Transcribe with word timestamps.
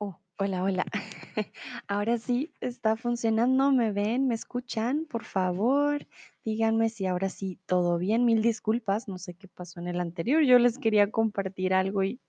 Oh, 0.00 0.16
hola, 0.38 0.62
hola. 0.62 0.86
Ahora 1.88 2.18
sí 2.18 2.54
está 2.60 2.96
funcionando, 2.96 3.72
¿me 3.72 3.90
ven? 3.92 4.28
¿Me 4.28 4.34
escuchan? 4.36 5.06
Por 5.06 5.24
favor, 5.24 6.06
díganme 6.44 6.88
si 6.88 7.06
ahora 7.06 7.28
sí 7.28 7.58
todo 7.66 7.98
bien. 7.98 8.24
Mil 8.24 8.40
disculpas, 8.40 9.08
no 9.08 9.18
sé 9.18 9.34
qué 9.34 9.48
pasó 9.48 9.80
en 9.80 9.88
el 9.88 10.00
anterior. 10.00 10.42
Yo 10.42 10.58
les 10.60 10.78
quería 10.78 11.10
compartir 11.10 11.74
algo 11.74 12.04
y 12.04 12.20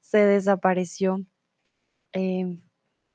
se 0.00 0.18
desapareció 0.18 1.24
em, 2.12 2.62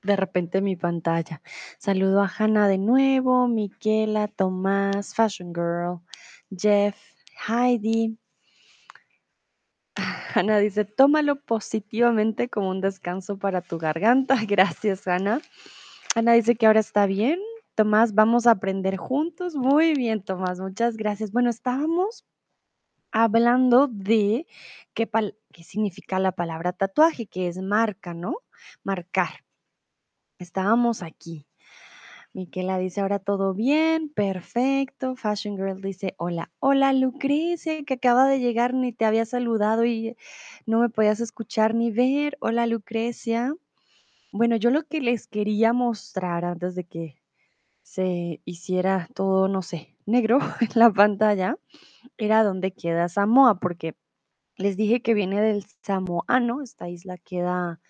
de 0.03 0.15
repente 0.17 0.61
mi 0.61 0.75
pantalla. 0.75 1.41
Saludo 1.79 2.21
a 2.21 2.27
Hanna 2.37 2.67
de 2.67 2.77
nuevo, 2.77 3.47
Miquela, 3.47 4.27
Tomás, 4.27 5.15
Fashion 5.15 5.53
Girl, 5.53 6.01
Jeff, 6.51 6.97
Heidi. 7.47 8.17
Ana 10.35 10.59
dice, 10.59 10.85
tómalo 10.85 11.35
positivamente 11.35 12.49
como 12.49 12.69
un 12.69 12.81
descanso 12.81 13.37
para 13.37 13.61
tu 13.61 13.77
garganta. 13.77 14.35
Gracias, 14.47 15.07
Ana. 15.07 15.41
Ana 16.15 16.33
dice 16.33 16.55
que 16.55 16.67
ahora 16.67 16.79
está 16.79 17.05
bien. 17.05 17.39
Tomás, 17.75 18.15
vamos 18.15 18.47
a 18.47 18.51
aprender 18.51 18.97
juntos. 18.97 19.55
Muy 19.55 19.93
bien, 19.93 20.23
Tomás, 20.23 20.59
muchas 20.59 20.97
gracias. 20.97 21.31
Bueno, 21.31 21.49
estábamos 21.51 22.25
hablando 23.11 23.87
de 23.87 24.47
qué, 24.95 25.09
qué 25.53 25.63
significa 25.63 26.19
la 26.19 26.31
palabra 26.31 26.73
tatuaje, 26.73 27.27
que 27.27 27.47
es 27.47 27.57
marca, 27.59 28.13
¿no? 28.15 28.37
Marcar. 28.83 29.45
Estábamos 30.39 31.03
aquí. 31.03 31.45
Miquela 32.37 32.77
dice, 32.77 33.01
ahora 33.01 33.17
todo 33.17 33.55
bien, 33.55 34.09
perfecto. 34.09 35.15
Fashion 35.15 35.57
Girl 35.57 35.81
dice, 35.81 36.13
hola, 36.19 36.51
hola 36.59 36.93
Lucrecia, 36.93 37.83
que 37.83 37.95
acaba 37.95 38.27
de 38.27 38.39
llegar, 38.39 38.75
ni 38.75 38.93
te 38.93 39.05
había 39.05 39.25
saludado 39.25 39.85
y 39.85 40.15
no 40.67 40.79
me 40.79 40.89
podías 40.89 41.19
escuchar 41.19 41.73
ni 41.73 41.89
ver. 41.89 42.37
Hola 42.39 42.67
Lucrecia. 42.67 43.55
Bueno, 44.31 44.55
yo 44.55 44.69
lo 44.69 44.83
que 44.83 45.01
les 45.01 45.27
quería 45.27 45.73
mostrar 45.73 46.45
antes 46.45 46.75
de 46.75 46.83
que 46.85 47.23
se 47.83 48.41
hiciera 48.45 49.09
todo, 49.15 49.47
no 49.47 49.63
sé, 49.63 49.97
negro 50.05 50.39
en 50.61 50.69
la 50.75 50.91
pantalla, 50.91 51.57
era 52.17 52.43
dónde 52.43 52.71
queda 52.73 53.09
Samoa, 53.09 53.59
porque 53.59 53.95
les 54.57 54.77
dije 54.77 55.01
que 55.01 55.15
viene 55.15 55.41
del 55.41 55.65
samoano, 55.83 56.61
esta 56.61 56.89
isla 56.89 57.17
queda 57.17 57.81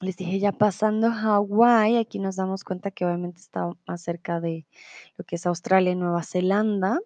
les 0.00 0.16
dije 0.16 0.38
ya 0.38 0.52
pasando 0.52 1.10
Hawái, 1.10 1.96
aquí 1.96 2.18
nos 2.18 2.36
damos 2.36 2.64
cuenta 2.64 2.90
que 2.90 3.04
obviamente 3.04 3.40
está 3.40 3.70
más 3.86 4.02
cerca 4.02 4.40
de 4.40 4.66
lo 5.16 5.24
que 5.24 5.36
es 5.36 5.46
Australia 5.46 5.92
y 5.92 5.96
Nueva 5.96 6.22
Zelanda, 6.22 7.00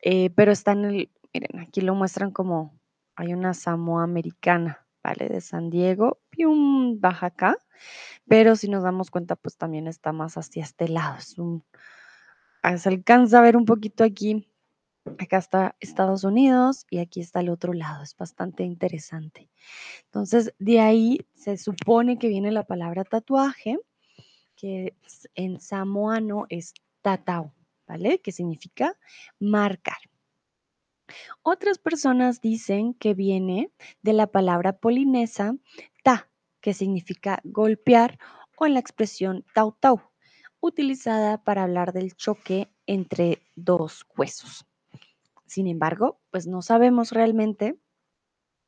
eh, 0.00 0.30
pero 0.30 0.52
está 0.52 0.72
en 0.72 0.84
el, 0.84 1.10
miren, 1.32 1.60
aquí 1.60 1.80
lo 1.80 1.94
muestran 1.94 2.30
como 2.30 2.78
hay 3.16 3.32
una 3.34 3.54
Samoa 3.54 4.04
americana, 4.04 4.86
¿vale? 5.02 5.28
De 5.28 5.40
San 5.40 5.70
Diego, 5.70 6.20
pium, 6.30 7.00
baja 7.00 7.26
acá, 7.26 7.56
pero 8.28 8.56
si 8.56 8.68
nos 8.68 8.82
damos 8.82 9.10
cuenta, 9.10 9.36
pues 9.36 9.56
también 9.56 9.86
está 9.86 10.12
más 10.12 10.36
hacia 10.36 10.62
este 10.64 10.88
lado, 10.88 11.16
es 11.18 11.38
un, 11.38 11.64
ah, 12.62 12.76
se 12.78 12.88
alcanza 12.90 13.38
a 13.38 13.42
ver 13.42 13.56
un 13.56 13.64
poquito 13.64 14.04
aquí, 14.04 14.47
acá 15.18 15.38
está 15.38 15.76
Estados 15.80 16.24
Unidos 16.24 16.86
y 16.90 16.98
aquí 16.98 17.20
está 17.20 17.40
el 17.40 17.48
otro 17.50 17.72
lado, 17.72 18.02
es 18.02 18.16
bastante 18.16 18.62
interesante. 18.62 19.48
Entonces, 20.04 20.54
de 20.58 20.80
ahí 20.80 21.26
se 21.34 21.56
supone 21.56 22.18
que 22.18 22.28
viene 22.28 22.50
la 22.52 22.64
palabra 22.64 23.04
tatuaje, 23.04 23.78
que 24.56 24.94
en 25.34 25.60
samoano 25.60 26.46
es 26.48 26.74
tatao, 27.02 27.52
¿vale? 27.86 28.20
Que 28.20 28.32
significa 28.32 28.96
marcar. 29.38 29.98
Otras 31.42 31.78
personas 31.78 32.40
dicen 32.40 32.94
que 32.94 33.14
viene 33.14 33.70
de 34.02 34.12
la 34.12 34.26
palabra 34.26 34.78
polinesa 34.78 35.54
ta, 36.02 36.28
que 36.60 36.74
significa 36.74 37.40
golpear, 37.44 38.18
o 38.56 38.66
en 38.66 38.74
la 38.74 38.80
expresión 38.80 39.44
tau 39.54 39.72
tau, 39.78 40.02
utilizada 40.60 41.42
para 41.44 41.62
hablar 41.62 41.92
del 41.92 42.16
choque 42.16 42.68
entre 42.86 43.42
dos 43.54 44.04
huesos. 44.16 44.66
Sin 45.48 45.66
embargo, 45.66 46.20
pues 46.30 46.46
no 46.46 46.62
sabemos 46.62 47.10
realmente 47.12 47.78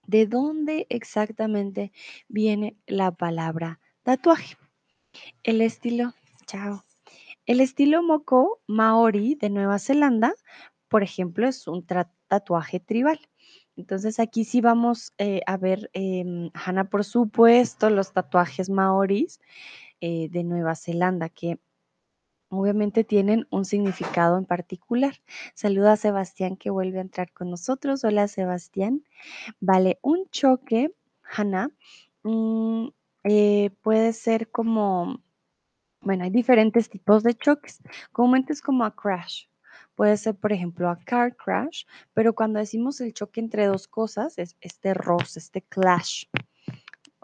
de 0.06 0.26
dónde 0.26 0.86
exactamente 0.88 1.92
viene 2.28 2.76
la 2.86 3.12
palabra 3.12 3.78
tatuaje. 4.02 4.56
El 5.42 5.60
estilo, 5.60 6.14
chao. 6.46 6.84
El 7.46 7.60
estilo 7.60 8.02
moco 8.02 8.60
maori 8.66 9.34
de 9.34 9.50
Nueva 9.50 9.78
Zelanda, 9.78 10.34
por 10.88 11.02
ejemplo, 11.02 11.46
es 11.46 11.68
un 11.68 11.86
tatuaje 12.28 12.80
tribal. 12.80 13.20
Entonces 13.76 14.18
aquí 14.18 14.44
sí 14.44 14.60
vamos 14.60 15.12
eh, 15.18 15.42
a 15.46 15.56
ver, 15.56 15.90
eh, 15.92 16.50
Hanna, 16.54 16.84
por 16.90 17.04
supuesto, 17.04 17.90
los 17.90 18.12
tatuajes 18.12 18.68
maoris 18.70 19.40
eh, 20.00 20.28
de 20.30 20.44
Nueva 20.44 20.74
Zelanda, 20.76 21.28
que 21.28 21.58
obviamente 22.50 23.04
tienen 23.04 23.46
un 23.50 23.64
significado 23.64 24.36
en 24.36 24.44
particular. 24.44 25.14
Saluda 25.54 25.92
a 25.92 25.96
Sebastián 25.96 26.56
que 26.56 26.70
vuelve 26.70 26.98
a 26.98 27.02
entrar 27.02 27.32
con 27.32 27.50
nosotros. 27.50 28.04
Hola 28.04 28.28
Sebastián. 28.28 29.04
Vale, 29.60 29.98
un 30.02 30.28
choque, 30.30 30.94
Hanna, 31.22 31.70
mm, 32.24 32.88
eh, 33.24 33.70
puede 33.82 34.12
ser 34.12 34.50
como, 34.50 35.22
bueno, 36.00 36.24
hay 36.24 36.30
diferentes 36.30 36.90
tipos 36.90 37.22
de 37.22 37.34
choques. 37.34 37.80
Comúnmente 38.12 38.52
es 38.52 38.60
como 38.60 38.84
a 38.84 38.94
crash. 38.94 39.44
Puede 39.94 40.16
ser, 40.16 40.34
por 40.34 40.52
ejemplo, 40.52 40.88
a 40.88 40.98
car 40.98 41.36
crash, 41.36 41.84
pero 42.14 42.34
cuando 42.34 42.58
decimos 42.58 43.00
el 43.00 43.12
choque 43.12 43.40
entre 43.40 43.66
dos 43.66 43.86
cosas, 43.86 44.38
es 44.38 44.56
este 44.60 44.94
roce, 44.94 45.38
este 45.38 45.62
clash, 45.62 46.24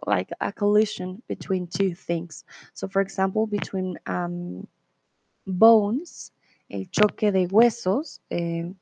like 0.06 0.32
a 0.40 0.52
collision 0.52 1.22
between 1.26 1.66
two 1.66 1.94
things. 1.94 2.44
So, 2.74 2.88
for 2.88 3.02
example, 3.02 3.46
between 3.46 3.98
um, 4.06 4.66
bones, 5.46 6.32
el 6.68 6.90
choque 6.90 7.32
de 7.32 7.46
huesos, 7.46 8.20
eh, 8.30 8.72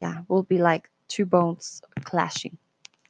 yeah, 0.00 0.22
will 0.28 0.44
be 0.44 0.58
like 0.58 0.88
two 1.08 1.26
bones 1.26 1.82
clashing. 2.04 2.56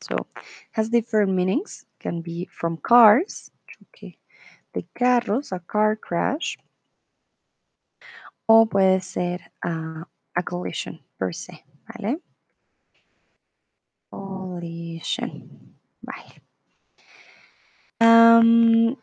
So, 0.00 0.26
has 0.72 0.88
different 0.88 1.32
meanings. 1.32 1.87
Can 2.00 2.20
be 2.20 2.47
from 2.50 2.76
cars, 2.76 3.50
choque 3.66 4.19
de 4.75 4.87
carros, 4.94 5.53
a 5.53 5.60
car 5.60 5.97
crash, 5.97 6.59
o 8.47 8.66
puede 8.66 9.00
ser 9.03 9.41
uh, 9.64 10.04
a 10.34 10.43
collision 10.43 11.00
per 11.19 11.32
se, 11.32 11.64
¿vale? 11.88 12.20
Collision, 14.10 15.76
vale. 16.03 16.43
Um, 18.00 18.97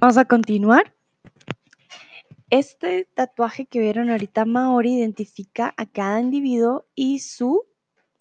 vamos 0.00 0.16
a 0.16 0.24
continuar. 0.24 0.92
Este 2.52 3.06
tatuaje 3.14 3.64
que 3.64 3.80
vieron 3.80 4.10
ahorita 4.10 4.44
Maori 4.44 4.92
identifica 4.92 5.72
a 5.78 5.86
cada 5.86 6.20
individuo 6.20 6.84
y 6.94 7.20
su 7.20 7.64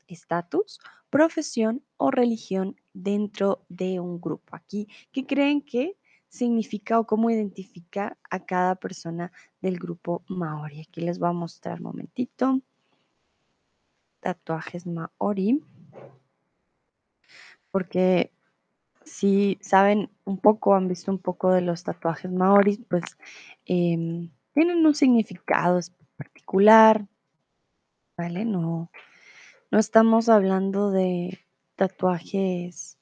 estatus, 0.07 0.79
profesión 1.09 1.83
o 1.97 2.11
religión 2.11 2.77
dentro 2.93 3.65
de 3.67 3.99
un 3.99 4.21
grupo. 4.21 4.55
Aquí, 4.55 4.87
¿qué 5.11 5.25
creen 5.25 5.61
que 5.61 5.97
significa 6.29 6.97
o 6.97 7.05
cómo 7.05 7.29
identifica 7.29 8.17
a 8.29 8.45
cada 8.45 8.75
persona 8.75 9.33
del 9.59 9.77
grupo 9.77 10.23
Maori? 10.29 10.79
Aquí 10.79 11.01
les 11.01 11.19
voy 11.19 11.27
a 11.27 11.33
mostrar 11.33 11.79
un 11.79 11.87
momentito. 11.87 12.61
Tatuajes 14.21 14.87
Maori. 14.87 15.61
Porque 17.69 18.31
si 19.03 19.57
saben 19.61 20.09
un 20.25 20.37
poco, 20.37 20.75
han 20.75 20.87
visto 20.87 21.11
un 21.11 21.19
poco 21.19 21.51
de 21.51 21.61
los 21.61 21.83
tatuajes 21.83 22.31
Maori, 22.31 22.77
pues 22.89 23.03
em, 23.65 24.29
tienen 24.53 24.85
un 24.85 24.95
significado 24.95 25.79
particular, 26.17 27.07
¿vale? 28.17 28.45
No, 28.45 28.91
no 29.71 29.79
estamos 29.79 30.29
hablando 30.29 30.91
de 30.91 31.39
tatuajes 31.75 32.97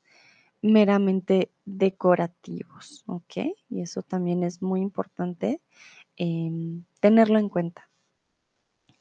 meramente 0.62 1.52
decorativos, 1.66 3.04
¿ok? 3.08 3.56
Y 3.70 3.82
eso 3.82 4.02
también 4.02 4.44
es 4.44 4.62
muy 4.62 4.82
importante 4.82 5.62
em, 6.18 6.84
tenerlo 7.00 7.40
en 7.40 7.50
cuenta, 7.50 7.90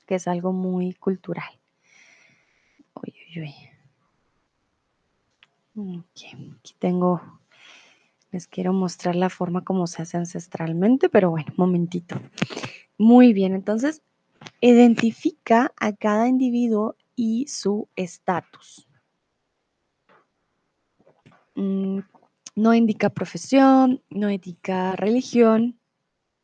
que 0.06 0.16
es 0.16 0.28
algo 0.28 0.52
muy 0.52 0.94
cultural. 0.94 1.60
Uy, 2.94 3.14
uy, 3.36 3.42
uy. 3.42 3.77
Okay. 5.78 6.32
Aquí 6.58 6.74
tengo, 6.80 7.22
les 8.32 8.48
quiero 8.48 8.72
mostrar 8.72 9.14
la 9.14 9.30
forma 9.30 9.62
como 9.62 9.86
se 9.86 10.02
hace 10.02 10.16
ancestralmente, 10.16 11.08
pero 11.08 11.30
bueno, 11.30 11.52
momentito. 11.56 12.20
Muy 12.98 13.32
bien, 13.32 13.54
entonces 13.54 14.02
identifica 14.60 15.72
a 15.78 15.92
cada 15.92 16.26
individuo 16.26 16.96
y 17.14 17.46
su 17.46 17.88
estatus. 17.94 18.88
Mm, 21.54 22.00
no 22.56 22.74
indica 22.74 23.10
profesión, 23.10 24.02
no 24.10 24.32
indica 24.32 24.96
religión, 24.96 25.78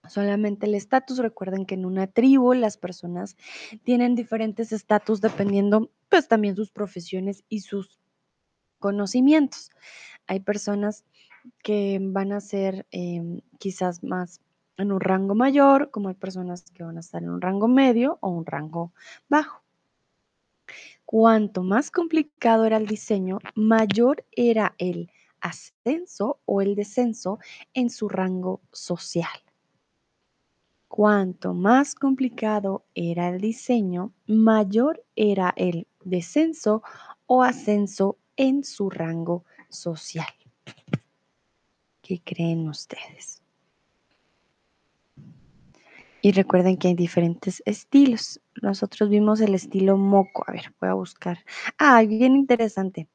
solamente 0.08 0.66
el 0.66 0.76
estatus. 0.76 1.18
Recuerden 1.18 1.66
que 1.66 1.74
en 1.74 1.86
una 1.86 2.06
tribu 2.06 2.54
las 2.54 2.76
personas 2.76 3.36
tienen 3.82 4.14
diferentes 4.14 4.70
estatus 4.70 5.20
dependiendo 5.20 5.90
pues 6.08 6.28
también 6.28 6.54
sus 6.54 6.70
profesiones 6.70 7.42
y 7.48 7.62
sus 7.62 7.98
conocimientos. 8.84 9.70
Hay 10.26 10.40
personas 10.40 11.04
que 11.62 11.98
van 12.02 12.32
a 12.32 12.40
ser 12.42 12.86
em, 12.90 13.40
quizás 13.58 14.04
más 14.04 14.42
en 14.76 14.92
un 14.92 15.00
rango 15.00 15.34
mayor, 15.34 15.90
como 15.90 16.10
hay 16.10 16.14
personas 16.14 16.64
que 16.74 16.84
van 16.84 16.98
a 16.98 17.00
estar 17.00 17.22
en 17.22 17.30
un 17.30 17.40
rango 17.40 17.66
medio 17.66 18.18
o 18.20 18.28
un 18.28 18.44
rango 18.44 18.92
bajo. 19.30 19.62
Cuanto 21.06 21.62
más 21.62 21.90
complicado 21.90 22.66
era 22.66 22.76
el 22.76 22.86
diseño, 22.86 23.38
mayor 23.54 24.26
era 24.32 24.74
el 24.76 25.10
ascenso 25.40 26.40
o 26.44 26.60
el 26.60 26.74
descenso 26.74 27.38
en 27.72 27.88
su 27.88 28.10
rango 28.10 28.60
social. 28.70 29.40
Cuanto 30.88 31.54
más 31.54 31.94
complicado 31.94 32.84
era 32.94 33.30
el 33.30 33.40
diseño, 33.40 34.12
mayor 34.26 35.02
era 35.16 35.54
el 35.56 35.86
descenso 36.04 36.82
o 37.26 37.42
ascenso 37.42 38.18
en 38.36 38.64
su 38.64 38.90
rango 38.90 39.44
social. 39.68 40.26
¿Qué 42.02 42.20
creen 42.22 42.68
ustedes? 42.68 43.42
Y 46.24 46.32
recuerden 46.32 46.78
que 46.78 46.88
hay 46.88 46.94
diferentes 46.94 47.62
estilos. 47.66 48.40
Nosotros 48.62 49.10
vimos 49.10 49.42
el 49.42 49.54
estilo 49.54 49.98
moco. 49.98 50.44
A 50.46 50.52
ver, 50.52 50.74
voy 50.80 50.88
a 50.88 50.94
buscar. 50.94 51.38
Ah, 51.78 52.02
bien 52.02 52.34
interesante. 52.34 53.08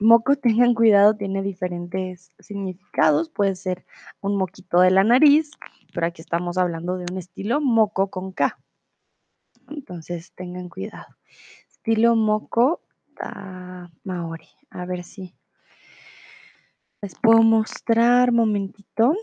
Moco, 0.00 0.36
tengan 0.36 0.74
cuidado, 0.74 1.14
tiene 1.14 1.42
diferentes 1.42 2.30
significados. 2.38 3.28
Puede 3.28 3.56
ser 3.56 3.84
un 4.22 4.36
moquito 4.36 4.80
de 4.80 4.90
la 4.90 5.04
nariz, 5.04 5.50
pero 5.92 6.06
aquí 6.06 6.22
estamos 6.22 6.56
hablando 6.56 6.96
de 6.96 7.04
un 7.10 7.18
estilo 7.18 7.60
moco 7.60 8.08
con 8.08 8.32
K. 8.32 8.58
Entonces, 9.68 10.32
tengan 10.32 10.70
cuidado. 10.70 11.14
Estilo 11.68 12.16
moco 12.16 12.80
maori. 14.04 14.48
A 14.70 14.84
ver 14.84 15.04
si 15.04 15.34
les 17.02 17.14
puedo 17.14 17.42
mostrar, 17.42 18.32
momentito. 18.32 19.14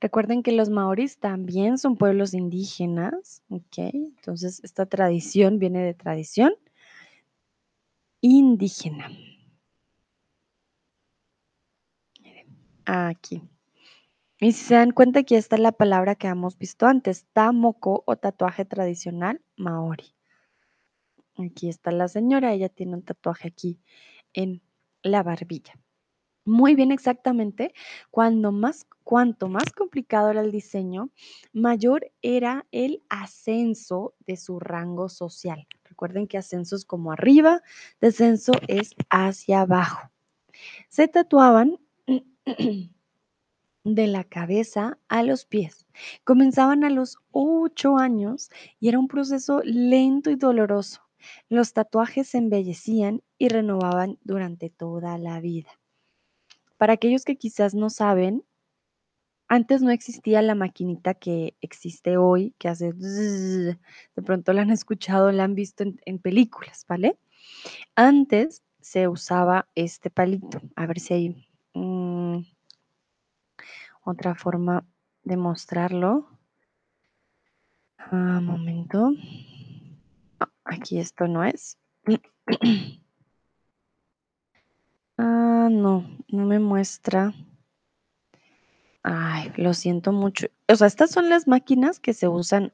Recuerden 0.00 0.42
que 0.44 0.52
los 0.52 0.70
maoris 0.70 1.18
también 1.18 1.76
son 1.76 1.96
pueblos 1.96 2.32
indígenas, 2.32 3.42
¿ok? 3.48 3.78
Entonces, 3.92 4.60
esta 4.62 4.86
tradición 4.86 5.58
viene 5.58 5.82
de 5.82 5.94
tradición 5.94 6.52
indígena. 8.22 9.10
Aquí. 12.86 13.42
Y 14.40 14.52
si 14.52 14.66
se 14.66 14.74
dan 14.74 14.92
cuenta, 14.92 15.20
aquí 15.20 15.34
está 15.34 15.58
la 15.58 15.72
palabra 15.72 16.14
que 16.14 16.28
hemos 16.28 16.56
visto 16.56 16.86
antes, 16.86 17.26
tamoko 17.32 18.04
o 18.06 18.16
tatuaje 18.16 18.64
tradicional 18.64 19.42
maori. 19.56 20.14
Aquí 21.36 21.68
está 21.68 21.90
la 21.90 22.06
señora, 22.06 22.52
ella 22.52 22.68
tiene 22.68 22.94
un 22.94 23.02
tatuaje 23.02 23.48
aquí 23.48 23.80
en 24.32 24.62
la 25.02 25.24
barbilla. 25.24 25.74
Muy 26.44 26.74
bien, 26.76 26.92
exactamente. 26.92 27.74
Cuando 28.10 28.52
más, 28.52 28.86
cuanto 29.04 29.48
más 29.48 29.72
complicado 29.72 30.30
era 30.30 30.40
el 30.40 30.52
diseño, 30.52 31.10
mayor 31.52 32.10
era 32.22 32.64
el 32.70 33.02
ascenso 33.08 34.14
de 34.26 34.36
su 34.36 34.60
rango 34.60 35.08
social. 35.08 35.66
Recuerden 35.84 36.28
que 36.28 36.38
ascenso 36.38 36.76
es 36.76 36.84
como 36.84 37.12
arriba, 37.12 37.60
descenso 38.00 38.52
es 38.68 38.94
hacia 39.10 39.62
abajo. 39.62 40.10
Se 40.88 41.08
tatuaban 41.08 41.78
de 43.84 44.06
la 44.06 44.24
cabeza 44.24 44.98
a 45.08 45.22
los 45.22 45.44
pies. 45.44 45.86
Comenzaban 46.24 46.84
a 46.84 46.90
los 46.90 47.18
ocho 47.30 47.96
años 47.96 48.50
y 48.80 48.88
era 48.88 48.98
un 48.98 49.08
proceso 49.08 49.60
lento 49.64 50.30
y 50.30 50.36
doloroso. 50.36 51.02
Los 51.48 51.72
tatuajes 51.72 52.28
se 52.28 52.38
embellecían 52.38 53.22
y 53.38 53.48
renovaban 53.48 54.18
durante 54.22 54.70
toda 54.70 55.18
la 55.18 55.40
vida. 55.40 55.70
Para 56.76 56.94
aquellos 56.94 57.24
que 57.24 57.36
quizás 57.36 57.74
no 57.74 57.90
saben, 57.90 58.44
antes 59.48 59.80
no 59.80 59.90
existía 59.90 60.42
la 60.42 60.54
maquinita 60.54 61.14
que 61.14 61.56
existe 61.60 62.18
hoy, 62.18 62.54
que 62.58 62.68
hace... 62.68 62.92
De 62.92 64.22
pronto 64.24 64.52
la 64.52 64.62
han 64.62 64.70
escuchado, 64.70 65.32
la 65.32 65.44
han 65.44 65.54
visto 65.54 65.84
en, 65.84 66.18
películas, 66.18 66.84
¿vale? 66.86 67.18
Antes 67.96 68.62
se 68.80 69.08
usaba 69.08 69.68
este 69.74 70.10
palito. 70.10 70.60
A 70.76 70.86
ver 70.86 71.00
si 71.00 71.14
hay 71.14 71.48
mm, 71.74 72.40
otra 74.10 74.34
forma 74.34 74.86
de 75.22 75.36
mostrarlo. 75.36 76.28
Ah, 77.98 78.40
momento. 78.42 79.12
aquí 80.64 80.98
esto 80.98 81.26
no 81.26 81.44
es. 81.44 81.78
Ah, 85.20 85.66
no, 85.68 86.08
no 86.28 86.46
me 86.46 86.60
muestra. 86.60 87.34
Ay, 89.02 89.52
lo 89.56 89.74
siento 89.74 90.12
mucho. 90.12 90.46
O 90.68 90.76
sea, 90.76 90.86
estas 90.86 91.10
son 91.10 91.28
las 91.28 91.48
máquinas 91.48 91.98
que 91.98 92.14
se 92.14 92.28
usan, 92.28 92.72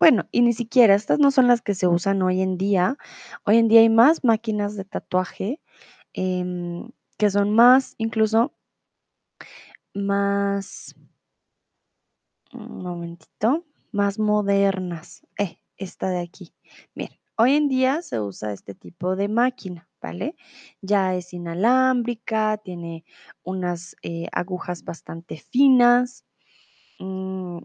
bueno, 0.00 0.26
y 0.32 0.42
ni 0.42 0.54
siquiera, 0.54 0.96
estas 0.96 1.20
no 1.20 1.30
son 1.30 1.46
las 1.46 1.62
que 1.62 1.72
se 1.76 1.86
usan 1.86 2.20
hoy 2.22 2.40
en 2.40 2.58
día. 2.58 2.98
Hoy 3.44 3.58
en 3.58 3.68
día 3.68 3.82
hay 3.82 3.90
más 3.90 4.24
máquinas 4.24 4.74
de 4.74 4.84
tatuaje 4.84 5.60
em, 6.14 6.90
que 7.16 7.30
son 7.30 7.54
más, 7.54 7.94
incluso 7.98 8.52
más, 9.94 10.94
un 12.52 12.82
momentito, 12.82 13.64
más 13.92 14.18
modernas. 14.18 15.26
Eh, 15.38 15.58
esta 15.76 16.10
de 16.10 16.20
aquí. 16.20 16.54
Miren, 16.94 17.18
hoy 17.36 17.54
en 17.54 17.68
día 17.68 18.02
se 18.02 18.20
usa 18.20 18.52
este 18.52 18.74
tipo 18.74 19.16
de 19.16 19.28
máquina. 19.28 19.88
¿vale? 20.04 20.36
Ya 20.82 21.14
es 21.14 21.32
inalámbrica, 21.32 22.58
tiene 22.58 23.06
unas 23.42 23.96
eh, 24.02 24.28
agujas 24.32 24.84
bastante 24.84 25.38
finas, 25.38 26.26
mm, 26.98 27.60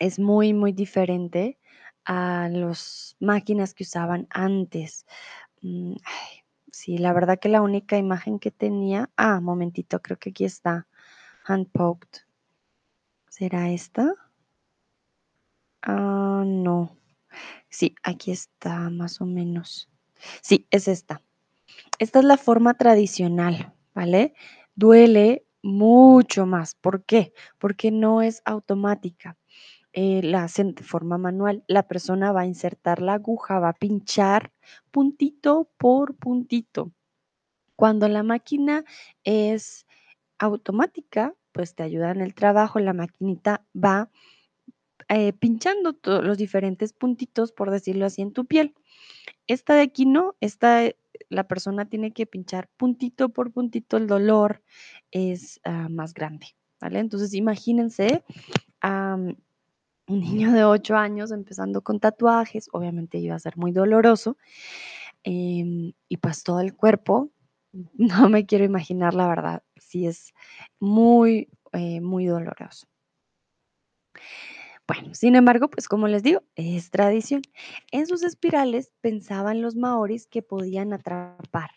es 0.00 0.18
muy, 0.18 0.52
muy 0.52 0.72
diferente 0.72 1.60
a 2.04 2.48
las 2.50 3.16
máquinas 3.20 3.74
que 3.74 3.84
usaban 3.84 4.26
antes. 4.30 5.06
Mm, 5.62 5.94
sí, 6.72 6.98
la 6.98 7.12
verdad 7.12 7.38
que 7.40 7.48
la 7.48 7.62
única 7.62 7.98
imagen 7.98 8.40
que 8.40 8.50
tenía, 8.50 9.10
ah, 9.16 9.40
momentito, 9.40 10.02
creo 10.02 10.18
que 10.18 10.30
aquí 10.30 10.44
está, 10.44 10.88
hand 11.44 11.68
poked. 11.72 12.22
¿Será 13.28 13.70
esta? 13.70 14.14
Ah, 15.82 16.44
no. 16.46 16.96
Sí, 17.68 17.94
aquí 18.02 18.30
está 18.30 18.90
más 18.90 19.20
o 19.20 19.26
menos. 19.26 19.90
Sí, 20.40 20.66
es 20.70 20.88
esta. 20.88 21.20
Esta 21.98 22.20
es 22.20 22.24
la 22.24 22.36
forma 22.36 22.74
tradicional, 22.74 23.74
¿vale? 23.94 24.34
Duele 24.74 25.46
mucho 25.62 26.46
más. 26.46 26.74
¿Por 26.74 27.04
qué? 27.04 27.32
Porque 27.58 27.90
no 27.90 28.22
es 28.22 28.42
automática. 28.44 29.36
Eh, 29.92 30.22
la 30.22 30.44
hacen 30.44 30.74
de 30.74 30.82
forma 30.82 31.18
manual. 31.18 31.64
La 31.68 31.86
persona 31.86 32.32
va 32.32 32.42
a 32.42 32.46
insertar 32.46 33.00
la 33.00 33.14
aguja, 33.14 33.60
va 33.60 33.70
a 33.70 33.72
pinchar 33.74 34.52
puntito 34.90 35.70
por 35.78 36.16
puntito. 36.16 36.92
Cuando 37.76 38.08
la 38.08 38.22
máquina 38.22 38.84
es 39.24 39.86
automática, 40.38 41.34
pues 41.52 41.74
te 41.74 41.82
ayuda 41.82 42.10
en 42.10 42.20
el 42.20 42.34
trabajo, 42.34 42.78
la 42.80 42.92
maquinita 42.92 43.64
va 43.74 44.10
eh, 45.08 45.32
pinchando 45.32 45.96
los 46.22 46.38
diferentes 46.38 46.92
puntitos, 46.92 47.52
por 47.52 47.70
decirlo 47.70 48.06
así, 48.06 48.22
en 48.22 48.32
tu 48.32 48.46
piel. 48.46 48.74
Esta 49.46 49.74
de 49.74 49.82
aquí 49.82 50.06
no, 50.06 50.34
esta 50.40 50.84
eh, 50.84 50.96
la 51.28 51.46
persona 51.46 51.88
tiene 51.88 52.12
que 52.12 52.26
pinchar 52.26 52.68
puntito 52.76 53.28
por 53.28 53.52
puntito, 53.52 53.96
el 53.96 54.06
dolor 54.06 54.62
es 55.10 55.60
ah, 55.64 55.88
más 55.90 56.14
grande, 56.14 56.48
¿vale? 56.80 57.00
Entonces 57.00 57.34
imagínense 57.34 58.24
a 58.80 59.16
un 60.06 60.20
niño 60.20 60.52
de 60.52 60.64
8 60.64 60.96
años 60.96 61.32
empezando 61.32 61.82
con 61.82 62.00
tatuajes, 62.00 62.68
obviamente 62.72 63.18
iba 63.18 63.34
a 63.34 63.38
ser 63.38 63.56
muy 63.56 63.72
doloroso, 63.72 64.36
em, 65.22 65.92
y 66.08 66.16
pues 66.18 66.42
todo 66.42 66.60
el 66.60 66.74
cuerpo, 66.74 67.30
no 67.94 68.28
me 68.28 68.46
quiero 68.46 68.64
imaginar 68.64 69.14
la 69.14 69.28
verdad, 69.28 69.62
sí 69.86 70.06
es 70.06 70.32
muy, 70.80 71.48
eh, 71.72 72.00
muy 72.00 72.26
doloroso. 72.26 72.86
Bueno, 74.86 75.14
sin 75.14 75.34
embargo, 75.34 75.70
pues 75.70 75.88
como 75.88 76.08
les 76.08 76.22
digo, 76.22 76.42
es 76.56 76.90
tradición. 76.90 77.40
En 77.90 78.06
sus 78.06 78.22
espirales 78.22 78.92
pensaban 79.00 79.62
los 79.62 79.76
maoris 79.76 80.26
que 80.26 80.42
podían 80.42 80.92
atrapar 80.92 81.70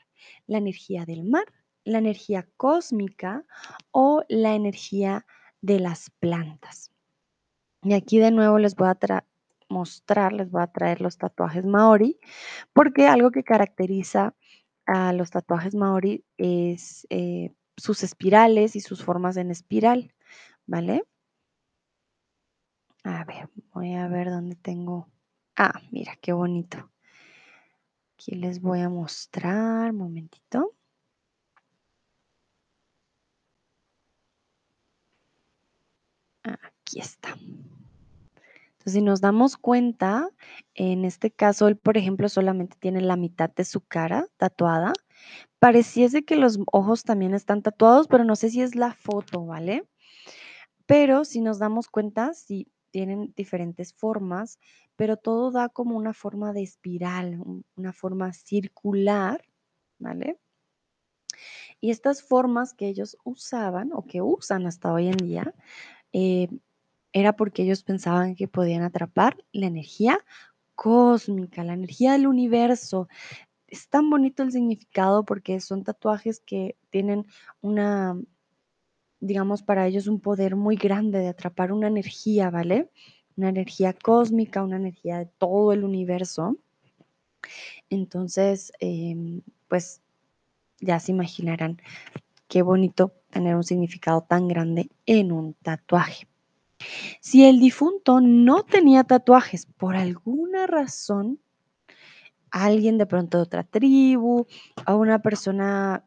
la 0.46 0.58
energía 0.58 1.06
del 1.06 1.24
mar, 1.24 1.46
la 1.86 2.00
energía 2.00 2.48
cósmica 2.58 3.46
o 3.92 4.24
la 4.28 4.56
energía 4.56 5.26
de 5.62 5.80
las 5.80 6.10
plantas. 6.20 6.92
Y 7.84 7.94
aquí 7.94 8.20
de 8.20 8.32
nuevo 8.32 8.60
les 8.60 8.76
voy 8.76 8.90
a 8.90 9.26
mostrar, 9.70 10.34
les 10.34 10.52
voy 10.52 10.62
a 10.62 10.68
traer 10.68 11.00
los 11.00 11.18
tatuajes 11.18 11.66
maori, 11.66 12.20
porque 12.74 13.08
algo 13.08 13.32
que 13.32 13.44
caracteriza 13.44 14.36
a 14.86 15.14
los 15.14 15.32
tatuajes 15.32 15.76
maori 15.76 16.26
es 16.38 17.08
eh, 17.10 17.54
sus 17.78 18.04
espirales 18.04 18.76
y 18.76 18.82
sus 18.82 19.04
formas 19.04 19.38
en 19.38 19.52
espiral, 19.52 20.14
¿vale? 20.66 21.04
A 23.04 23.24
ver, 23.24 23.50
voy 23.74 23.94
a 23.94 24.08
ver 24.08 24.30
dónde 24.30 24.56
tengo. 24.56 25.08
Ah, 25.56 25.80
mira, 25.92 26.18
qué 26.22 26.34
bonito. 26.34 26.92
Aquí 28.14 28.36
les 28.36 28.62
voy 28.62 28.82
a 28.82 28.90
mostrar, 28.90 29.94
momentito. 29.94 30.74
Aquí 36.44 37.00
está. 37.00 37.36
Entonces, 38.88 39.02
si 39.02 39.06
nos 39.06 39.20
damos 39.20 39.58
cuenta, 39.58 40.30
en 40.74 41.04
este 41.04 41.30
caso, 41.30 41.68
él, 41.68 41.76
por 41.76 41.98
ejemplo, 41.98 42.30
solamente 42.30 42.78
tiene 42.80 43.02
la 43.02 43.18
mitad 43.18 43.50
de 43.54 43.66
su 43.66 43.82
cara 43.82 44.30
tatuada. 44.38 44.94
Pareciese 45.60 46.24
que 46.24 46.38
los 46.38 46.58
ojos 46.72 47.04
también 47.04 47.34
están 47.34 47.62
tatuados, 47.62 48.08
pero 48.08 48.24
no 48.24 48.38
sé 48.38 48.50
si 48.50 48.62
es 48.62 48.76
la 48.76 48.94
foto, 48.94 49.46
¿vale? 49.46 49.84
Pero 50.86 51.26
si 51.26 51.42
nos 51.42 51.60
damos 51.60 51.90
cuenta, 51.90 52.34
sí 52.34 52.72
tienen 52.92 53.34
diferentes 53.36 53.94
formas, 53.94 54.58
pero 54.96 55.18
todo 55.18 55.52
da 55.52 55.68
como 55.68 55.98
una 55.98 56.14
forma 56.14 56.54
de 56.54 56.64
espiral, 56.64 57.42
una 57.76 57.92
forma 57.92 58.32
circular, 58.32 59.44
¿vale? 60.00 60.40
Y 61.82 61.92
estas 61.92 62.24
formas 62.24 62.74
que 62.74 62.88
ellos 62.88 63.18
usaban 63.26 63.92
o 63.92 64.06
que 64.06 64.22
usan 64.22 64.66
hasta 64.66 64.94
hoy 64.94 65.10
en 65.10 65.18
día, 65.18 65.54
eh, 66.14 66.48
era 67.20 67.36
porque 67.36 67.64
ellos 67.64 67.84
pensaban 67.84 68.36
que 68.36 68.48
podían 68.48 68.84
atrapar 68.84 69.44
la 69.52 69.66
energía 69.66 70.20
cósmica, 70.76 71.64
la 71.64 71.74
energía 71.74 72.12
del 72.14 72.28
universo. 72.28 73.08
Es 73.68 73.90
tan 73.90 74.10
bonito 74.12 74.44
el 74.44 74.52
significado 74.52 75.26
porque 75.26 75.60
son 75.60 75.84
tatuajes 75.84 76.40
que 76.40 76.78
tienen 76.92 77.26
una, 77.62 78.16
digamos, 79.20 79.64
para 79.64 79.88
ellos 79.88 80.08
un 80.08 80.20
poder 80.20 80.56
muy 80.56 80.76
grande 80.76 81.18
de 81.18 81.30
atrapar 81.30 81.72
una 81.72 81.88
energía, 81.88 82.52
¿vale? 82.52 82.92
Una 83.36 83.50
energía 83.50 83.94
cósmica, 83.94 84.64
una 84.64 84.78
energía 84.78 85.18
de 85.18 85.26
todo 85.26 85.74
el 85.74 85.84
universo. 85.84 86.58
Entonces, 87.90 88.72
em, 88.80 89.42
pues 89.68 90.02
ya 90.80 91.00
se 91.00 91.12
imaginarán 91.12 91.82
qué 92.48 92.62
bonito 92.62 93.14
tener 93.32 93.56
un 93.56 93.64
significado 93.64 94.22
tan 94.22 94.48
grande 94.48 94.92
en 95.08 95.32
un 95.32 95.56
tatuaje. 95.56 96.28
Si 97.22 97.46
el 97.46 97.60
difunto 97.60 98.22
no 98.22 98.64
tenía 98.64 99.04
tatuajes 99.04 99.66
por 99.66 99.96
alguna 99.96 100.68
razón, 100.68 101.40
alguien 102.52 102.98
de 102.98 103.06
pronto 103.06 103.38
de 103.38 103.44
otra 103.44 103.64
tribu, 103.64 104.48
a 104.86 104.96
una 104.96 105.22
persona 105.22 106.06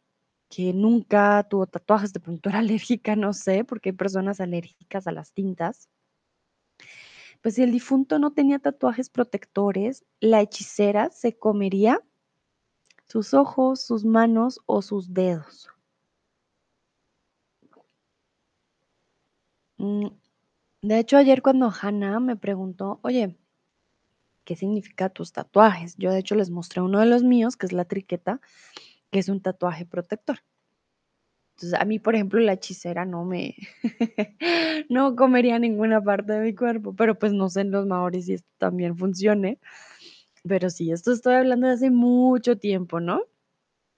que 0.49 0.73
nunca 0.73 1.47
tuvo 1.49 1.67
tatuajes, 1.67 2.13
de 2.13 2.21
pronto 2.21 2.49
era 2.49 2.59
alérgica, 2.61 3.17
no 3.17 3.33
sé, 3.33 3.65
porque 3.65 3.91
hay 3.91 3.97
personas 3.97 4.41
alérgicas 4.41 5.07
a 5.07 5.13
las 5.13 5.33
tintas. 5.33 5.89
Pues 7.43 7.55
si 7.55 7.63
el 7.63 7.73
difunto 7.73 8.19
no 8.19 8.33
tenía 8.33 8.59
tatuajes 8.59 9.09
protectores, 9.09 10.05
la 10.21 10.43
hechicera 10.43 11.11
se 11.11 11.39
comería 11.39 12.03
sus 13.07 13.33
ojos, 13.35 13.81
sus 13.81 14.05
manos 14.05 14.61
o 14.67 14.83
sus 14.83 15.15
dedos. 15.15 15.69
De 20.83 20.99
hecho, 20.99 21.19
ayer 21.19 21.43
cuando 21.43 21.71
Hannah 21.71 22.21
me 22.21 22.37
preguntó, 22.37 23.01
oye, 23.03 23.37
¿qué 24.45 24.57
significa 24.57 25.11
tus 25.11 25.33
tatuajes? 25.33 25.95
Yo 25.99 26.11
de 26.11 26.21
hecho 26.21 26.35
les 26.35 26.51
mostré 26.51 26.81
uno 26.81 27.01
de 27.01 27.07
los 27.07 27.23
míos, 27.23 27.57
que 27.57 27.67
es 27.67 27.73
la 27.73 27.85
triqueta, 27.85 28.41
que 29.11 29.19
es 29.19 29.29
un 29.29 29.43
tatuaje 29.43 29.85
protector. 29.85 30.39
Entonces, 31.57 31.79
a 31.79 31.85
mí, 31.85 31.99
por 31.99 32.15
ejemplo, 32.15 32.41
la 32.41 32.55
hechicera 32.55 33.05
no 33.05 33.27
me, 33.27 33.55
no 34.89 35.15
comería 35.15 35.59
ninguna 35.59 36.03
parte 36.03 36.33
de 36.33 36.41
mi 36.41 36.55
cuerpo, 36.55 36.95
pero 36.97 37.19
pues 37.19 37.35
no 37.35 37.51
sé 37.51 37.61
en 37.61 37.71
los 37.71 37.87
maoris 37.87 38.25
si 38.27 38.35
esto 38.35 38.49
también 38.57 38.97
funcione. 38.97 39.61
Pero 40.49 40.71
sí, 40.71 40.91
esto 40.91 41.13
estoy 41.13 41.35
hablando 41.35 41.67
de 41.67 41.75
hace 41.75 41.91
mucho 41.91 42.57
tiempo, 42.57 43.01
¿no? 43.01 43.25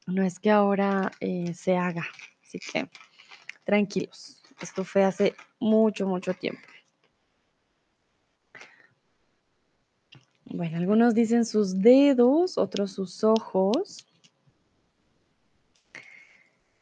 No 0.08 0.24
es 0.24 0.40
que 0.40 0.50
ahora 0.50 1.12
eh, 1.20 1.54
se 1.54 1.76
haga, 1.76 2.04
así 2.42 2.58
que 2.58 2.90
tranquilos, 3.64 4.41
esto 4.60 4.84
fue 4.84 5.04
hace 5.04 5.34
mucho, 5.58 6.06
mucho 6.06 6.34
tiempo. 6.34 6.62
Bueno, 10.44 10.76
algunos 10.76 11.14
dicen 11.14 11.46
sus 11.46 11.80
dedos, 11.80 12.58
otros 12.58 12.92
sus 12.92 13.24
ojos. 13.24 14.06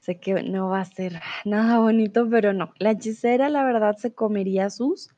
Sé 0.01 0.19
que 0.19 0.43
no 0.43 0.71
va 0.71 0.81
a 0.81 0.85
ser 0.85 1.21
nada 1.45 1.79
bonito, 1.79 2.29
pero 2.29 2.53
no. 2.53 2.73
La 2.79 2.93
hechicera, 2.93 3.49
la 3.49 3.63
verdad, 3.63 3.97
se 3.97 4.13
comería 4.13 4.71
sus 4.71 5.11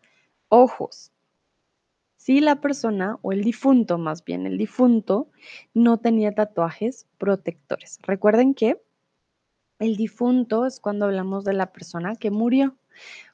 ojos. 0.49 1.13
Si 2.17 2.41
la 2.41 2.61
persona, 2.61 3.19
o 3.23 3.33
el 3.33 3.43
difunto 3.43 3.97
más 3.97 4.25
bien, 4.25 4.47
el 4.47 4.59
difunto, 4.59 5.31
no 5.73 5.99
tenía 5.99 6.35
tatuajes 6.35 7.07
protectores. 7.19 7.99
Recuerden 8.03 8.55
que 8.55 8.83
el 9.83 9.97
difunto 9.97 10.65
es 10.65 10.79
cuando 10.79 11.07
hablamos 11.07 11.45
de 11.45 11.55
la 11.55 11.73
persona 11.73 12.15
que 12.15 12.31
murió. 12.31 12.77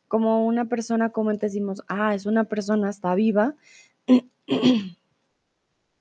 Como 0.08 0.46
una 0.46 0.64
persona, 0.64 1.10
como 1.10 1.30
decimos, 1.34 1.82
ah, 1.88 2.14
es 2.14 2.24
una 2.24 2.44
persona, 2.44 2.88
está 2.88 3.14
viva. 3.14 3.54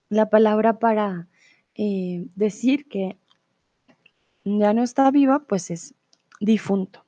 la 0.10 0.30
palabra 0.30 0.80
para 0.80 1.27
eh, 1.75 2.27
decir 2.36 2.88
que 2.88 3.18
ya 4.46 4.74
no 4.74 4.84
está 4.84 5.12
viva, 5.12 5.39
pues 5.39 5.70
es 5.70 5.94
difunto. 6.39 7.04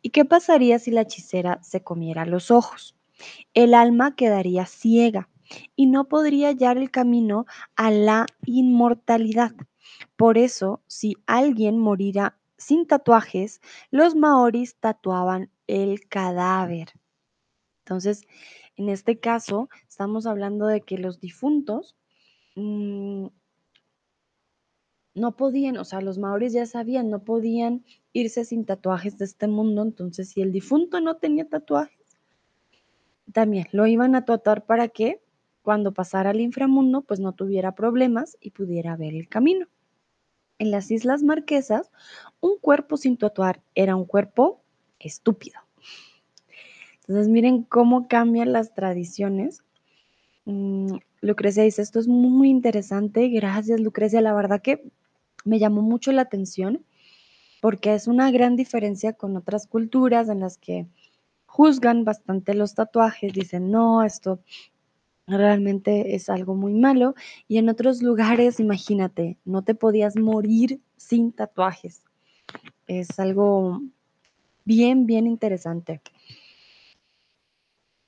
¿Y 0.00 0.08
qué 0.10 0.24
pasaría 0.24 0.78
si 0.78 0.90
la 0.90 1.02
hechicera 1.02 1.62
se 1.62 1.82
comiera 1.82 2.24
los 2.24 2.50
ojos? 2.50 2.96
El 3.52 3.74
alma 3.74 4.16
quedaría 4.16 4.64
ciega 4.64 5.28
y 5.76 5.86
no 5.86 6.08
podría 6.08 6.48
hallar 6.48 6.78
el 6.78 6.90
camino 6.90 7.44
a 7.76 7.90
la 7.90 8.26
inmortalidad. 8.46 9.52
Por 10.16 10.38
eso, 10.38 10.82
si 10.86 11.16
alguien 11.26 11.78
morirá 11.78 12.38
sin 12.56 12.86
tatuajes, 12.86 13.60
los 13.90 14.14
maoris 14.14 14.76
tatuaban 14.76 15.50
el 15.66 16.08
cadáver. 16.08 16.92
Entonces, 17.84 18.22
en 18.76 18.88
este 18.88 19.18
caso, 19.18 19.68
estamos 19.88 20.26
hablando 20.26 20.66
de 20.66 20.80
que 20.80 20.98
los 20.98 21.20
difuntos 21.20 21.96
mmm, 22.56 23.26
no 25.14 25.36
podían, 25.36 25.76
o 25.78 25.84
sea, 25.84 26.00
los 26.00 26.18
maoris 26.18 26.52
ya 26.52 26.66
sabían, 26.66 27.10
no 27.10 27.24
podían 27.24 27.84
irse 28.12 28.44
sin 28.44 28.64
tatuajes 28.64 29.18
de 29.18 29.24
este 29.24 29.48
mundo, 29.48 29.82
entonces 29.82 30.30
si 30.30 30.42
el 30.42 30.52
difunto 30.52 31.00
no 31.00 31.16
tenía 31.16 31.48
tatuajes, 31.48 31.98
también 33.32 33.66
lo 33.72 33.86
iban 33.86 34.14
a 34.14 34.24
tatuar 34.24 34.64
para 34.64 34.88
que 34.88 35.20
cuando 35.62 35.92
pasara 35.92 36.30
al 36.30 36.40
inframundo, 36.40 37.02
pues 37.02 37.20
no 37.20 37.34
tuviera 37.34 37.74
problemas 37.74 38.38
y 38.40 38.52
pudiera 38.52 38.96
ver 38.96 39.14
el 39.14 39.28
camino. 39.28 39.66
En 40.58 40.70
las 40.70 40.90
Islas 40.90 41.22
Marquesas, 41.22 41.90
un 42.40 42.58
cuerpo 42.58 42.96
sin 42.96 43.16
tatuar 43.16 43.62
era 43.74 43.96
un 43.96 44.04
cuerpo 44.04 44.60
estúpido. 44.98 45.60
Entonces 47.00 47.28
miren 47.28 47.62
cómo 47.62 48.08
cambian 48.08 48.52
las 48.52 48.74
tradiciones. 48.74 49.62
Mm, 50.44 50.96
Lucrecia 51.20 51.62
dice, 51.62 51.82
esto 51.82 52.00
es 52.00 52.08
muy 52.08 52.50
interesante. 52.50 53.28
Gracias, 53.28 53.80
Lucrecia. 53.80 54.20
La 54.20 54.34
verdad 54.34 54.60
que 54.60 54.90
me 55.44 55.58
llamó 55.58 55.82
mucho 55.82 56.12
la 56.12 56.22
atención 56.22 56.84
porque 57.60 57.94
es 57.94 58.06
una 58.06 58.30
gran 58.30 58.56
diferencia 58.56 59.14
con 59.14 59.36
otras 59.36 59.66
culturas 59.66 60.28
en 60.28 60.40
las 60.40 60.58
que 60.58 60.86
juzgan 61.46 62.04
bastante 62.04 62.54
los 62.54 62.74
tatuajes, 62.74 63.32
dicen, 63.32 63.70
no, 63.70 64.04
esto 64.04 64.40
realmente 65.36 66.14
es 66.14 66.28
algo 66.28 66.54
muy 66.54 66.74
malo. 66.74 67.14
Y 67.46 67.58
en 67.58 67.68
otros 67.68 68.02
lugares, 68.02 68.60
imagínate, 68.60 69.38
no 69.44 69.62
te 69.62 69.74
podías 69.74 70.16
morir 70.16 70.80
sin 70.96 71.32
tatuajes. 71.32 72.02
Es 72.86 73.18
algo 73.18 73.80
bien, 74.64 75.06
bien 75.06 75.26
interesante. 75.26 76.00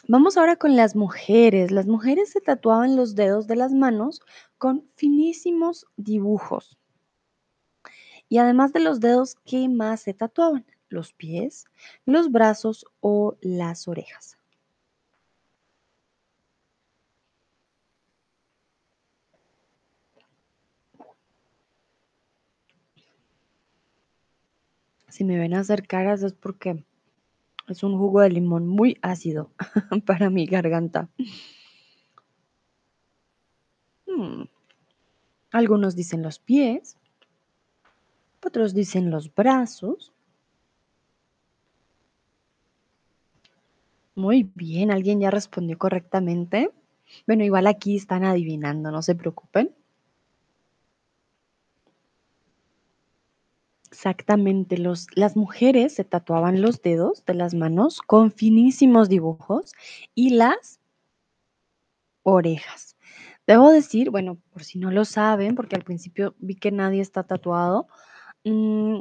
Vamos 0.09 0.37
ahora 0.37 0.57
con 0.57 0.75
las 0.75 0.97
mujeres. 0.97 1.71
Las 1.71 1.87
mujeres 1.87 2.31
se 2.31 2.41
tatuaban 2.41 2.97
los 2.97 3.15
dedos 3.15 3.47
de 3.47 3.57
las 3.57 3.73
manos 3.73 4.21
con 4.59 4.89
finísimos 4.97 5.87
dibujos. 5.97 6.79
Y 8.29 8.39
además 8.39 8.73
de 8.73 8.81
los 8.81 9.00
dedos, 9.00 9.37
¿qué 9.45 9.69
más 9.69 10.00
se 10.03 10.15
tatuaban? 10.15 10.65
Los 10.89 11.12
pies, 11.12 11.67
los 12.07 12.33
brazos 12.33 12.87
o 13.00 13.37
las 13.41 13.87
orejas. 13.87 14.39
Si 25.11 25.25
me 25.25 25.38
ven 25.38 25.55
a 25.55 25.61
hacer 25.61 25.87
caras 25.87 26.23
es 26.23 26.33
porque 26.33 26.85
es 27.69 27.83
un 27.83 27.99
jugo 27.99 28.21
de 28.21 28.31
limón 28.31 28.67
muy 28.67 28.99
ácido 29.02 29.50
para 30.07 30.31
mi 30.31 30.47
garganta. 30.47 31.09
Hmm. 34.07 34.45
Algunos 35.52 35.97
dicen 35.97 36.23
los 36.23 36.38
pies, 36.38 36.97
otros 38.45 38.75
dicen 38.75 39.11
los 39.11 39.35
brazos. 39.35 40.12
Muy 44.14 44.50
bien, 44.55 44.90
alguien 44.90 45.21
ya 45.21 45.31
respondió 45.31 45.79
correctamente. 45.79 46.71
Bueno, 47.26 47.45
igual 47.45 47.67
aquí 47.67 47.97
están 47.97 48.25
adivinando, 48.25 48.90
no 48.90 49.02
se 49.02 49.14
preocupen. 49.14 49.75
Exactamente, 53.92 54.78
los, 54.78 55.09
las 55.16 55.37
mujeres 55.37 55.94
se 55.94 56.04
tatuaban 56.04 56.62
los 56.62 56.80
dedos 56.80 57.25
de 57.25 57.35
las 57.35 57.54
manos 57.54 58.00
con 58.00 58.30
finísimos 58.30 59.09
dibujos 59.09 59.73
y 60.14 60.30
las 60.30 60.78
orejas. 62.23 62.97
Debo 63.47 63.70
decir, 63.73 64.11
bueno, 64.11 64.38
por 64.52 64.62
si 64.62 64.78
no 64.78 64.90
lo 64.92 65.04
saben, 65.04 65.54
porque 65.56 65.75
al 65.76 65.82
principio 65.82 66.35
vi 66.38 66.54
que 66.54 66.70
nadie 66.70 67.00
está 67.00 67.25
tatuado, 67.25 67.88
mm, 68.44 68.99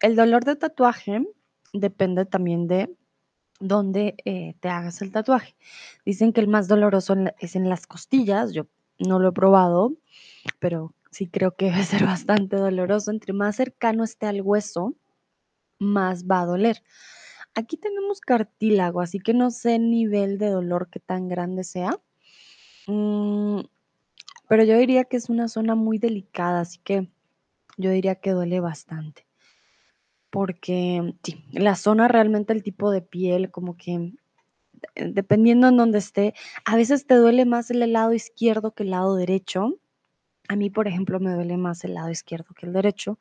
el 0.00 0.16
dolor 0.16 0.44
de 0.44 0.56
tatuaje 0.56 1.26
depende 1.72 2.24
también 2.26 2.68
de 2.68 2.94
dónde 3.60 4.16
eh, 4.24 4.54
te 4.60 4.68
hagas 4.68 5.02
el 5.02 5.12
tatuaje. 5.12 5.56
Dicen 6.04 6.32
que 6.32 6.40
el 6.40 6.48
más 6.48 6.68
doloroso 6.68 7.14
es 7.38 7.56
en 7.56 7.68
las 7.68 7.86
costillas, 7.86 8.52
yo 8.52 8.66
no 8.98 9.18
lo 9.18 9.28
he 9.30 9.32
probado, 9.32 9.94
pero 10.60 10.94
sí 11.12 11.28
creo 11.28 11.54
que 11.54 11.66
debe 11.70 11.84
ser 11.84 12.04
bastante 12.04 12.56
doloroso. 12.56 13.12
Entre 13.12 13.32
más 13.32 13.56
cercano 13.56 14.02
esté 14.02 14.26
al 14.26 14.42
hueso, 14.42 14.96
más 15.78 16.26
va 16.26 16.40
a 16.40 16.46
doler. 16.46 16.82
Aquí 17.54 17.76
tenemos 17.76 18.20
cartílago, 18.20 19.00
así 19.00 19.20
que 19.20 19.34
no 19.34 19.50
sé 19.50 19.76
el 19.76 19.90
nivel 19.90 20.38
de 20.38 20.48
dolor 20.48 20.88
que 20.90 21.00
tan 21.00 21.28
grande 21.28 21.64
sea. 21.64 22.00
Mm, 22.86 23.60
pero 24.48 24.64
yo 24.64 24.78
diría 24.78 25.04
que 25.04 25.18
es 25.18 25.28
una 25.28 25.48
zona 25.48 25.74
muy 25.74 25.98
delicada, 25.98 26.60
así 26.60 26.78
que 26.82 27.08
yo 27.76 27.90
diría 27.90 28.16
que 28.16 28.32
duele 28.32 28.60
bastante. 28.60 29.26
Porque 30.30 31.14
sí, 31.22 31.44
la 31.52 31.76
zona 31.76 32.08
realmente 32.08 32.54
el 32.54 32.62
tipo 32.62 32.90
de 32.90 33.02
piel, 33.02 33.50
como 33.50 33.76
que 33.76 34.14
dependiendo 34.96 35.68
en 35.68 35.76
dónde 35.76 35.98
esté, 35.98 36.34
a 36.64 36.76
veces 36.76 37.06
te 37.06 37.14
duele 37.14 37.44
más 37.44 37.70
el 37.70 37.92
lado 37.92 38.14
izquierdo 38.14 38.72
que 38.72 38.84
el 38.84 38.90
lado 38.90 39.14
derecho. 39.16 39.78
A 40.48 40.56
mí, 40.56 40.70
por 40.70 40.88
ejemplo, 40.88 41.20
me 41.20 41.32
duele 41.32 41.56
más 41.56 41.84
el 41.84 41.94
lado 41.94 42.10
izquierdo 42.10 42.54
que 42.54 42.66
el 42.66 42.72
derecho. 42.72 43.18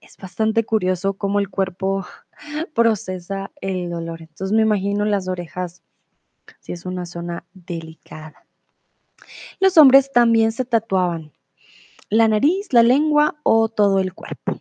Es 0.00 0.16
bastante 0.16 0.64
curioso 0.64 1.14
cómo 1.14 1.38
el 1.38 1.48
cuerpo 1.48 2.06
procesa 2.74 3.50
el 3.60 3.90
dolor. 3.90 4.22
Entonces 4.22 4.52
me 4.52 4.62
imagino 4.62 5.04
las 5.04 5.28
orejas 5.28 5.82
si 6.60 6.72
es 6.72 6.86
una 6.86 7.06
zona 7.06 7.44
delicada. 7.52 8.46
Los 9.60 9.76
hombres 9.76 10.10
también 10.12 10.52
se 10.52 10.64
tatuaban 10.64 11.32
la 12.12 12.28
nariz, 12.28 12.72
la 12.72 12.82
lengua 12.82 13.36
o 13.42 13.68
todo 13.68 13.98
el 13.98 14.12
cuerpo. 14.12 14.60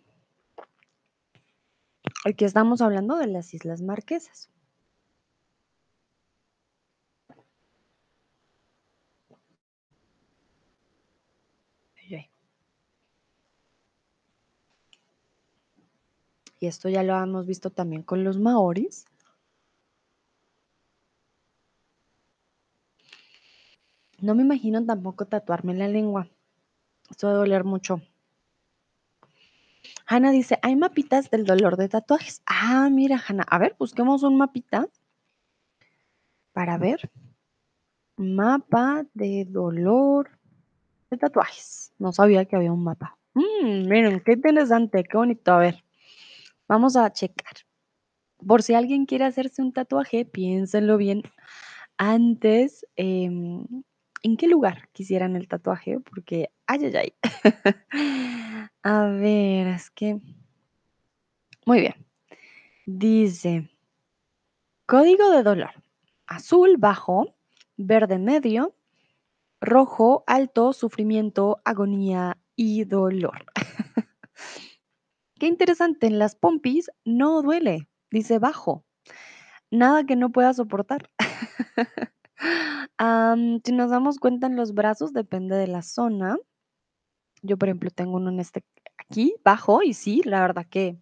Aquí 2.24 2.46
estamos 2.46 2.82
hablando 2.82 3.18
de 3.18 3.28
las 3.28 3.54
Islas 3.54 3.82
Marquesas. 3.82 4.50
Y 16.62 16.68
esto 16.68 16.90
ya 16.90 17.02
lo 17.02 17.18
hemos 17.18 17.48
visto 17.48 17.72
también 17.72 18.04
con 18.04 18.24
los 18.24 18.38
maoris. 18.38 19.06
No 24.20 24.36
me 24.36 24.44
imagino 24.44 24.86
tampoco 24.86 25.26
tatuarme 25.26 25.74
la 25.74 25.88
lengua. 25.88 26.30
Esto 27.10 27.28
va 27.28 27.34
doler 27.34 27.64
mucho. 27.64 28.02
Hanna 30.06 30.30
dice, 30.30 30.60
hay 30.62 30.76
mapitas 30.76 31.32
del 31.32 31.46
dolor 31.46 31.78
de 31.78 31.90
tatuajes. 31.90 32.44
Ah, 32.46 32.90
mira, 32.92 33.20
Hanna. 33.28 33.44
A 33.50 33.58
ver, 33.58 33.76
busquemos 33.80 34.22
un 34.22 34.38
mapita 34.38 34.88
para 36.54 36.78
ver. 36.78 37.10
Mapa 38.18 39.06
de 39.16 39.46
dolor 39.50 40.30
de 41.12 41.18
tatuajes. 41.18 41.94
No 42.00 42.12
sabía 42.14 42.46
que 42.46 42.56
había 42.56 42.72
un 42.72 42.84
mapa. 42.84 43.18
Mm, 43.34 43.88
miren, 43.88 44.22
qué 44.22 44.34
interesante, 44.34 45.04
qué 45.04 45.18
bonito. 45.18 45.52
A 45.52 45.60
ver, 45.60 45.84
vamos 46.68 46.96
a 46.96 47.12
checar. 47.12 47.54
Por 48.46 48.64
si 48.64 48.74
alguien 48.74 49.06
quiere 49.06 49.26
hacerse 49.26 49.62
un 49.62 49.74
tatuaje, 49.74 50.26
piénsenlo 50.26 50.98
bien 50.98 51.22
antes. 51.98 52.86
Em, 52.96 53.66
¿En 54.24 54.38
qué 54.38 54.48
lugar 54.48 54.90
quisieran 54.94 55.36
el 55.36 55.48
tatuaje? 55.48 56.00
Porque, 56.00 56.50
ay, 56.66 56.86
ay, 56.86 56.96
ay. 56.96 57.14
a 58.84 59.06
ver, 59.08 59.68
es 59.68 59.90
que... 59.92 60.20
Muy 61.66 61.82
bien. 61.82 61.96
Dice, 62.86 63.70
código 64.86 65.30
de 65.30 65.44
dolor. 65.44 65.72
Azul 66.26 66.78
bajo, 66.78 67.36
verde 67.78 68.18
medio, 68.18 68.76
rojo 69.62 70.24
alto, 70.28 70.74
sufrimiento, 70.74 71.62
agonía 71.64 72.38
y 72.56 72.84
dolor. 72.84 73.46
Qué 75.40 75.48
interesante, 75.48 76.08
en 76.08 76.20
las 76.20 76.36
pompis 76.36 76.92
no 77.06 77.42
duele, 77.42 77.88
dice 78.10 78.40
bajo. 78.40 78.84
Nada 79.70 80.04
que 80.04 80.16
no 80.16 80.32
pueda 80.32 80.54
soportar. 80.54 81.10
si 83.64 83.72
nos 83.72 83.90
damos 83.90 84.20
cuenta 84.20 84.48
en 84.48 84.56
los 84.56 84.74
brazos, 84.74 85.14
depende 85.14 85.56
de 85.56 85.68
la 85.68 85.82
zona. 85.82 86.38
Yo, 87.42 87.58
por 87.58 87.70
ejemplo, 87.70 87.90
tengo 87.90 88.18
uno 88.18 88.30
en 88.30 88.40
este 88.40 88.64
aquí, 88.98 89.36
bajo, 89.44 89.82
y 89.82 89.94
sí, 89.94 90.22
la 90.26 90.42
verdad 90.42 90.68
que 90.70 90.98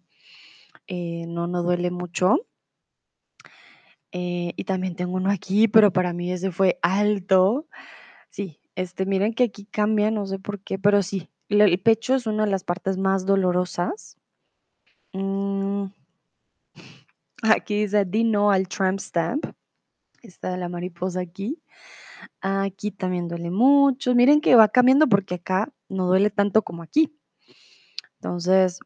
eh, 0.86 1.26
no, 1.26 1.46
no 1.46 1.62
duele 1.62 1.90
mucho. 1.90 2.46
Eh, 4.12 4.52
y 4.56 4.64
también 4.64 4.96
tengo 4.96 5.16
uno 5.16 5.30
aquí, 5.30 5.68
pero 5.68 5.92
para 5.92 6.12
mí 6.12 6.32
ese 6.32 6.50
fue 6.50 6.78
alto. 6.82 7.66
Sí, 8.30 8.60
este, 8.76 9.06
miren 9.06 9.34
que 9.34 9.44
aquí 9.44 9.64
cambia, 9.66 10.10
no 10.10 10.26
sé 10.26 10.38
por 10.38 10.60
qué, 10.60 10.78
pero 10.78 11.02
sí, 11.02 11.28
el 11.48 11.80
pecho 11.80 12.14
es 12.14 12.26
una 12.26 12.44
de 12.44 12.50
las 12.50 12.64
partes 12.64 12.96
más 12.96 13.26
dolorosas. 13.26 14.16
Mm. 15.12 15.86
Aquí 17.42 17.82
dice 17.82 18.04
Dino 18.04 18.50
al 18.50 18.68
tramp 18.68 19.00
stamp. 19.00 19.46
Está 20.22 20.56
la 20.56 20.68
mariposa 20.68 21.20
aquí. 21.20 21.62
Aquí 22.42 22.90
también 22.90 23.28
duele 23.28 23.50
mucho. 23.50 24.14
Miren 24.14 24.40
que 24.40 24.54
va 24.54 24.68
cambiando 24.68 25.08
porque 25.08 25.36
acá 25.36 25.72
no 25.88 26.06
duele 26.06 26.30
tanto 26.30 26.62
como 26.62 26.82
aquí. 26.82 27.18
Entonces, 28.16 28.80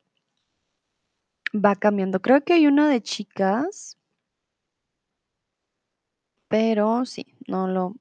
va 1.54 1.74
cambiando. 1.76 2.20
Creo 2.22 2.42
que 2.44 2.54
hay 2.54 2.66
una 2.68 2.88
de 2.88 3.02
chicas. 3.02 3.98
Pero 6.48 7.04
sí, 7.04 7.26
no 7.48 7.68
lo. 7.68 7.96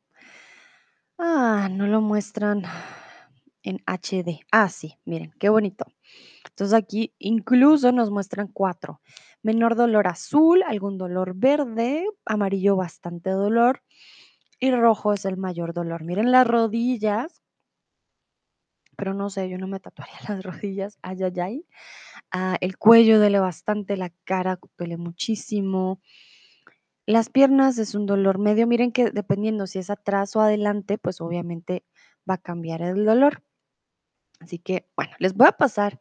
Ah, 1.25 1.69
no 1.71 1.87
lo 1.87 2.01
muestran 2.01 2.63
en 3.63 3.79
HD. 3.85 4.39
Ah, 4.51 4.69
sí, 4.69 4.99
miren, 5.05 5.33
qué 5.39 5.49
bonito. 5.49 5.85
Entonces 6.45 6.73
aquí 6.73 7.13
incluso 7.19 7.91
nos 7.91 8.11
muestran 8.11 8.47
cuatro. 8.49 9.01
Menor 9.43 9.75
dolor 9.75 10.07
azul, 10.07 10.63
algún 10.63 10.97
dolor 10.97 11.33
verde, 11.35 12.05
amarillo 12.25 12.75
bastante 12.75 13.29
dolor 13.31 13.81
y 14.59 14.71
rojo 14.71 15.13
es 15.13 15.25
el 15.25 15.37
mayor 15.37 15.73
dolor. 15.73 16.03
Miren 16.03 16.31
las 16.31 16.47
rodillas, 16.47 17.43
pero 18.97 19.13
no 19.13 19.29
sé, 19.29 19.49
yo 19.49 19.57
no 19.57 19.67
me 19.67 19.79
tatuaría 19.79 20.15
las 20.29 20.43
rodillas, 20.43 20.97
ay, 21.01 21.23
ay, 21.23 21.39
ay. 21.39 21.65
Ah, 22.31 22.57
el 22.61 22.77
cuello 22.77 23.19
duele 23.19 23.39
bastante, 23.39 23.97
la 23.97 24.11
cara 24.25 24.59
duele 24.77 24.97
muchísimo. 24.97 26.01
Las 27.05 27.29
piernas 27.29 27.77
es 27.77 27.95
un 27.95 28.05
dolor 28.05 28.39
medio. 28.39 28.65
Miren 28.67 28.91
que 28.91 29.11
dependiendo 29.11 29.67
si 29.67 29.79
es 29.79 29.89
atrás 29.89 30.35
o 30.35 30.41
adelante, 30.41 30.97
pues 30.97 31.19
obviamente 31.19 31.83
va 32.29 32.35
a 32.35 32.37
cambiar 32.37 32.81
el 32.81 33.05
dolor. 33.05 33.43
Así 34.39 34.59
que, 34.59 34.87
bueno, 34.95 35.13
les 35.19 35.33
voy 35.33 35.47
a 35.47 35.53
pasar 35.53 35.99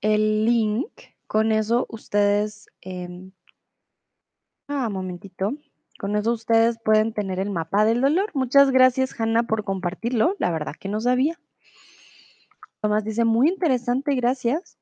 el 0.00 0.44
link. 0.44 0.90
Con 1.26 1.52
eso 1.52 1.86
ustedes, 1.88 2.66
eh, 2.82 3.30
ah, 4.68 4.88
momentito. 4.88 5.52
Con 6.00 6.16
eso 6.16 6.32
ustedes 6.32 6.78
pueden 6.84 7.12
tener 7.12 7.38
el 7.38 7.50
mapa 7.50 7.84
del 7.84 8.00
dolor. 8.00 8.30
Muchas 8.34 8.70
gracias, 8.72 9.20
Hanna, 9.20 9.44
por 9.44 9.64
compartirlo. 9.64 10.34
La 10.38 10.50
verdad 10.50 10.74
que 10.78 10.88
no 10.88 11.00
sabía. 11.00 11.38
Tomás 12.80 13.04
dice, 13.04 13.24
muy 13.24 13.48
interesante, 13.48 14.14
gracias. 14.14 14.79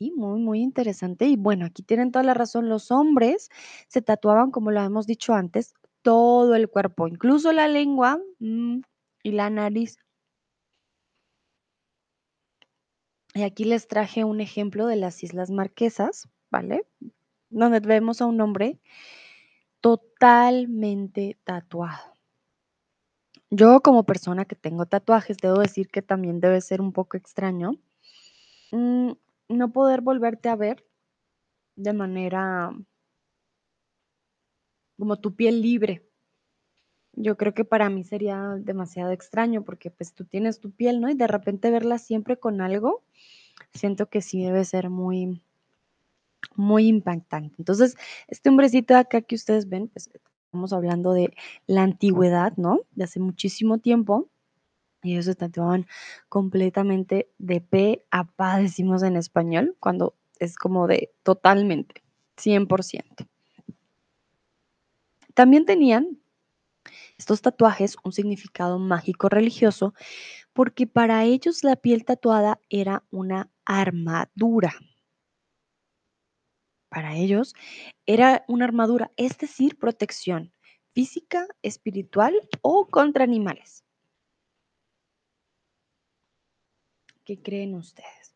Muy, 0.00 0.40
muy 0.40 0.60
interesante. 0.60 1.26
Y 1.26 1.36
bueno, 1.36 1.66
aquí 1.66 1.82
tienen 1.82 2.12
toda 2.12 2.24
la 2.24 2.34
razón. 2.34 2.68
Los 2.68 2.90
hombres 2.90 3.48
se 3.88 4.02
tatuaban, 4.02 4.50
como 4.50 4.70
lo 4.70 4.80
hemos 4.80 5.06
dicho 5.06 5.34
antes, 5.34 5.74
todo 6.02 6.54
el 6.54 6.68
cuerpo, 6.68 7.08
incluso 7.08 7.52
la 7.52 7.68
lengua 7.68 8.18
mm, 8.38 8.80
y 9.22 9.32
la 9.32 9.50
nariz. 9.50 9.98
Y 13.34 13.42
aquí 13.42 13.64
les 13.64 13.88
traje 13.88 14.24
un 14.24 14.40
ejemplo 14.40 14.86
de 14.86 14.96
las 14.96 15.22
Islas 15.22 15.50
Marquesas, 15.50 16.28
¿vale? 16.50 16.86
Donde 17.50 17.80
vemos 17.80 18.20
a 18.20 18.26
un 18.26 18.40
hombre 18.40 18.80
totalmente 19.80 21.38
tatuado. 21.44 22.14
Yo 23.50 23.80
como 23.80 24.04
persona 24.04 24.44
que 24.44 24.56
tengo 24.56 24.86
tatuajes, 24.86 25.38
debo 25.38 25.58
decir 25.60 25.88
que 25.88 26.02
también 26.02 26.40
debe 26.40 26.60
ser 26.60 26.80
un 26.80 26.92
poco 26.92 27.16
extraño 27.16 27.72
mm, 28.72 29.12
no 29.48 29.72
poder 29.72 30.00
volverte 30.02 30.48
a 30.48 30.56
ver 30.56 30.84
de 31.76 31.92
manera 31.92 32.72
como 34.98 35.16
tu 35.20 35.34
piel 35.34 35.62
libre. 35.62 36.04
Yo 37.12 37.36
creo 37.36 37.54
que 37.54 37.64
para 37.64 37.90
mí 37.90 38.04
sería 38.04 38.56
demasiado 38.60 39.10
extraño 39.12 39.64
porque 39.64 39.90
pues 39.90 40.12
tú 40.14 40.24
tienes 40.24 40.60
tu 40.60 40.70
piel, 40.70 41.00
¿no? 41.00 41.08
Y 41.10 41.14
de 41.14 41.26
repente 41.26 41.70
verla 41.70 41.98
siempre 41.98 42.36
con 42.38 42.60
algo, 42.60 43.04
siento 43.74 44.08
que 44.08 44.22
sí 44.22 44.42
debe 44.44 44.64
ser 44.64 44.90
muy, 44.90 45.42
muy 46.56 46.86
impactante. 46.88 47.54
Entonces, 47.58 47.96
este 48.28 48.48
hombrecito 48.50 48.94
de 48.94 49.00
acá 49.00 49.22
que 49.22 49.34
ustedes 49.34 49.68
ven, 49.68 49.88
pues 49.88 50.10
estamos 50.46 50.72
hablando 50.72 51.12
de 51.12 51.32
la 51.66 51.82
antigüedad, 51.82 52.54
¿no? 52.56 52.80
De 52.92 53.04
hace 53.04 53.20
muchísimo 53.20 53.78
tiempo. 53.78 54.28
Y 55.02 55.12
ellos 55.12 55.26
se 55.26 55.34
tatuaban 55.34 55.86
completamente 56.28 57.30
de 57.38 57.60
pe 57.60 58.04
a 58.10 58.24
pa, 58.24 58.58
decimos 58.58 59.02
en 59.02 59.16
español, 59.16 59.76
cuando 59.80 60.14
es 60.38 60.56
como 60.56 60.86
de 60.86 61.12
totalmente, 61.22 62.02
100%. 62.36 63.28
También 65.34 65.66
tenían 65.66 66.18
estos 67.16 67.42
tatuajes 67.42 67.96
un 68.04 68.12
significado 68.12 68.78
mágico 68.78 69.28
religioso 69.28 69.94
porque 70.52 70.86
para 70.86 71.24
ellos 71.24 71.62
la 71.62 71.76
piel 71.76 72.04
tatuada 72.04 72.60
era 72.70 73.04
una 73.10 73.50
armadura. 73.64 74.74
Para 76.88 77.16
ellos 77.16 77.54
era 78.06 78.44
una 78.48 78.64
armadura, 78.64 79.12
es 79.16 79.36
decir, 79.38 79.78
protección 79.78 80.52
física, 80.94 81.46
espiritual 81.62 82.34
o 82.62 82.86
contra 82.86 83.22
animales. 83.24 83.84
¿Qué 87.28 87.42
creen 87.42 87.74
ustedes? 87.74 88.34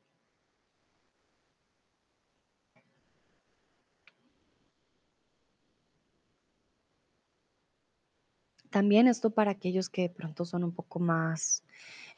También 8.69 9.07
esto 9.07 9.31
para 9.31 9.53
aquellos 9.53 9.89
que 9.89 10.03
de 10.03 10.09
pronto 10.11 10.45
son 10.45 10.63
un 10.63 10.75
poco 10.75 11.01
más 11.01 11.65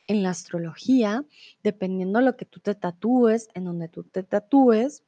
en 0.08 0.24
la 0.24 0.30
astrología, 0.30 1.24
dependiendo 1.62 2.18
de 2.18 2.24
lo 2.24 2.36
que 2.36 2.44
tú 2.44 2.58
te 2.58 2.74
tatúes, 2.74 3.50
en 3.54 3.66
donde 3.66 3.88
tú 3.88 4.02
te 4.02 4.24
tatúes, 4.24 5.04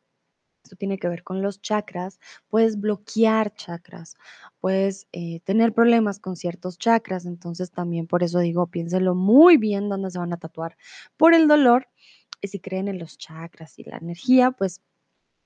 esto 0.66 0.76
tiene 0.76 0.98
que 0.98 1.08
ver 1.08 1.22
con 1.22 1.42
los 1.42 1.62
chakras, 1.62 2.18
puedes 2.48 2.78
bloquear 2.80 3.54
chakras, 3.54 4.16
puedes 4.60 5.06
eh, 5.12 5.40
tener 5.44 5.72
problemas 5.72 6.18
con 6.18 6.36
ciertos 6.36 6.76
chakras, 6.76 7.24
entonces 7.24 7.70
también 7.70 8.06
por 8.06 8.22
eso 8.22 8.40
digo, 8.40 8.66
piénselo 8.66 9.14
muy 9.14 9.56
bien 9.56 9.88
dónde 9.88 10.10
se 10.10 10.18
van 10.18 10.32
a 10.32 10.38
tatuar 10.38 10.76
por 11.16 11.34
el 11.34 11.46
dolor 11.46 11.88
y 12.42 12.48
si 12.48 12.58
creen 12.58 12.88
en 12.88 12.98
los 12.98 13.16
chakras 13.16 13.78
y 13.78 13.84
la 13.84 13.98
energía, 13.98 14.50
pues 14.50 14.82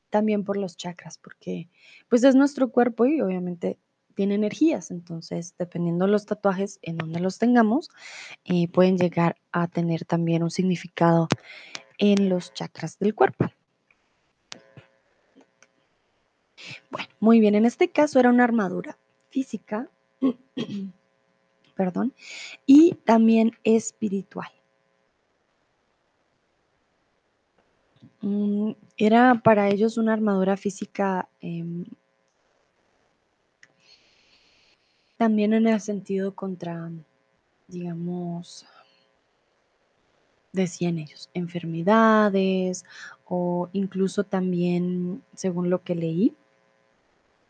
también 0.09 0.43
por 0.45 0.57
los 0.57 0.77
chakras, 0.77 1.19
porque 1.19 1.69
pues 2.09 2.25
es 2.25 2.35
nuestro 2.35 2.71
cuerpo 2.71 3.05
y 3.05 3.21
obviamente 3.21 3.79
tiene 4.15 4.35
energías, 4.35 4.91
entonces 4.91 5.55
dependiendo 5.59 6.07
de 6.07 6.13
los 6.13 6.27
tatuajes 6.27 6.79
en 6.83 6.97
donde 6.97 7.21
los 7.21 7.39
tengamos, 7.39 7.91
eh, 8.45 8.69
pueden 8.69 8.97
llegar 8.97 9.37
a 9.53 9.69
tener 9.69 10.05
también 10.05 10.43
un 10.43 10.51
significado 10.51 11.29
en 11.99 12.29
los 12.31 12.53
chakras 12.55 12.99
del 12.99 13.15
cuerpo. 13.15 13.51
Bueno, 16.91 17.09
muy 17.21 17.41
bien, 17.41 17.55
en 17.55 17.65
este 17.67 17.91
caso 17.91 18.19
era 18.19 18.31
una 18.31 18.45
armadura 18.45 18.99
física, 19.31 19.89
perdón, 21.75 22.13
y 22.67 22.95
también 23.05 23.53
espiritual. 23.65 24.51
Mm, 28.23 28.73
era 28.99 29.41
para 29.43 29.69
ellos 29.71 29.97
una 29.97 30.13
armadura 30.13 30.57
física 30.57 31.29
em, 31.41 31.87
también 35.17 35.55
en 35.55 35.67
el 35.67 35.81
sentido 35.81 36.35
contra, 36.35 36.91
digamos, 37.69 38.67
decían 40.53 40.99
ellos, 40.99 41.31
enfermedades 41.35 42.85
o 43.25 43.69
incluso 43.73 44.25
también, 44.25 45.23
según 45.35 45.71
lo 45.71 45.83
que 45.83 45.95
leí, 45.95 46.35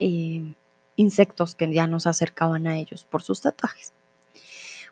eh, 0.00 0.54
insectos 0.96 1.54
que 1.54 1.72
ya 1.72 1.86
nos 1.86 2.06
acercaban 2.06 2.66
a 2.66 2.78
ellos 2.78 3.04
por 3.04 3.22
sus 3.22 3.40
tatuajes. 3.40 3.92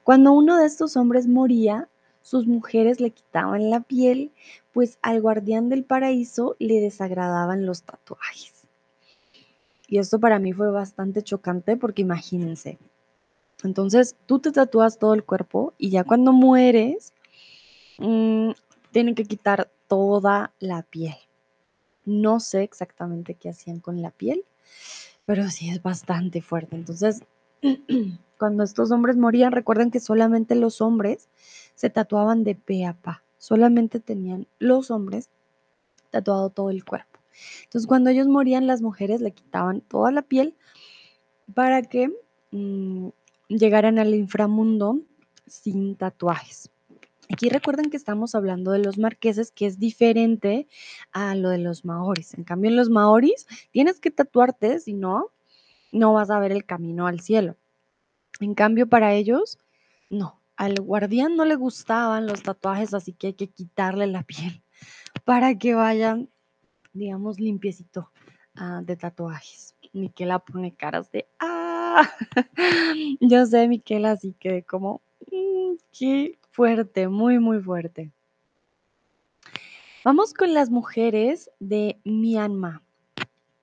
Cuando 0.05 0.33
uno 0.33 0.57
de 0.59 0.67
estos 0.67 0.97
hombres 0.97 1.27
moría, 1.27 1.89
sus 2.23 2.47
mujeres 2.47 3.01
le 3.01 3.11
quitaban 3.11 3.71
la 3.71 3.81
piel, 3.81 4.33
pues 4.73 4.99
al 5.03 5.21
guardián 5.21 5.69
del 5.69 5.85
paraíso 5.85 6.57
le 6.59 6.81
desagradaban 6.81 7.67
los 7.67 7.83
tatuajes. 7.83 8.55
Y 9.87 9.99
esto 9.99 10.21
para 10.21 10.39
mí 10.39 10.53
fue 10.53 10.71
bastante 10.71 11.23
chocante 11.23 11.77
porque 11.77 12.03
imagínense, 12.03 12.79
entonces 13.65 14.17
tú 14.27 14.39
te 14.39 14.53
tatúas 14.53 14.99
todo 14.99 15.15
el 15.15 15.25
cuerpo 15.25 15.75
y 15.79 15.91
ya 15.91 16.05
cuando 16.05 16.33
mueres, 16.33 17.13
mmm, 17.99 18.51
tienen 18.93 19.15
que 19.15 19.25
quitar 19.25 19.71
toda 19.89 20.53
la 20.61 20.83
piel. 20.83 21.17
No 22.05 22.41
sé 22.41 22.63
exactamente 22.63 23.35
qué 23.35 23.51
hacían 23.51 23.81
con 23.81 24.01
la 24.01 24.11
piel, 24.11 24.45
pero 25.27 25.49
sí 25.51 25.71
es 25.71 25.83
bastante 25.83 26.41
fuerte. 26.43 26.77
Entonces, 26.77 27.21
cuando 28.39 28.63
estos 28.63 28.91
hombres 28.91 29.17
morían, 29.17 29.53
recuerden 29.53 29.91
que 29.91 30.01
solamente 30.01 30.55
los 30.55 30.81
hombres 30.81 31.29
se 31.75 31.91
tatuaban 31.91 32.45
de 32.45 32.55
pe 32.55 32.87
a 32.87 32.95
pa. 32.95 33.23
Solamente 33.39 34.01
tenían 34.01 34.47
los 34.59 34.91
hombres 34.91 35.31
tatuado 36.11 36.51
todo 36.51 36.71
el 36.71 36.85
cuerpo. 36.85 37.21
Entonces, 37.65 37.87
cuando 37.87 38.11
ellos 38.11 38.27
morían, 38.27 38.67
las 38.67 38.83
mujeres 38.83 39.21
le 39.21 39.33
quitaban 39.33 39.81
toda 39.83 40.11
la 40.11 40.23
piel 40.23 40.57
para 41.55 41.83
que 41.83 42.11
mmm, 42.51 43.09
llegaran 43.49 43.99
al 43.99 44.15
inframundo 44.15 45.01
sin 45.47 45.97
tatuajes. 45.97 46.71
Aquí 47.31 47.51
recuerden 47.51 47.91
que 47.91 47.97
estamos 47.97 48.35
hablando 48.35 48.73
de 48.73 48.79
los 48.79 48.97
marqueses, 48.97 49.53
que 49.53 49.67
es 49.67 49.79
diferente 49.79 50.67
a 51.13 51.35
lo 51.35 51.51
de 51.51 51.59
los 51.59 51.85
maoris. 51.85 52.35
En 52.35 52.45
cambio, 52.45 52.71
en 52.71 52.77
los 52.77 52.89
maoris 52.89 53.47
tienes 53.71 54.01
que 54.01 54.11
tatuarte, 54.11 54.81
si 54.81 54.95
no, 54.95 55.31
no 55.93 56.15
vas 56.15 56.31
a 56.31 56.39
ver 56.39 56.53
el 56.53 56.65
camino 56.65 57.07
al 57.07 57.21
cielo. 57.21 57.57
En 58.41 58.55
cambio, 58.55 58.89
para 58.89 59.15
ellos, 59.15 59.59
no. 60.09 60.41
Al 60.57 60.75
guardián 60.81 61.37
no 61.37 61.45
le 61.45 61.55
gustaban 61.55 62.27
los 62.27 62.43
tatuajes, 62.43 62.95
así 62.95 63.13
que 63.13 63.29
hay 63.29 63.35
que 63.35 63.49
quitarle 63.49 64.07
la 64.07 64.23
piel 64.23 64.63
para 65.25 65.57
que 65.57 65.75
vayan, 65.75 66.29
digamos, 66.93 67.39
limpiecito 67.39 68.11
uh, 68.59 68.83
de 68.83 68.97
tatuajes. 68.97 69.77
Miquela 69.93 70.39
pone 70.39 70.75
caras 70.75 71.13
de 71.13 71.29
¡ah! 71.41 72.11
Yo 73.21 73.47
sé, 73.47 73.69
Miquela, 73.69 74.13
así 74.13 74.35
que 74.39 74.65
como, 74.65 75.03
mmm, 75.31 75.77
qué 75.93 76.38
fuerte, 76.59 77.07
muy, 77.07 77.39
muy 77.39 77.61
fuerte. 77.61 78.11
Vamos 80.05 80.35
con 80.35 80.55
las 80.55 80.71
mujeres 80.71 81.53
de 81.61 82.01
Myanmar. 82.03 82.81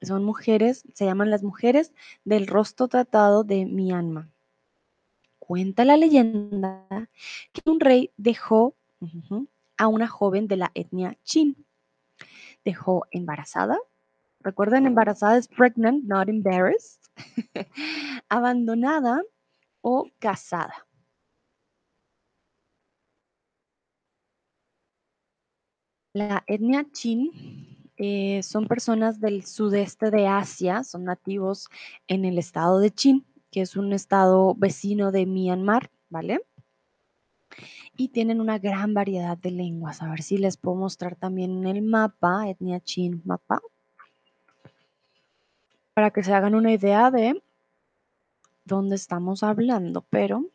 Son 0.02 0.24
mujeres, 0.24 0.86
se 0.94 1.04
llaman 1.04 1.30
las 1.30 1.44
mujeres 1.44 1.92
del 2.24 2.48
rostro 2.48 2.88
tratado 2.88 3.44
de 3.44 3.66
Myanmar. 3.66 4.30
Cuenta 5.40 5.84
la 5.84 5.98
leyenda 5.98 7.10
que 7.52 7.70
un 7.70 7.82
rey 7.82 8.12
dejó 8.16 8.76
uh 9.02 9.08
-huh, 9.08 9.48
a 9.76 9.88
una 9.88 10.08
joven 10.08 10.48
de 10.48 10.56
la 10.56 10.72
etnia 10.74 11.18
Chin. 11.26 11.66
Dejó 12.64 13.08
embarazada. 13.12 13.78
Recuerden, 14.40 14.86
embarazada 14.86 15.38
es 15.38 15.50
pregnant, 15.50 16.06
not 16.06 16.30
embarrassed. 16.30 17.02
abandonada 18.30 19.22
o 19.82 20.08
casada. 20.20 20.86
La 26.16 26.46
etnia 26.48 26.88
Chin 26.94 27.30
eh, 27.98 28.42
son 28.42 28.70
personas 28.70 29.20
del 29.20 29.46
sudeste 29.46 30.12
de 30.12 30.28
Asia, 30.28 30.86
son 30.86 31.04
nativos 31.04 31.68
en 32.08 32.24
el 32.24 32.38
estado 32.38 32.80
de 32.80 32.90
Chin, 32.90 33.26
que 33.52 33.60
es 33.60 33.76
un 33.76 33.92
estado 33.92 34.56
vecino 34.56 35.12
de 35.12 35.26
Myanmar, 35.26 35.92
¿vale? 36.08 36.40
Y 37.98 38.08
tienen 38.08 38.40
una 38.40 38.60
gran 38.60 38.94
variedad 38.94 39.38
de 39.38 39.52
lenguas. 39.52 40.02
A 40.02 40.10
ver 40.10 40.22
si 40.22 40.38
les 40.38 40.56
puedo 40.56 40.78
mostrar 40.78 41.18
también 41.18 41.52
en 41.52 41.76
el 41.76 41.82
mapa, 41.82 42.48
etnia 42.48 42.80
Chin 42.80 43.22
mapa, 43.26 43.62
para 45.94 46.12
que 46.12 46.24
se 46.24 46.34
hagan 46.34 46.56
una 46.56 46.72
idea 46.72 47.12
de 47.12 47.44
dónde 48.64 48.96
estamos 48.96 49.44
hablando, 49.44 50.06
pero 50.10 50.46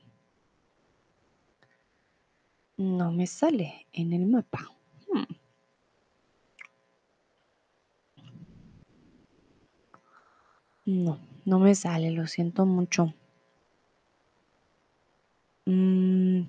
no 2.79 3.12
me 3.12 3.27
sale 3.27 3.87
en 3.92 4.14
el 4.14 4.27
mapa. 4.27 4.73
Hmm. 5.12 5.39
No, 10.90 11.20
no 11.44 11.61
me 11.61 11.76
sale, 11.76 12.11
lo 12.11 12.26
siento 12.26 12.66
mucho. 12.66 13.14
Mm, 15.64 16.48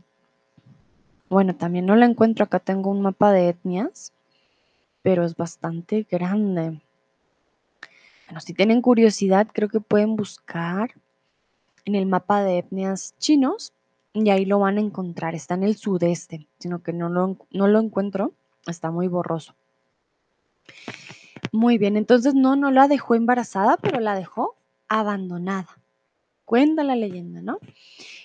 bueno, 1.30 1.56
también 1.56 1.86
no 1.86 1.95
la 1.95 2.08
encuentro. 2.08 2.43
Acá 2.43 2.58
tengo 2.58 2.89
un 2.89 3.04
mapa 3.04 3.32
de 3.32 3.49
etnias, 3.49 4.13
pero 5.04 5.23
es 5.23 5.36
bastante 5.36 6.08
grande. 6.10 6.82
Bueno, 8.25 8.41
si 8.41 8.56
tienen 8.56 8.82
curiosidad, 8.82 9.47
creo 9.54 9.69
que 9.69 9.80
pueden 9.80 10.15
buscar 10.15 10.91
en 11.86 11.93
el 11.93 12.08
mapa 12.08 12.43
de 12.43 12.58
etnias 12.58 13.13
chinos 13.19 13.73
y 14.13 14.32
ahí 14.32 14.45
lo 14.45 14.58
van 14.58 14.80
a 14.80 14.82
encontrar. 14.82 15.36
Está 15.36 15.54
en 15.54 15.63
el 15.63 15.75
sudeste, 15.75 16.47
sino 16.58 16.82
que 16.82 16.93
no 16.93 17.10
no 17.10 17.67
lo 17.67 17.80
encuentro. 17.80 18.34
Está 18.65 18.89
muy 18.89 19.08
borroso. 19.08 19.54
Muy 21.51 21.77
bien, 21.77 21.97
entonces 21.97 22.34
no, 22.34 22.56
no 22.56 22.71
la 22.71 22.88
dejó 22.88 23.15
embarazada, 23.15 23.77
pero 23.77 23.99
la 23.99 24.15
dejó 24.15 24.56
abandonada. 24.88 25.80
Cuenta 26.45 26.84
la 26.84 26.95
leyenda, 26.95 27.41
¿no? 27.41 27.60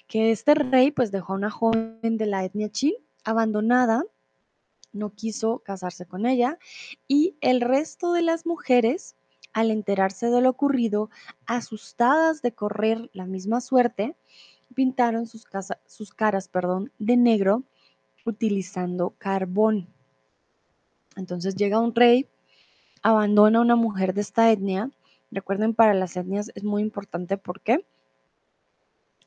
Que 0.07 0.31
este 0.31 0.55
rey 0.55 0.91
pues 0.91 1.11
dejó 1.11 1.33
a 1.33 1.37
una 1.37 1.51
joven 1.51 2.17
de 2.19 2.27
la 2.27 2.45
etnia 2.45 2.71
chin 2.71 2.95
abandonada, 3.25 4.05
no 4.93 5.11
quiso 5.11 5.59
casarse 5.61 6.07
con 6.07 6.27
ella 6.27 6.59
y 7.07 7.37
el 7.41 7.61
resto 7.61 8.13
de 8.13 8.23
las 8.23 8.47
mujeres, 8.47 9.17
al 9.53 9.71
enterarse 9.71 10.31
de 10.31 10.41
lo 10.41 10.51
ocurrido, 10.51 11.11
asustadas 11.47 12.43
de 12.43 12.53
correr 12.53 13.11
la 13.13 13.27
misma 13.27 13.61
suerte, 13.61 14.17
pintaron 14.75 15.27
sus, 15.27 15.47
sus 15.87 16.13
caras 16.13 16.49
perdón, 16.49 16.93
de 16.99 17.17
negro 17.17 17.63
utilizando 18.25 19.15
carbón. 19.19 19.89
Entonces 21.17 21.55
llega 21.55 21.81
un 21.81 21.95
rey 21.95 22.29
abandona 23.03 23.59
a 23.59 23.63
una 23.63 23.77
mujer 23.77 24.15
de 24.15 24.21
esta 24.21 24.51
etnia. 24.51 24.91
Recuerden, 25.31 25.75
para 25.75 25.95
las 25.95 26.17
etnias 26.17 26.51
es 26.55 26.65
muy 26.65 26.83
importante, 26.83 27.37
¿por 27.37 27.61
qué? 27.61 27.87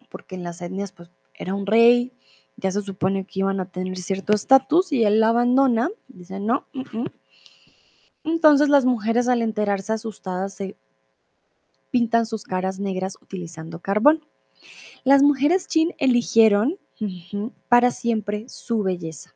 Porque 0.09 0.35
en 0.35 0.43
las 0.43 0.61
etnias, 0.61 0.91
pues, 0.91 1.11
era 1.33 1.53
un 1.53 1.65
rey, 1.65 2.13
ya 2.57 2.71
se 2.71 2.81
supone 2.81 3.25
que 3.25 3.39
iban 3.39 3.59
a 3.59 3.71
tener 3.71 3.97
cierto 3.97 4.33
estatus 4.33 4.91
y 4.91 5.05
él 5.05 5.19
la 5.19 5.29
abandona, 5.29 5.89
dice, 6.07 6.39
no. 6.39 6.67
Entonces 8.23 8.69
las 8.69 8.85
mujeres 8.85 9.27
al 9.27 9.41
enterarse 9.41 9.93
asustadas 9.93 10.53
se 10.55 10.75
pintan 11.89 12.25
sus 12.25 12.43
caras 12.43 12.79
negras 12.79 13.17
utilizando 13.21 13.79
carbón. 13.79 14.25
Las 15.03 15.23
mujeres 15.23 15.67
chin 15.67 15.95
eligieron 15.97 16.77
para 17.69 17.91
siempre 17.91 18.49
su 18.49 18.83
belleza, 18.83 19.33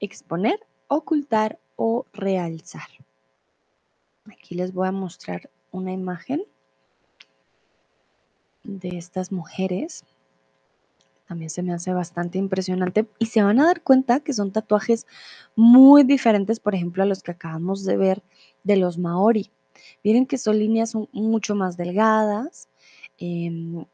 exponer, 0.00 0.58
ocultar 0.88 1.60
o 1.76 2.06
realzar. 2.12 2.88
Aquí 4.30 4.54
les 4.54 4.72
voy 4.72 4.88
a 4.88 4.92
mostrar 4.92 5.50
una 5.70 5.92
imagen 5.92 6.42
de 8.62 8.96
estas 8.96 9.30
mujeres. 9.30 10.04
También 11.28 11.50
se 11.50 11.62
me 11.62 11.72
hace 11.72 11.92
bastante 11.92 12.38
impresionante 12.38 13.06
y 13.18 13.26
se 13.26 13.42
van 13.42 13.60
a 13.60 13.66
dar 13.66 13.82
cuenta 13.82 14.20
que 14.20 14.32
son 14.32 14.52
tatuajes 14.52 15.06
muy 15.56 16.04
diferentes, 16.04 16.60
por 16.60 16.74
ejemplo, 16.74 17.02
a 17.02 17.06
los 17.06 17.22
que 17.22 17.32
acabamos 17.32 17.84
de 17.84 17.96
ver 17.96 18.22
de 18.62 18.76
los 18.76 18.98
maori. 18.98 19.50
Miren 20.02 20.26
que 20.26 20.38
son 20.38 20.58
líneas 20.58 20.94
mucho 21.12 21.54
más 21.54 21.76
delgadas, 21.76 22.68
em, 23.18 23.84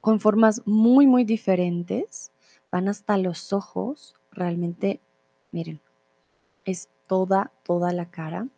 con 0.00 0.20
formas 0.20 0.62
muy, 0.66 1.06
muy 1.06 1.24
diferentes. 1.24 2.32
Van 2.70 2.88
hasta 2.88 3.16
los 3.16 3.52
ojos. 3.52 4.14
Realmente, 4.30 5.00
miren, 5.52 5.80
es 6.64 6.88
toda, 7.06 7.52
toda 7.64 7.92
la 7.92 8.10
cara. 8.10 8.48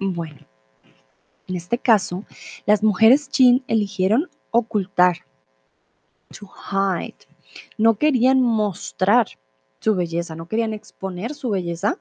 Bueno, 0.00 0.38
en 1.48 1.56
este 1.56 1.78
caso, 1.78 2.24
las 2.66 2.82
mujeres 2.82 3.28
chin 3.28 3.64
eligieron 3.66 4.28
ocultar, 4.50 5.18
to 6.30 6.46
hide. 6.46 7.16
No 7.78 7.94
querían 7.94 8.40
mostrar 8.40 9.26
su 9.80 9.96
belleza, 9.96 10.36
no 10.36 10.46
querían 10.46 10.72
exponer 10.72 11.34
su 11.34 11.50
belleza, 11.50 11.98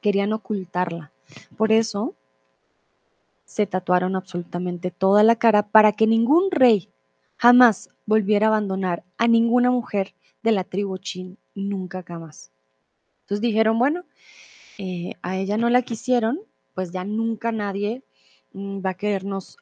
querían 0.00 0.32
ocultarla. 0.32 1.12
Por 1.56 1.72
eso 1.72 2.14
se 3.44 3.66
tatuaron 3.66 4.16
absolutamente 4.16 4.90
toda 4.90 5.22
la 5.22 5.36
cara 5.36 5.68
para 5.68 5.92
que 5.92 6.06
ningún 6.06 6.50
rey 6.50 6.88
jamás 7.36 7.90
volviera 8.06 8.46
a 8.46 8.50
abandonar 8.50 9.04
a 9.16 9.26
ninguna 9.26 9.70
mujer 9.70 10.14
de 10.42 10.52
la 10.52 10.64
tribu 10.64 10.98
chin, 10.98 11.36
nunca 11.54 12.02
jamás. 12.06 12.52
Entonces 13.22 13.42
dijeron, 13.42 13.78
bueno, 13.78 14.04
eh, 14.78 15.14
a 15.22 15.36
ella 15.36 15.56
no 15.56 15.68
la 15.70 15.82
quisieron, 15.82 16.40
pues 16.74 16.92
ya 16.92 17.04
nunca 17.04 17.52
nadie 17.52 18.04
mm, 18.52 18.78
va 18.84 18.90
a 18.90 18.94
querernos 18.94 19.58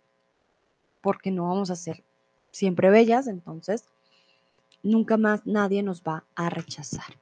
porque 1.00 1.30
no 1.30 1.48
vamos 1.48 1.70
a 1.70 1.76
ser 1.76 2.04
siempre 2.50 2.90
bellas, 2.90 3.26
entonces 3.26 3.88
nunca 4.82 5.16
más 5.16 5.46
nadie 5.46 5.82
nos 5.82 6.02
va 6.02 6.24
a 6.34 6.50
rechazar. 6.50 7.18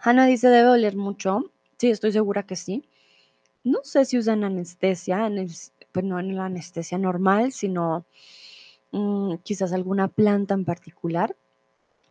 Hannah 0.00 0.26
dice, 0.26 0.48
debe 0.48 0.68
doler 0.68 0.96
mucho. 0.96 1.52
Sí, 1.78 1.90
estoy 1.90 2.12
segura 2.12 2.44
que 2.44 2.56
sí. 2.56 2.88
No 3.64 3.80
sé 3.84 4.04
si 4.04 4.18
usan 4.18 4.42
anestesia, 4.42 5.30
pues 5.92 6.04
no 6.04 6.18
en 6.18 6.36
la 6.36 6.46
anestesia 6.46 6.98
normal, 6.98 7.52
sino 7.52 8.04
mm, 8.90 9.36
quizás 9.44 9.72
alguna 9.72 10.08
planta 10.08 10.54
en 10.54 10.64
particular. 10.64 11.36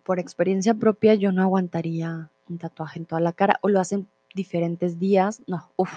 Por 0.04 0.20
experiencia 0.20 0.74
propia, 0.74 1.16
yo 1.16 1.32
no 1.32 1.42
aguantaría 1.42 2.32
un 2.50 2.58
tatuaje 2.58 3.00
en 3.00 3.06
toda 3.06 3.22
la 3.22 3.34
cara 3.34 3.60
o 3.62 3.70
lo 3.70 3.80
hacen 3.80 4.08
diferentes 4.34 5.00
días. 5.00 5.42
No, 5.48 5.72
uff, 5.76 5.92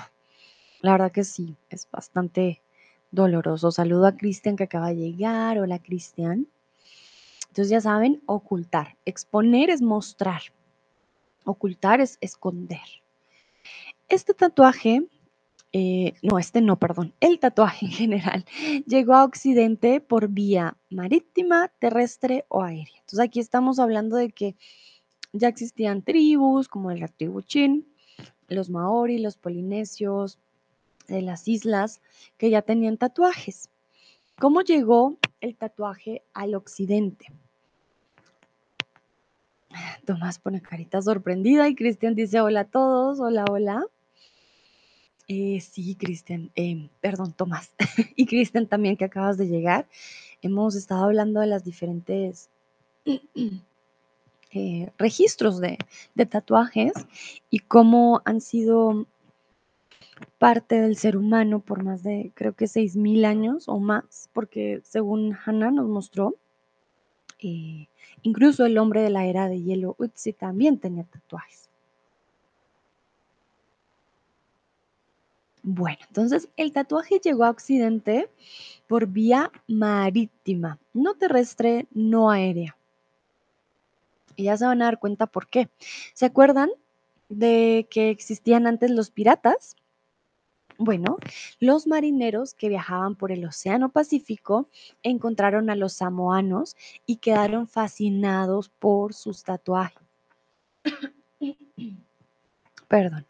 la 0.80 0.92
verdad 0.92 1.12
que 1.12 1.24
sí, 1.24 1.56
es 1.70 1.88
bastante 1.90 2.62
doloroso. 3.10 3.70
Saludo 3.70 4.06
a 4.06 4.16
Cristian 4.16 4.56
que 4.56 4.64
acaba 4.64 4.88
de 4.88 4.96
llegar. 4.96 5.58
Hola 5.58 5.78
Cristian. 5.78 6.48
Entonces 7.48 7.70
ya 7.70 7.80
saben, 7.80 8.22
ocultar. 8.26 8.96
Exponer 9.04 9.70
es 9.70 9.80
mostrar. 9.80 10.42
Ocultar 11.44 12.00
es 12.00 12.18
esconder. 12.20 12.80
Este 14.08 14.34
tatuaje, 14.34 15.06
eh, 15.72 16.14
no, 16.22 16.38
este 16.38 16.60
no, 16.60 16.78
perdón, 16.78 17.14
el 17.20 17.38
tatuaje 17.38 17.86
en 17.86 17.92
general 17.92 18.44
llegó 18.86 19.14
a 19.14 19.24
Occidente 19.24 20.00
por 20.00 20.28
vía 20.28 20.76
marítima, 20.90 21.70
terrestre 21.78 22.44
o 22.48 22.62
aérea. 22.62 22.98
Entonces 23.00 23.20
aquí 23.20 23.40
estamos 23.40 23.78
hablando 23.78 24.16
de 24.16 24.30
que 24.30 24.56
ya 25.32 25.48
existían 25.48 26.02
tribus 26.02 26.68
como 26.68 26.90
la 26.92 27.08
tribu 27.08 27.40
Chin, 27.42 27.86
los 28.48 28.70
maori, 28.70 29.18
los 29.18 29.36
polinesios, 29.36 30.38
de 31.08 31.22
las 31.22 31.48
islas 31.48 32.00
que 32.38 32.50
ya 32.50 32.62
tenían 32.62 32.96
tatuajes. 32.96 33.70
¿Cómo 34.38 34.62
llegó 34.62 35.18
el 35.40 35.56
tatuaje 35.56 36.22
al 36.32 36.54
occidente? 36.54 37.26
Tomás 40.04 40.38
pone 40.38 40.60
carita 40.60 41.02
sorprendida 41.02 41.68
y 41.68 41.74
Cristian 41.74 42.14
dice 42.14 42.40
hola 42.40 42.60
a 42.60 42.64
todos, 42.64 43.20
hola, 43.20 43.44
hola. 43.50 43.84
Eh, 45.26 45.60
sí, 45.60 45.94
Cristian, 45.94 46.50
em, 46.54 46.90
perdón, 47.00 47.32
Tomás. 47.32 47.72
y 48.16 48.26
Cristian 48.26 48.66
también 48.66 48.96
que 48.96 49.06
acabas 49.06 49.38
de 49.38 49.48
llegar. 49.48 49.88
Hemos 50.42 50.76
estado 50.76 51.04
hablando 51.04 51.40
de 51.40 51.46
las 51.46 51.64
diferentes 51.64 52.50
eh, 54.54 54.92
registros 54.98 55.60
de, 55.60 55.78
tatuajes 56.30 56.92
y 57.50 57.58
cómo 57.58 58.22
han 58.24 58.40
sido 58.40 59.08
parte 60.38 60.80
del 60.80 60.96
ser 60.96 61.16
humano 61.16 61.58
por 61.58 61.82
más 61.82 62.04
de, 62.04 62.30
creo 62.34 62.54
que 62.54 62.66
6.000 62.66 63.24
años 63.24 63.68
o 63.68 63.80
más, 63.80 64.30
porque 64.32 64.80
según 64.84 65.36
Hannah 65.44 65.72
nos 65.72 65.88
mostró, 65.88 66.36
eh, 67.40 67.88
incluso 68.22 68.64
el 68.64 68.78
hombre 68.78 69.02
de 69.02 69.10
la 69.10 69.26
era 69.26 69.48
de 69.48 69.60
hielo, 69.60 69.96
Utsi, 69.98 70.32
también 70.32 70.78
tenía 70.78 71.02
tatuajes. 71.02 71.68
Bueno, 75.64 75.98
entonces 76.06 76.48
el 76.56 76.72
tatuaje 76.72 77.18
llegó 77.18 77.42
a 77.42 77.50
Occidente 77.50 78.30
por 78.86 79.08
vía 79.08 79.50
marítima, 79.66 80.78
no 80.92 81.14
terrestre, 81.14 81.88
no 81.90 82.30
aérea. 82.30 82.76
Y 84.36 84.44
ya 84.44 84.56
se 84.56 84.66
van 84.66 84.82
a 84.82 84.86
dar 84.86 84.98
cuenta 84.98 85.26
por 85.26 85.48
qué. 85.48 85.68
¿Se 86.14 86.26
acuerdan 86.26 86.70
de 87.28 87.86
que 87.90 88.10
existían 88.10 88.66
antes 88.66 88.90
los 88.90 89.10
piratas? 89.10 89.76
Bueno, 90.78 91.18
los 91.60 91.86
marineros 91.86 92.54
que 92.54 92.68
viajaban 92.68 93.14
por 93.14 93.30
el 93.30 93.44
Océano 93.44 93.90
Pacífico 93.90 94.68
encontraron 95.02 95.70
a 95.70 95.76
los 95.76 95.92
samoanos 95.92 96.76
y 97.06 97.16
quedaron 97.16 97.68
fascinados 97.68 98.70
por 98.70 99.14
sus 99.14 99.44
tatuajes. 99.44 100.02
Perdón. 102.88 103.26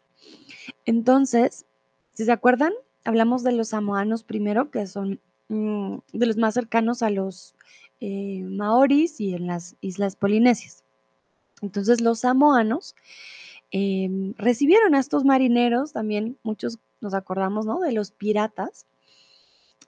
Entonces, 0.85 1.65
si 2.13 2.25
se 2.25 2.31
acuerdan, 2.31 2.73
hablamos 3.03 3.43
de 3.43 3.51
los 3.51 3.69
samoanos 3.69 4.23
primero, 4.23 4.71
que 4.71 4.87
son 4.87 5.19
mm, 5.49 5.97
de 6.13 6.25
los 6.25 6.37
más 6.37 6.55
cercanos 6.55 7.03
a 7.03 7.09
los 7.09 7.55
eh, 7.99 8.41
maoris 8.43 9.21
y 9.21 9.35
en 9.35 9.47
las 9.47 9.75
islas 9.81 10.15
polinesias. 10.15 10.84
Entonces, 11.61 12.01
los 12.01 12.19
samoanos 12.19 12.95
em, 13.71 14.33
recibieron 14.37 14.95
a 14.95 14.99
estos 14.99 15.23
marineros, 15.25 15.93
también 15.93 16.37
muchos 16.43 16.79
nos 17.01 17.13
acordamos, 17.13 17.65
¿no? 17.65 17.79
De 17.79 17.91
los 17.91 18.11
piratas. 18.11 18.85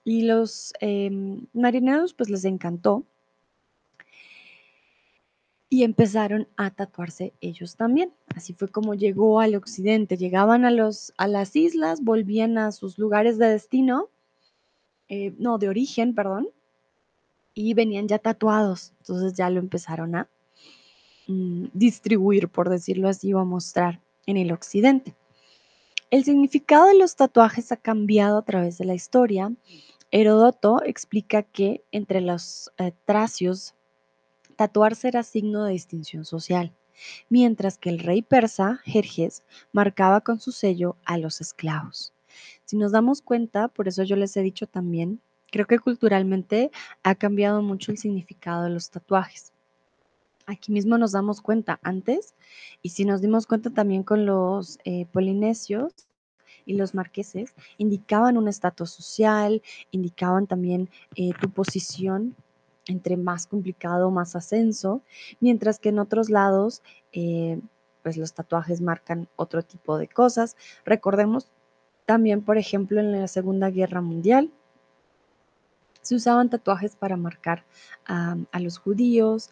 Y 0.04 0.22
los 0.22 0.72
em, 0.80 1.46
marineros 1.52 2.14
pues 2.14 2.30
les 2.30 2.44
encantó. 2.44 3.04
Y 5.70 5.82
empezaron 5.82 6.48
a 6.56 6.70
tatuarse 6.70 7.34
ellos 7.42 7.76
también. 7.76 8.12
Así 8.34 8.54
fue 8.54 8.68
como 8.68 8.94
llegó 8.94 9.40
al 9.40 9.54
occidente. 9.54 10.16
Llegaban 10.16 10.64
a, 10.64 10.70
los, 10.70 11.12
a 11.18 11.28
las 11.28 11.54
islas, 11.56 12.02
volvían 12.02 12.56
a 12.56 12.72
sus 12.72 12.98
lugares 12.98 13.36
de 13.36 13.48
destino, 13.48 14.08
eh, 15.10 15.34
no, 15.38 15.58
de 15.58 15.68
origen, 15.68 16.14
perdón, 16.14 16.48
y 17.52 17.74
venían 17.74 18.08
ya 18.08 18.18
tatuados. 18.18 18.94
Entonces 19.00 19.34
ya 19.34 19.50
lo 19.50 19.60
empezaron 19.60 20.14
a 20.14 20.28
distribuir, 21.28 22.48
por 22.48 22.68
decirlo 22.68 23.08
así, 23.08 23.32
o 23.32 23.38
a 23.38 23.44
mostrar 23.44 24.00
en 24.26 24.36
el 24.36 24.50
occidente. 24.52 25.14
El 26.10 26.24
significado 26.24 26.86
de 26.86 26.98
los 26.98 27.16
tatuajes 27.16 27.70
ha 27.70 27.76
cambiado 27.76 28.38
a 28.38 28.44
través 28.44 28.78
de 28.78 28.86
la 28.86 28.94
historia. 28.94 29.52
Heródoto 30.10 30.82
explica 30.84 31.42
que 31.42 31.84
entre 31.92 32.20
los 32.22 32.72
eh, 32.78 32.92
tracios, 33.04 33.74
tatuarse 34.56 35.08
era 35.08 35.22
signo 35.22 35.64
de 35.64 35.72
distinción 35.72 36.24
social 36.24 36.72
mientras 37.28 37.78
que 37.78 37.90
el 37.90 37.98
rey 37.98 38.22
persa, 38.22 38.80
Jerjes, 38.84 39.44
marcaba 39.72 40.20
con 40.20 40.40
su 40.40 40.52
sello 40.52 40.96
a 41.04 41.18
los 41.18 41.40
esclavos. 41.40 42.12
Si 42.64 42.76
nos 42.76 42.92
damos 42.92 43.22
cuenta, 43.22 43.68
por 43.68 43.88
eso 43.88 44.02
yo 44.02 44.16
les 44.16 44.36
he 44.36 44.42
dicho 44.42 44.66
también, 44.66 45.20
creo 45.50 45.66
que 45.66 45.78
culturalmente 45.78 46.70
ha 47.02 47.14
cambiado 47.14 47.62
mucho 47.62 47.90
el 47.90 47.98
significado 47.98 48.64
de 48.64 48.70
los 48.70 48.90
tatuajes. 48.90 49.52
Aquí 50.48 50.72
mismo 50.72 50.96
nos 50.96 51.12
damos 51.12 51.42
cuenta 51.42 51.78
antes, 51.82 52.34
y 52.80 52.88
si 52.88 53.04
nos 53.04 53.20
dimos 53.20 53.46
cuenta 53.46 53.68
también 53.68 54.02
con 54.02 54.24
los 54.24 54.78
eh, 54.84 55.04
polinesios, 55.12 55.92
y 56.64 56.74
los 56.74 56.94
marqueses 56.94 57.54
indicaban 57.76 58.38
un 58.38 58.48
estatus 58.48 58.90
social, 58.90 59.62
indicaban 59.90 60.46
también 60.46 60.88
eh, 61.16 61.32
tu 61.38 61.50
posición 61.50 62.34
entre 62.86 63.18
más 63.18 63.46
complicado, 63.46 64.10
más 64.10 64.36
ascenso, 64.36 65.02
mientras 65.40 65.78
que 65.78 65.90
en 65.90 65.98
otros 65.98 66.30
lados, 66.30 66.82
eh, 67.12 67.60
pues 68.02 68.16
los 68.16 68.32
tatuajes 68.32 68.80
marcan 68.80 69.28
otro 69.36 69.62
tipo 69.62 69.98
de 69.98 70.08
cosas. 70.08 70.56
Recordemos 70.86 71.50
también, 72.06 72.42
por 72.42 72.56
ejemplo, 72.56 73.00
en 73.00 73.12
la 73.12 73.28
Segunda 73.28 73.68
Guerra 73.70 74.00
Mundial, 74.00 74.50
se 76.08 76.14
usaban 76.14 76.48
tatuajes 76.48 76.96
para 76.96 77.18
marcar 77.18 77.66
a 78.06 78.60
los 78.60 78.78
judíos, 78.78 79.50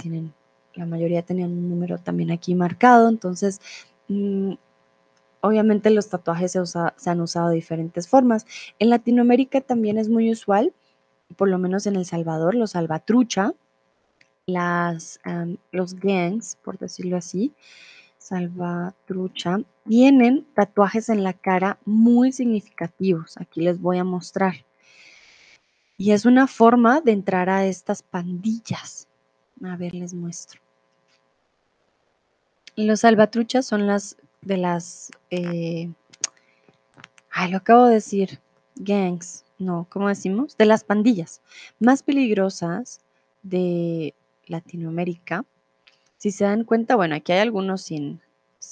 tienen, 0.00 0.32
la 0.74 0.86
mayoría 0.86 1.22
tenían 1.22 1.50
un 1.50 1.68
número 1.70 1.98
también 1.98 2.30
aquí 2.30 2.54
marcado, 2.54 3.08
entonces 3.08 3.60
mm, 4.08 4.54
obviamente 5.40 5.90
los 5.90 6.08
tatuajes 6.08 6.52
se, 6.52 7.10
han 7.10 7.20
usado 7.20 7.48
de 7.48 7.56
diferentes 7.56 8.08
formas. 8.08 8.46
En 8.78 8.90
Latinoamérica 8.90 9.60
también 9.60 9.98
es 9.98 10.08
muy 10.08 10.30
usual 10.30 10.72
por 11.36 11.48
lo 11.48 11.58
menos 11.58 11.86
en 11.86 11.96
El 11.96 12.04
Salvador, 12.04 12.54
los 12.54 12.72
salvatrucha, 12.72 13.52
los 14.46 15.94
gangs, 15.94 16.56
por 16.56 16.78
decirlo 16.78 17.16
así, 17.16 17.52
salvatrucha, 18.18 19.60
tienen 19.86 20.46
tatuajes 20.54 21.08
en 21.08 21.22
la 21.22 21.34
cara 21.34 21.78
muy 21.84 22.32
significativos. 22.32 23.36
Aquí 23.38 23.60
les 23.60 23.80
voy 23.80 23.98
a 23.98 24.04
mostrar. 24.04 24.64
Y 25.98 26.12
es 26.12 26.24
una 26.24 26.46
forma 26.46 27.00
de 27.00 27.12
entrar 27.12 27.50
a 27.50 27.66
estas 27.66 28.02
pandillas. 28.02 29.07
A 29.64 29.76
ver, 29.76 29.94
les 29.94 30.14
muestro. 30.14 30.60
Los 32.76 33.00
salvatruchas 33.00 33.66
son 33.66 33.86
las 33.86 34.16
de 34.40 34.56
las... 34.56 35.10
Eh, 35.30 35.90
ay, 37.30 37.50
lo 37.50 37.58
acabo 37.58 37.86
de 37.86 37.94
decir. 37.94 38.40
Gangs 38.76 39.44
no, 39.58 39.88
¿cómo 39.90 40.08
decimos? 40.08 40.56
De 40.56 40.66
las 40.66 40.84
pandillas 40.84 41.42
más 41.80 42.02
peligrosas 42.02 43.00
de 43.42 44.14
Latinoamérica. 44.46 45.44
Si 46.16 46.30
se 46.30 46.44
dan 46.44 46.64
cuenta, 46.64 46.94
bueno, 46.96 47.16
aquí 47.16 47.32
hay 47.32 47.40
algunos 47.40 47.82
sin, 47.82 48.20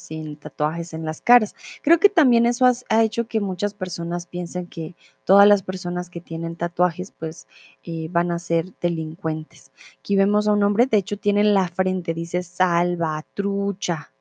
sin 0.06 0.36
tatuajes 0.36 0.92
en 0.94 1.04
las 1.04 1.20
caras. 1.20 1.54
Creo 1.82 1.98
que 1.98 2.08
también 2.08 2.46
eso 2.46 2.66
ha 2.66 3.02
hecho 3.02 3.26
que 3.26 3.40
muchas 3.40 3.74
personas 3.74 4.26
piensen 4.26 4.66
que 4.66 4.94
todas 5.24 5.46
las 5.46 5.62
personas 5.62 6.10
que 6.10 6.20
tienen 6.20 6.56
tatuajes 6.56 7.12
pues 7.12 7.46
eh, 7.84 8.08
van 8.10 8.30
a 8.30 8.38
ser 8.38 8.72
delincuentes. 8.80 9.72
Aquí 10.00 10.16
vemos 10.16 10.48
a 10.48 10.52
un 10.52 10.62
hombre, 10.62 10.86
de 10.86 10.98
hecho 10.98 11.18
tiene 11.18 11.40
en 11.40 11.54
la 11.54 11.68
frente, 11.68 12.14
dice 12.14 12.42
salva, 12.42 13.24
trucha, 13.34 14.12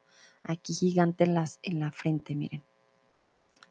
aquí 0.43 0.73
gigante 0.73 1.23
en, 1.23 1.35
las, 1.35 1.59
en 1.63 1.79
la 1.79 1.91
frente, 1.91 2.35
miren 2.35 2.63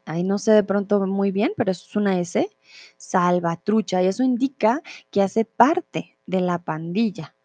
ahí 0.05 0.23
no 0.23 0.37
sé 0.37 0.51
de 0.51 0.63
pronto 0.63 1.05
muy 1.05 1.31
bien, 1.31 1.51
pero 1.57 1.71
eso 1.71 1.85
es 1.87 1.95
una 1.95 2.19
S, 2.19 2.49
salvatrucha, 2.97 4.01
y 4.03 4.07
eso 4.07 4.23
indica 4.23 4.81
que 5.11 5.21
hace 5.21 5.45
parte 5.45 6.17
de 6.25 6.41
la 6.41 6.59
pandilla. 6.59 7.35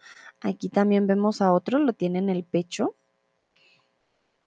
Aquí 0.41 0.69
también 0.69 1.07
vemos 1.07 1.43
a 1.43 1.53
otro, 1.53 1.79
lo 1.79 1.93
tiene 1.93 2.19
en 2.19 2.29
el 2.31 2.45
pecho, 2.45 2.95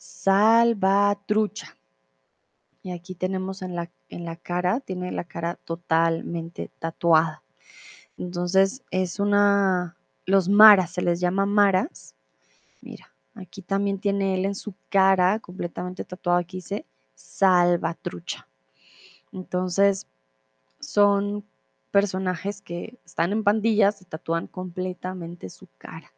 salvatrucha. 0.03 1.77
Y 2.81 2.91
aquí 2.91 3.15
tenemos 3.15 3.61
en 3.61 3.75
la, 3.75 3.89
en 4.09 4.25
la 4.25 4.35
cara, 4.35 4.81
tiene 4.81 5.11
la 5.11 5.23
cara 5.23 5.55
totalmente 5.55 6.69
tatuada. 6.79 7.41
Entonces 8.17 8.83
es 8.91 9.19
una, 9.19 9.95
los 10.25 10.49
maras, 10.49 10.91
se 10.91 11.01
les 11.01 11.21
llama 11.21 11.45
maras. 11.45 12.15
Mira, 12.81 13.13
aquí 13.35 13.61
también 13.61 13.99
tiene 13.99 14.35
él 14.35 14.45
en 14.45 14.55
su 14.55 14.73
cara 14.89 15.39
completamente 15.39 16.03
tatuado, 16.03 16.39
aquí 16.39 16.57
dice 16.57 16.85
salvatrucha. 17.15 18.47
Entonces, 19.31 20.05
son 20.79 21.45
personajes 21.91 22.61
que 22.61 22.99
están 23.05 23.31
en 23.31 23.43
pandillas, 23.43 23.97
se 23.97 24.05
tatúan 24.05 24.47
completamente 24.47 25.49
su 25.49 25.67
cara. 25.77 26.11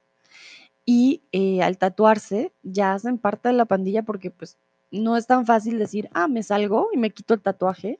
Y 0.85 1.23
eh, 1.31 1.63
al 1.63 1.77
tatuarse 1.77 2.53
ya 2.63 2.93
hacen 2.93 3.17
parte 3.17 3.49
de 3.49 3.55
la 3.55 3.65
pandilla 3.65 4.03
porque 4.03 4.29
pues 4.29 4.57
no 4.91 5.17
es 5.17 5.27
tan 5.27 5.45
fácil 5.45 5.79
decir, 5.79 6.09
ah, 6.13 6.27
me 6.27 6.43
salgo 6.43 6.89
y 6.93 6.97
me 6.97 7.09
quito 7.09 7.33
el 7.33 7.41
tatuaje. 7.41 7.99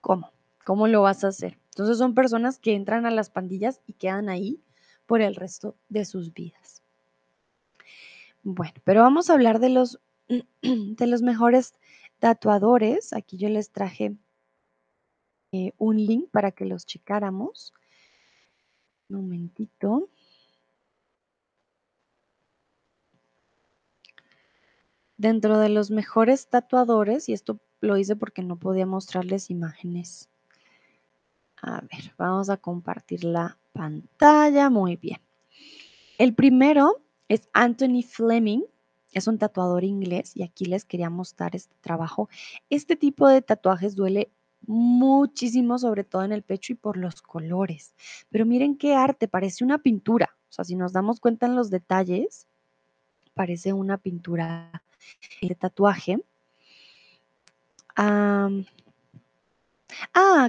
¿Cómo? 0.00 0.32
¿Cómo 0.64 0.88
lo 0.88 1.02
vas 1.02 1.24
a 1.24 1.28
hacer? 1.28 1.58
Entonces 1.70 1.98
son 1.98 2.14
personas 2.14 2.58
que 2.58 2.74
entran 2.74 3.04
a 3.04 3.10
las 3.10 3.30
pandillas 3.30 3.80
y 3.86 3.94
quedan 3.94 4.28
ahí 4.28 4.60
por 5.06 5.20
el 5.20 5.34
resto 5.34 5.76
de 5.88 6.04
sus 6.04 6.32
vidas. 6.32 6.82
Bueno, 8.42 8.74
pero 8.84 9.02
vamos 9.02 9.28
a 9.28 9.34
hablar 9.34 9.58
de 9.58 9.70
los 9.70 10.00
de 10.62 11.06
los 11.06 11.22
mejores 11.22 11.74
tatuadores. 12.18 13.12
Aquí 13.12 13.36
yo 13.36 13.48
les 13.48 13.70
traje 13.70 14.16
eh, 15.52 15.72
un 15.78 15.96
link 15.96 16.30
para 16.30 16.52
que 16.52 16.64
los 16.64 16.86
checáramos. 16.86 17.72
Un 19.08 19.16
momentito. 19.16 20.08
Dentro 25.24 25.58
de 25.58 25.70
los 25.70 25.90
mejores 25.90 26.48
tatuadores, 26.48 27.30
y 27.30 27.32
esto 27.32 27.58
lo 27.80 27.96
hice 27.96 28.14
porque 28.14 28.42
no 28.42 28.56
podía 28.56 28.84
mostrarles 28.84 29.48
imágenes. 29.48 30.28
A 31.62 31.80
ver, 31.80 32.12
vamos 32.18 32.50
a 32.50 32.58
compartir 32.58 33.24
la 33.24 33.56
pantalla. 33.72 34.68
Muy 34.68 34.96
bien. 34.96 35.22
El 36.18 36.34
primero 36.34 37.00
es 37.26 37.48
Anthony 37.54 38.02
Fleming. 38.06 38.64
Es 39.14 39.26
un 39.26 39.38
tatuador 39.38 39.82
inglés 39.82 40.36
y 40.36 40.42
aquí 40.42 40.66
les 40.66 40.84
quería 40.84 41.08
mostrar 41.08 41.56
este 41.56 41.74
trabajo. 41.80 42.28
Este 42.68 42.94
tipo 42.94 43.26
de 43.26 43.40
tatuajes 43.40 43.96
duele 43.96 44.30
muchísimo, 44.66 45.78
sobre 45.78 46.04
todo 46.04 46.22
en 46.24 46.32
el 46.32 46.42
pecho 46.42 46.74
y 46.74 46.76
por 46.76 46.98
los 46.98 47.22
colores. 47.22 47.94
Pero 48.28 48.44
miren 48.44 48.76
qué 48.76 48.94
arte, 48.94 49.26
parece 49.26 49.64
una 49.64 49.78
pintura. 49.78 50.36
O 50.50 50.52
sea, 50.52 50.66
si 50.66 50.76
nos 50.76 50.92
damos 50.92 51.18
cuenta 51.18 51.46
en 51.46 51.56
los 51.56 51.70
detalles, 51.70 52.46
parece 53.32 53.72
una 53.72 53.96
pintura 53.96 54.83
de 55.40 55.54
tatuaje. 55.54 56.18
ah, 57.96 58.50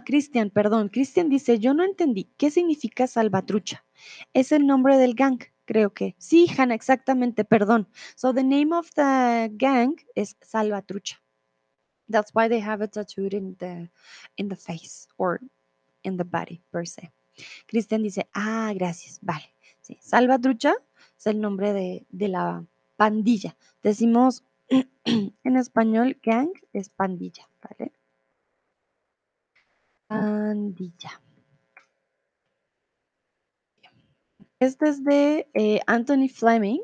Cristian, 0.05 0.49
perdón. 0.49 0.89
Cristian 0.89 1.29
dice, 1.29 1.59
yo 1.59 1.73
no 1.73 1.83
entendí. 1.83 2.29
¿Qué 2.37 2.51
significa 2.51 3.07
salvatrucha? 3.07 3.85
Es 4.33 4.51
el 4.51 4.65
nombre 4.65 4.97
del 4.97 5.13
gang 5.15 5.39
creo 5.65 5.93
que. 5.93 6.15
Sí, 6.17 6.47
Hannah, 6.57 6.75
exactamente, 6.75 7.43
perdón. 7.43 7.87
So 8.15 8.33
the 8.33 8.43
name 8.43 8.73
of 8.73 8.89
the 8.95 9.49
gang 9.53 9.95
is 10.15 10.37
Salvatrucha. 10.41 11.17
That's 12.07 12.31
why 12.33 12.47
they 12.47 12.61
have 12.61 12.83
it 12.83 12.93
tattooed 12.93 13.33
in 13.33 13.55
the, 13.59 13.89
in 14.37 14.47
the 14.47 14.55
face 14.55 15.07
or 15.17 15.41
in 16.03 16.17
the 16.17 16.23
body 16.23 16.61
per 16.71 16.85
se. 16.85 17.11
Cristian 17.67 18.03
dice, 18.03 18.27
ah, 18.33 18.71
gracias, 18.75 19.19
vale. 19.21 19.53
Sí, 19.81 19.97
Salvatrucha 20.01 20.73
es 21.17 21.27
el 21.27 21.41
nombre 21.41 21.73
de, 21.73 22.05
de 22.09 22.27
la 22.27 22.63
pandilla. 22.95 23.55
Decimos 23.83 24.43
en 25.05 25.57
español 25.57 26.19
gang 26.23 26.49
es 26.73 26.89
pandilla, 26.89 27.49
¿vale? 27.61 27.91
Pandilla. 30.07 31.21
Este 34.59 34.89
es 34.89 35.03
de 35.03 35.49
eh, 35.53 35.81
Anthony 35.85 36.29
Fleming. 36.29 36.79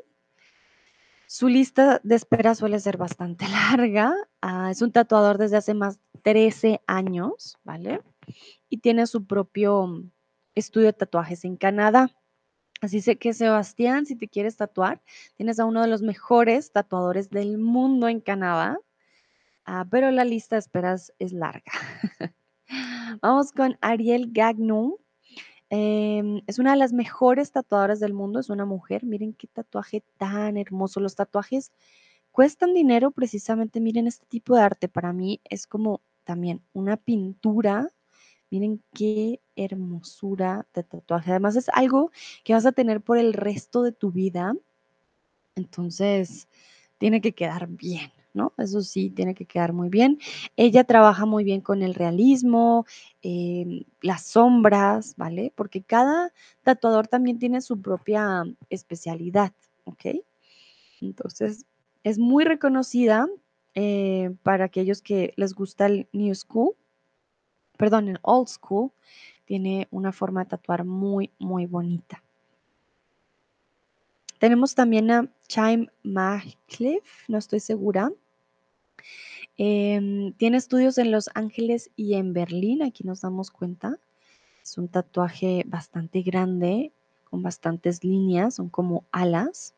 Su 1.26 1.48
lista 1.48 2.00
de 2.04 2.14
espera 2.14 2.54
suele 2.54 2.78
ser 2.78 2.98
bastante 2.98 3.46
larga. 3.48 4.14
Ah, 4.40 4.70
es 4.70 4.82
un 4.82 4.92
tatuador 4.92 5.38
desde 5.38 5.56
hace 5.56 5.74
más 5.74 5.98
de 6.12 6.20
13 6.22 6.82
años, 6.86 7.56
¿vale? 7.64 8.02
Y 8.68 8.78
tiene 8.78 9.06
su 9.06 9.26
propio 9.26 10.04
estudio 10.54 10.88
de 10.88 10.92
tatuajes 10.92 11.44
en 11.44 11.56
Canadá. 11.56 12.10
Así 12.82 13.00
sé 13.00 13.16
que 13.16 13.32
Sebastián, 13.32 14.06
si 14.06 14.16
te 14.16 14.26
quieres 14.26 14.56
tatuar, 14.56 15.00
tienes 15.36 15.60
a 15.60 15.64
uno 15.66 15.82
de 15.82 15.86
los 15.86 16.02
mejores 16.02 16.72
tatuadores 16.72 17.30
del 17.30 17.56
mundo 17.56 18.08
en 18.08 18.20
Canadá, 18.20 18.76
ah, 19.64 19.86
pero 19.88 20.10
la 20.10 20.24
lista 20.24 20.56
de 20.56 20.60
esperas 20.60 21.12
es 21.20 21.32
larga. 21.32 21.62
Vamos 23.22 23.52
con 23.52 23.78
Ariel 23.82 24.32
Gagnon. 24.32 24.96
Em, 25.70 26.42
es 26.48 26.58
una 26.58 26.72
de 26.72 26.76
las 26.76 26.92
mejores 26.92 27.52
tatuadoras 27.52 28.00
del 28.00 28.14
mundo, 28.14 28.40
es 28.40 28.50
una 28.50 28.66
mujer. 28.66 29.04
Miren 29.04 29.32
qué 29.32 29.46
tatuaje 29.46 30.02
tan 30.18 30.56
hermoso. 30.56 30.98
Los 30.98 31.14
tatuajes 31.14 31.70
cuestan 32.32 32.74
dinero 32.74 33.12
precisamente. 33.12 33.80
Miren 33.80 34.08
este 34.08 34.26
tipo 34.26 34.56
de 34.56 34.62
arte. 34.62 34.88
Para 34.88 35.12
mí 35.12 35.40
es 35.44 35.68
como 35.68 36.00
también 36.24 36.62
una 36.72 36.96
pintura. 36.96 37.92
Miren 38.52 38.82
qué 38.92 39.40
hermosura 39.56 40.66
de 40.74 40.82
tatuaje. 40.82 41.30
Además 41.30 41.56
es 41.56 41.70
algo 41.70 42.10
que 42.44 42.52
vas 42.52 42.66
a 42.66 42.72
tener 42.72 43.00
por 43.00 43.16
el 43.16 43.32
resto 43.32 43.82
de 43.82 43.92
tu 43.92 44.10
vida. 44.12 44.54
Entonces, 45.56 46.48
tiene 46.98 47.22
que 47.22 47.32
quedar 47.32 47.66
bien. 47.66 48.12
¿no? 48.34 48.52
Eso 48.58 48.82
sí, 48.82 49.08
tiene 49.08 49.34
que 49.34 49.46
quedar 49.46 49.72
muy 49.72 49.88
bien. 49.88 50.18
Ella 50.56 50.84
trabaja 50.84 51.24
muy 51.24 51.44
bien 51.44 51.62
con 51.62 51.82
el 51.82 51.94
realismo, 51.94 52.84
em, 53.22 53.84
las 54.02 54.26
sombras, 54.26 55.14
¿vale? 55.16 55.50
Porque 55.56 55.82
cada 55.82 56.30
tatuador 56.62 57.08
también 57.08 57.38
tiene 57.38 57.62
su 57.62 57.80
propia 57.80 58.44
especialidad, 58.68 59.52
¿ok? 59.84 60.16
Entonces, 61.00 61.64
es 62.04 62.18
muy 62.18 62.44
reconocida 62.44 63.26
eh, 63.74 64.34
para 64.42 64.66
aquellos 64.66 65.00
que 65.00 65.32
les 65.36 65.54
gusta 65.54 65.86
el 65.86 66.06
New 66.12 66.34
School, 66.34 66.74
perdón, 67.82 68.10
el 68.10 68.20
Old 68.22 68.46
School. 68.46 68.92
Tiene 69.44 69.88
una 69.90 70.12
forma 70.12 70.44
de 70.44 70.50
tatuar 70.50 70.84
muy, 70.84 71.32
muy 71.40 71.66
bonita. 71.66 72.22
Tenemos 74.38 74.76
también 74.76 75.10
a 75.10 75.28
Chime 75.48 75.88
Mahcliff, 76.04 77.28
no 77.28 77.38
estoy 77.38 77.58
segura. 77.58 78.12
Em, 79.58 80.32
tiene 80.34 80.58
estudios 80.58 80.96
en 80.96 81.10
Los 81.10 81.28
Ángeles 81.34 81.90
y 81.96 82.14
en 82.14 82.32
Berlín, 82.32 82.84
aquí 82.84 83.02
nos 83.02 83.22
damos 83.22 83.50
cuenta. 83.50 83.98
Es 84.62 84.78
un 84.78 84.86
tatuaje 84.86 85.64
bastante 85.66 86.22
grande, 86.22 86.92
con 87.24 87.42
bastantes 87.42 88.04
líneas, 88.04 88.54
son 88.54 88.68
como 88.68 89.02
alas. 89.10 89.74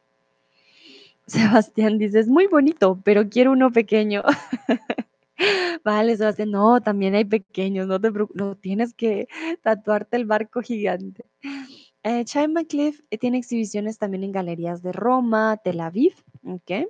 Sebastián 1.27 1.97
dice, 1.97 2.21
es 2.21 2.29
muy 2.29 2.49
bonito, 2.49 3.01
pero 3.03 3.31
quiero 3.31 3.53
uno 3.53 3.73
pequeño. 3.73 4.23
vale, 5.85 6.17
Sebastián, 6.17 6.51
no, 6.51 6.81
también 6.81 7.15
hay 7.15 7.25
pequeños, 7.25 7.87
no 7.87 8.01
te 8.01 8.11
no 8.35 8.57
tienes 8.57 8.95
que 8.95 9.29
tatuarte 9.63 10.17
el 10.17 10.27
barco 10.27 10.63
gigante. 10.63 11.25
Eh, 12.03 12.25
Chai 12.27 12.49
McCliff 12.49 13.01
eh, 13.11 13.17
tiene 13.17 13.39
exhibiciones 13.39 13.97
también 13.99 14.25
en 14.25 14.33
galerías 14.33 14.83
de 14.83 14.93
Roma, 14.93 15.57
Tel 15.57 15.81
Aviv, 15.81 16.15
¿ok? 16.47 16.87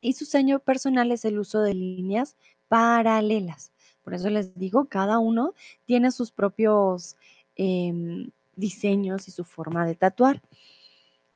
Y 0.00 0.12
su 0.12 0.24
sello 0.24 0.60
personal 0.60 1.10
es 1.12 1.24
el 1.24 1.38
uso 1.38 1.60
de 1.60 1.74
líneas 1.74 2.36
paralelas. 2.68 3.72
Por 4.04 4.14
eso 4.14 4.30
les 4.30 4.54
digo, 4.54 4.86
cada 4.86 5.18
uno 5.18 5.54
tiene 5.84 6.12
sus 6.12 6.30
propios 6.30 7.16
em, 7.56 8.30
diseños 8.54 9.28
y 9.28 9.32
su 9.32 9.44
forma 9.44 9.84
de 9.84 9.96
tatuar. 9.96 10.40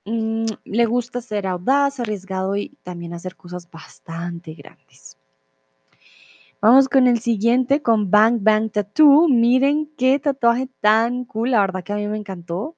Mm, 0.05 0.47
le 0.65 0.87
gusta 0.87 1.21
ser 1.21 1.47
audaz, 1.47 1.99
arriesgado 1.99 2.57
y 2.57 2.71
también 2.83 3.15
hacer 3.15 3.37
cosas 3.37 3.71
bastante 3.71 4.55
grandes. 4.55 5.19
Vamos 6.65 6.89
con 6.89 7.07
el 7.09 7.21
siguiente, 7.21 7.83
con 7.83 8.11
Bang 8.11 8.39
Bang 8.41 8.71
Tattoo. 8.73 9.29
Miren 9.29 9.93
qué 9.99 10.19
tatuaje 10.19 10.67
tan 10.81 11.27
cool, 11.27 11.51
la 11.51 11.61
verdad 11.61 11.85
que 11.85 11.93
a 11.93 11.97
mí 11.97 12.09
me 12.09 12.17
encantó. 12.17 12.75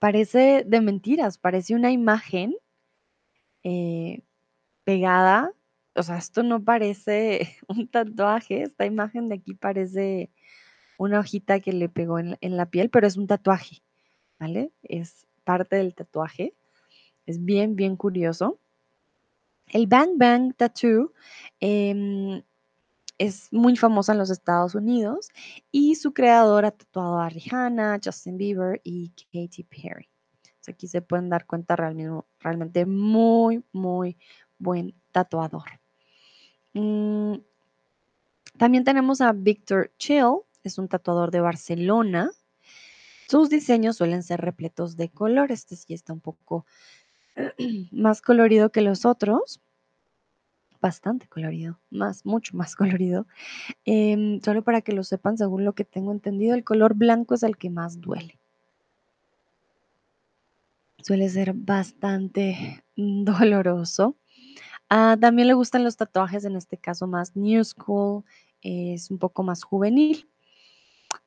Parece 0.00 0.64
de 0.66 0.80
mentiras, 0.80 1.38
parece 1.38 1.76
una 1.76 1.92
imagen 1.92 2.56
eh, 3.62 4.24
pegada. 4.82 5.52
O 5.94 6.02
sea, 6.02 6.18
esto 6.18 6.42
no 6.42 6.64
parece 6.64 7.56
un 7.68 7.86
tatuaje, 7.86 8.64
esta 8.64 8.84
imagen 8.84 9.28
de 9.28 9.36
aquí 9.36 9.54
parece 9.54 10.32
una 10.98 11.20
hojita 11.20 11.60
que 11.60 11.72
le 11.72 11.88
pegó 11.88 12.18
en, 12.18 12.36
la 12.40 12.66
piel, 12.66 12.90
pero 12.90 13.06
es 13.06 13.16
un 13.16 13.28
tatuaje, 13.28 13.80
¿vale? 14.40 14.72
Es 14.82 15.28
parte 15.44 15.76
del 15.76 15.94
tatuaje. 15.94 16.52
Es 17.26 17.44
bien, 17.44 17.76
bien 17.76 17.94
curioso. 17.94 18.58
El 19.68 19.86
Bang 19.86 20.18
Bang 20.18 20.52
Tattoo 20.56 21.12
em, 21.60 22.42
es 23.22 23.52
muy 23.52 23.76
famosa 23.76 24.12
en 24.12 24.18
los 24.18 24.30
Estados 24.30 24.74
Unidos 24.74 25.28
y 25.70 25.94
su 25.94 26.12
creador 26.12 26.64
ha 26.64 26.72
tatuado 26.72 27.20
a 27.20 27.28
Rihanna, 27.28 28.00
Justin 28.04 28.36
Bieber 28.36 28.80
y 28.82 29.12
Katy 29.32 29.62
Perry. 29.62 30.08
aquí 30.66 30.88
se 30.88 31.02
pueden 31.02 31.28
dar 31.28 31.46
cuenta 31.46 31.76
realmente 31.76 32.84
muy, 32.84 33.64
muy 33.72 34.18
buen 34.58 34.94
tatuador. 35.12 35.80
Mm, 36.74 37.34
también 38.58 38.82
tenemos 38.82 39.20
a 39.20 39.32
Victor 39.32 39.92
Chill, 39.98 40.40
es 40.64 40.78
un 40.78 40.88
tatuador 40.88 41.30
de 41.30 41.40
Barcelona. 41.40 42.28
Sus 43.28 43.48
diseños 43.48 43.98
suelen 43.98 44.24
ser 44.24 44.40
repletos 44.40 44.96
de 44.96 45.10
color. 45.10 45.52
Este 45.52 45.76
sí 45.76 45.94
está 45.94 46.12
un 46.12 46.20
poco 46.20 46.66
más 47.92 48.20
colorido 48.20 48.72
que 48.72 48.80
los 48.80 49.06
otros. 49.06 49.60
Bastante 50.82 51.28
colorido, 51.28 51.78
más, 51.90 52.26
mucho 52.26 52.56
más 52.56 52.74
colorido. 52.76 53.26
Em, 53.84 54.40
solo 54.40 54.62
para 54.62 54.82
que 54.82 54.92
lo 54.92 55.04
sepan, 55.04 55.38
según 55.38 55.64
lo 55.64 55.74
que 55.74 55.84
tengo 55.84 56.12
entendido, 56.12 56.56
el 56.56 56.64
color 56.64 56.94
blanco 56.94 57.34
es 57.34 57.44
el 57.44 57.56
que 57.56 57.70
más 57.70 58.00
duele. 58.00 58.38
Suele 61.00 61.28
ser 61.28 61.52
bastante 61.54 62.84
doloroso. 62.96 64.16
Ah, 64.90 65.16
también 65.18 65.48
le 65.48 65.54
gustan 65.54 65.84
los 65.84 65.96
tatuajes, 65.96 66.44
en 66.44 66.56
este 66.56 66.76
caso 66.76 67.06
más 67.06 67.36
New 67.36 67.64
School, 67.64 68.24
es 68.60 69.10
un 69.10 69.18
poco 69.18 69.44
más 69.44 69.62
juvenil. 69.62 70.28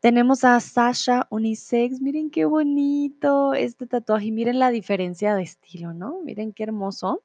Tenemos 0.01 0.43
a 0.43 0.59
Sasha 0.59 1.27
Unisex, 1.29 2.01
miren 2.01 2.29
qué 2.29 2.45
bonito 2.45 3.53
este 3.53 3.87
tatuaje 3.87 4.31
miren 4.31 4.59
la 4.59 4.69
diferencia 4.69 5.33
de 5.35 5.43
estilo, 5.43 5.93
¿no? 5.93 6.19
Miren 6.23 6.51
qué 6.51 6.63
hermoso. 6.63 7.23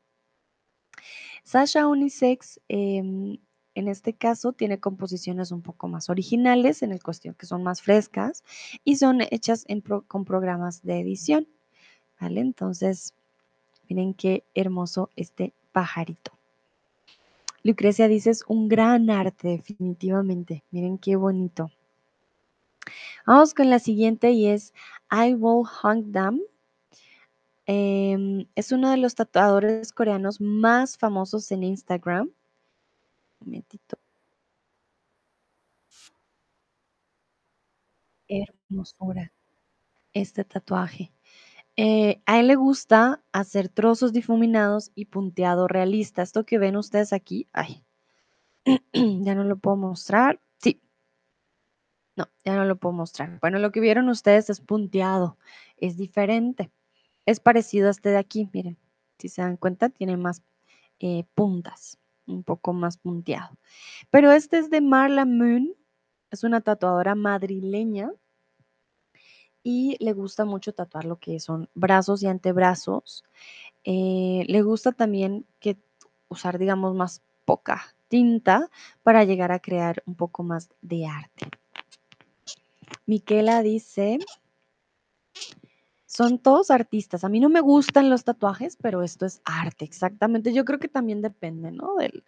Sasha 1.44 1.86
Unisex, 1.86 2.60
em, 2.68 3.38
en 3.74 3.88
este 3.88 4.14
caso, 4.14 4.52
tiene 4.52 4.80
composiciones 4.80 5.52
un 5.52 5.62
poco 5.62 5.88
más 5.88 6.10
originales, 6.10 6.82
en 6.82 6.92
el 6.92 7.02
cuestión 7.02 7.34
que 7.34 7.46
son 7.46 7.62
más 7.62 7.82
frescas 7.82 8.44
y 8.84 8.96
son 8.96 9.20
hechas 9.30 9.64
con 10.08 10.24
programas 10.24 10.82
de 10.82 11.00
edición, 11.00 11.48
¿vale? 12.20 12.40
Entonces, 12.40 13.14
miren 13.88 14.14
qué 14.14 14.44
hermoso 14.54 15.10
este 15.16 15.54
pajarito. 15.72 16.32
Lucrecia 17.62 18.08
dice, 18.08 18.30
es 18.30 18.44
un 18.48 18.68
gran 18.68 19.10
arte, 19.10 19.48
definitivamente. 19.48 20.64
Miren 20.70 20.98
qué 20.98 21.16
bonito. 21.16 21.70
Vamos 23.26 23.52
con 23.54 23.68
la 23.68 23.78
siguiente 23.78 24.30
y 24.32 24.46
es 24.46 24.72
I 25.10 25.34
Will 25.34 25.66
Hang 25.66 26.12
Them. 26.12 26.40
Em, 27.72 28.48
es 28.56 28.72
uno 28.72 28.90
de 28.90 28.96
los 28.96 29.14
tatuadores 29.14 29.92
coreanos 29.92 30.40
más 30.40 30.98
famosos 30.98 31.52
en 31.52 31.62
Instagram. 31.62 32.32
Un 33.40 33.46
momentito. 33.46 33.96
Hermosura. 38.28 39.32
Este 40.14 40.44
tatuaje. 40.44 41.12
Eh, 41.76 42.22
a 42.26 42.40
él 42.40 42.48
le 42.48 42.56
gusta 42.56 43.22
hacer 43.32 43.68
trozos 43.68 44.12
difuminados 44.12 44.92
y 44.94 45.06
punteado 45.06 45.68
realista. 45.68 46.22
Esto 46.22 46.44
que 46.46 46.58
ven 46.58 46.76
ustedes 46.76 47.12
aquí, 47.12 47.48
ay, 47.52 47.84
ya 49.24 49.34
no 49.34 49.44
lo 49.44 49.58
puedo 49.58 49.76
mostrar. 49.76 50.40
Sí. 50.58 50.80
No, 52.16 52.26
ya 52.44 52.54
no 52.56 52.64
lo 52.64 52.76
puedo 52.76 52.92
mostrar. 52.92 53.38
Bueno, 53.40 53.58
lo 53.58 53.72
que 53.72 53.80
vieron 53.80 54.08
ustedes 54.08 54.50
es 54.50 54.60
punteado, 54.60 55.38
es 55.76 55.96
diferente. 55.96 56.70
Es 57.30 57.38
parecido 57.38 57.86
a 57.86 57.92
este 57.92 58.08
de 58.08 58.16
aquí, 58.16 58.50
miren. 58.52 58.76
Si 59.20 59.28
se 59.28 59.40
dan 59.40 59.56
cuenta, 59.56 59.88
tiene 59.88 60.16
más 60.16 60.42
eh, 60.98 61.22
puntas, 61.36 61.96
un 62.26 62.42
poco 62.42 62.72
más 62.72 62.96
punteado. 62.96 63.56
Pero 64.10 64.32
este 64.32 64.58
es 64.58 64.68
de 64.68 64.80
Marla 64.80 65.24
Moon, 65.24 65.72
es 66.32 66.42
una 66.42 66.60
tatuadora 66.60 67.14
madrileña 67.14 68.10
y 69.62 69.96
le 70.00 70.12
gusta 70.12 70.44
mucho 70.44 70.74
tatuar 70.74 71.04
lo 71.04 71.20
que 71.20 71.38
son 71.38 71.68
brazos 71.74 72.20
y 72.24 72.26
antebrazos. 72.26 73.22
Eh, 73.84 74.44
le 74.48 74.62
gusta 74.62 74.90
también 74.90 75.46
que 75.60 75.78
usar, 76.28 76.58
digamos, 76.58 76.96
más 76.96 77.22
poca 77.44 77.94
tinta 78.08 78.68
para 79.04 79.22
llegar 79.22 79.52
a 79.52 79.60
crear 79.60 80.02
un 80.04 80.16
poco 80.16 80.42
más 80.42 80.68
de 80.82 81.06
arte. 81.06 81.46
Miquela 83.06 83.62
dice, 83.62 84.18
son 86.10 86.40
todos 86.40 86.72
artistas. 86.72 87.22
A 87.22 87.28
mí 87.28 87.38
no 87.38 87.48
me 87.48 87.60
gustan 87.60 88.10
los 88.10 88.24
tatuajes, 88.24 88.76
pero 88.76 89.04
esto 89.04 89.26
es 89.26 89.40
arte, 89.44 89.84
exactamente. 89.84 90.52
Yo 90.52 90.64
creo 90.64 90.80
que 90.80 90.88
también 90.88 91.22
depende, 91.22 91.70
¿no? 91.70 91.94
Del, 91.94 92.24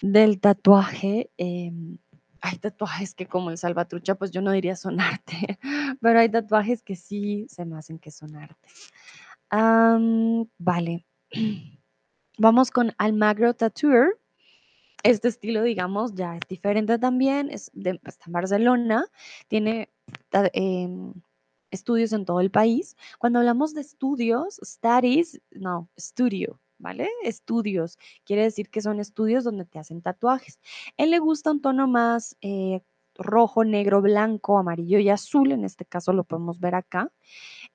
del 0.00 0.40
tatuaje. 0.40 1.30
Em, 1.36 1.98
hay 2.40 2.56
tatuajes 2.56 3.14
que 3.14 3.26
como 3.26 3.50
el 3.50 3.58
salvatrucha, 3.58 4.14
pues 4.14 4.30
yo 4.30 4.40
no 4.40 4.50
diría 4.52 4.76
son 4.76 4.98
arte, 5.00 5.58
pero 6.00 6.20
hay 6.20 6.30
tatuajes 6.30 6.82
que 6.82 6.96
sí 6.96 7.46
se 7.50 7.66
me 7.66 7.76
hacen 7.76 7.98
que 7.98 8.10
son 8.10 8.34
arte. 8.34 8.68
Vale. 10.58 11.06
Vamos 12.38 12.70
con 12.70 12.94
Almagro 12.96 13.52
Tattooer. 13.52 14.18
Este 15.02 15.28
estilo, 15.28 15.62
digamos, 15.62 16.14
ya 16.14 16.36
es 16.36 16.48
diferente 16.48 16.98
también, 16.98 17.50
es 17.50 17.70
de, 17.74 18.00
está 18.04 18.24
en 18.26 18.32
Barcelona, 18.32 19.04
tiene 19.48 19.90
em, 20.52 21.12
estudios 21.70 22.12
en 22.12 22.24
todo 22.24 22.40
el 22.40 22.50
país. 22.50 22.96
Cuando 23.18 23.38
hablamos 23.38 23.74
de 23.74 23.80
estudios, 23.82 24.60
studies, 24.64 25.40
no, 25.50 25.88
studio, 25.98 26.60
¿vale? 26.78 27.08
Estudios, 27.22 27.98
quiere 28.24 28.42
decir 28.42 28.70
que 28.70 28.80
son 28.80 29.00
estudios 29.00 29.44
donde 29.44 29.64
te 29.64 29.78
hacen 29.78 30.02
tatuajes. 30.02 30.60
Él 30.96 31.10
le 31.10 31.18
gusta 31.18 31.50
un 31.50 31.60
tono 31.60 31.86
más 31.86 32.36
eh, 32.40 32.82
rojo, 33.16 33.64
negro, 33.64 34.00
blanco, 34.00 34.58
amarillo 34.58 34.98
y 34.98 35.10
azul, 35.10 35.52
en 35.52 35.64
este 35.64 35.84
caso 35.84 36.12
lo 36.12 36.24
podemos 36.24 36.58
ver 36.60 36.74
acá 36.74 37.12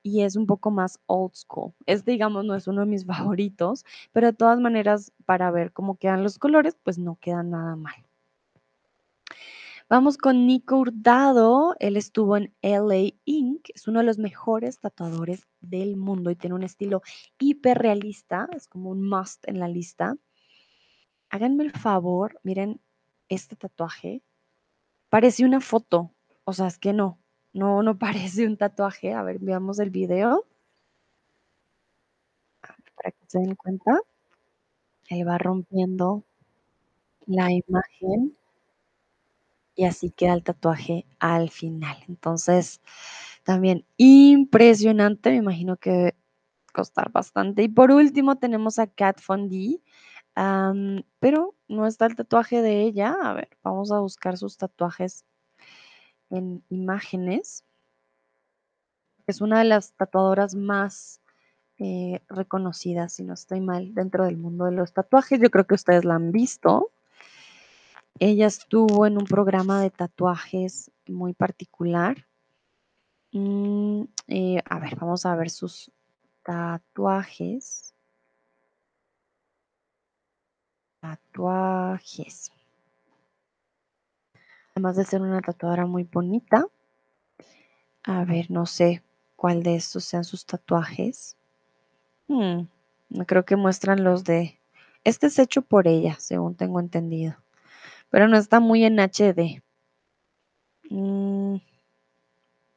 y 0.02 0.22
es 0.22 0.36
un 0.36 0.46
poco 0.46 0.70
más 0.70 1.00
old 1.06 1.34
school. 1.34 1.72
Este, 1.86 2.12
digamos, 2.12 2.44
no 2.44 2.54
es 2.54 2.66
uno 2.68 2.82
de 2.82 2.86
mis 2.86 3.06
favoritos, 3.06 3.84
pero 4.12 4.28
de 4.28 4.32
todas 4.32 4.60
maneras, 4.60 5.12
para 5.24 5.50
ver 5.50 5.72
cómo 5.72 5.96
quedan 5.96 6.22
los 6.22 6.38
colores, 6.38 6.76
pues 6.82 6.98
no 6.98 7.16
quedan 7.20 7.50
nada 7.50 7.76
mal. 7.76 8.05
Vamos 9.88 10.18
con 10.18 10.46
Nico 10.48 10.78
Hurtado. 10.78 11.76
Él 11.78 11.96
estuvo 11.96 12.36
en 12.36 12.52
LA 12.60 13.14
Inc. 13.24 13.68
Es 13.72 13.86
uno 13.86 14.00
de 14.00 14.04
los 14.06 14.18
mejores 14.18 14.80
tatuadores 14.80 15.46
del 15.60 15.96
mundo 15.96 16.30
y 16.32 16.36
tiene 16.36 16.56
un 16.56 16.64
estilo 16.64 17.02
hiperrealista. 17.38 18.48
Es 18.52 18.66
como 18.66 18.90
un 18.90 19.08
must 19.08 19.46
en 19.48 19.60
la 19.60 19.68
lista. 19.68 20.16
Háganme 21.30 21.62
el 21.62 21.70
favor, 21.70 22.40
miren 22.42 22.80
este 23.28 23.54
tatuaje. 23.54 24.22
Parece 25.10 25.44
una 25.44 25.60
foto. 25.60 26.12
O 26.44 26.52
sea, 26.52 26.68
es 26.68 26.78
que 26.78 26.92
no. 26.92 27.18
No, 27.52 27.82
no 27.84 27.98
parece 27.98 28.46
un 28.46 28.56
tatuaje. 28.56 29.14
A 29.14 29.22
ver, 29.22 29.38
veamos 29.40 29.78
el 29.78 29.90
video 29.90 30.46
para 32.96 33.10
que 33.12 33.24
se 33.28 33.38
den 33.38 33.54
cuenta. 33.54 34.00
Él 35.08 35.26
va 35.26 35.38
rompiendo 35.38 36.22
la 37.26 37.50
imagen 37.52 38.36
y 39.76 39.84
así 39.84 40.10
queda 40.10 40.34
el 40.34 40.42
tatuaje 40.42 41.06
al 41.20 41.50
final. 41.50 41.96
Entonces, 42.08 42.80
también 43.44 43.86
impresionante, 43.98 45.30
me 45.30 45.36
imagino 45.36 45.76
que 45.76 46.16
costar 46.72 47.12
bastante. 47.12 47.62
Y 47.62 47.68
por 47.68 47.90
último 47.92 48.36
tenemos 48.36 48.78
a 48.78 48.86
Kat 48.86 49.20
Von 49.26 49.48
D, 49.48 49.80
pero 51.20 51.54
no 51.68 51.86
está 51.86 52.06
el 52.06 52.16
tatuaje 52.16 52.62
de 52.62 52.82
ella. 52.82 53.16
A 53.22 53.34
ver, 53.34 53.50
vamos 53.62 53.92
a 53.92 54.00
buscar 54.00 54.36
sus 54.38 54.56
tatuajes 54.56 55.24
en 56.30 56.64
imágenes. 56.70 57.64
Es 59.26 59.40
una 59.40 59.58
de 59.58 59.64
las 59.64 59.92
tatuadoras 59.94 60.54
más 60.54 61.20
eh, 61.78 62.20
reconocidas, 62.28 63.14
si 63.14 63.24
no 63.24 63.34
estoy 63.34 63.60
mal, 63.60 63.94
dentro 63.94 64.24
del 64.24 64.38
mundo 64.38 64.64
de 64.64 64.72
los 64.72 64.92
tatuajes. 64.92 65.40
Yo 65.40 65.50
creo 65.50 65.66
que 65.66 65.74
ustedes 65.74 66.04
la 66.04 66.14
han 66.14 66.32
visto. 66.32 66.92
Ella 68.18 68.46
estuvo 68.46 69.06
en 69.06 69.18
un 69.18 69.26
programa 69.26 69.82
de 69.82 69.90
tatuajes 69.90 70.90
muy 71.06 71.34
particular. 71.34 72.26
Mm, 73.32 74.04
eh, 74.28 74.62
a 74.64 74.78
ver, 74.78 74.96
vamos 74.96 75.26
a 75.26 75.36
ver 75.36 75.50
sus 75.50 75.90
tatuajes. 76.42 77.94
Tatuajes. 81.00 82.50
Además 84.74 84.96
de 84.96 85.04
ser 85.04 85.20
una 85.20 85.42
tatuadora 85.42 85.84
muy 85.84 86.04
bonita. 86.04 86.66
A 88.04 88.24
ver, 88.24 88.50
no 88.50 88.64
sé 88.64 89.02
cuál 89.36 89.62
de 89.62 89.76
estos 89.76 90.04
sean 90.04 90.24
sus 90.24 90.46
tatuajes. 90.46 91.36
Hmm, 92.28 92.62
creo 93.26 93.44
que 93.44 93.56
muestran 93.56 94.04
los 94.04 94.24
de... 94.24 94.58
Este 95.04 95.26
es 95.26 95.38
hecho 95.38 95.60
por 95.60 95.86
ella, 95.86 96.16
según 96.18 96.54
tengo 96.54 96.80
entendido. 96.80 97.36
Pero 98.10 98.28
no 98.28 98.36
está 98.36 98.60
muy 98.60 98.84
en 98.84 98.98
HD. 98.98 99.62
Mm, 100.90 101.56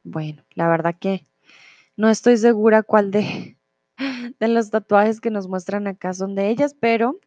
bueno, 0.02 0.42
la 0.54 0.68
verdad 0.68 0.96
que 0.98 1.26
no 1.96 2.08
estoy 2.10 2.36
segura 2.38 2.82
cuál 2.82 3.10
de, 3.10 3.58
de 4.40 4.48
los 4.48 4.70
tatuajes 4.70 5.20
que 5.20 5.30
nos 5.30 5.48
muestran 5.48 5.86
acá 5.86 6.14
son 6.14 6.34
de 6.34 6.50
ellas, 6.50 6.74
pero 6.78 7.20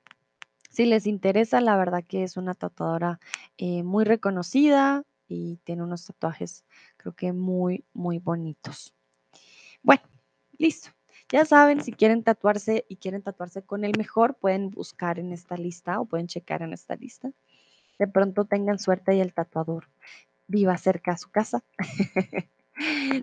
si 0.69 0.85
les 0.85 1.07
interesa, 1.07 1.61
la 1.61 1.77
verdad 1.77 2.03
que 2.07 2.23
es 2.23 2.37
una 2.37 2.55
tatuadora 2.55 3.19
eh, 3.57 3.83
muy 3.83 4.05
reconocida 4.05 5.03
y 5.27 5.57
tiene 5.63 5.83
unos 5.83 6.05
tatuajes 6.05 6.65
creo 6.97 7.13
que 7.13 7.33
muy, 7.33 7.85
muy 7.93 8.19
bonitos. 8.19 8.93
Bueno, 9.83 10.01
listo. 10.57 10.89
Ya 11.31 11.45
saben, 11.45 11.83
si 11.83 11.91
quieren 11.91 12.23
tatuarse 12.23 12.85
y 12.89 12.97
quieren 12.97 13.21
tatuarse 13.21 13.63
con 13.63 13.83
el 13.85 13.93
mejor, 13.97 14.35
pueden 14.35 14.71
buscar 14.71 15.19
en 15.19 15.31
esta 15.31 15.57
lista 15.57 15.99
o 15.99 16.05
pueden 16.05 16.27
checar 16.27 16.61
en 16.61 16.73
esta 16.73 16.95
lista. 16.95 17.31
De 18.03 18.09
pronto 18.09 18.43
tengan 18.43 18.79
suerte 18.79 19.15
y 19.15 19.21
el 19.21 19.33
tatuador 19.33 19.87
viva 20.49 20.77
cerca 20.77 21.13
a 21.13 21.17
su 21.17 21.31
casa. 21.31 21.63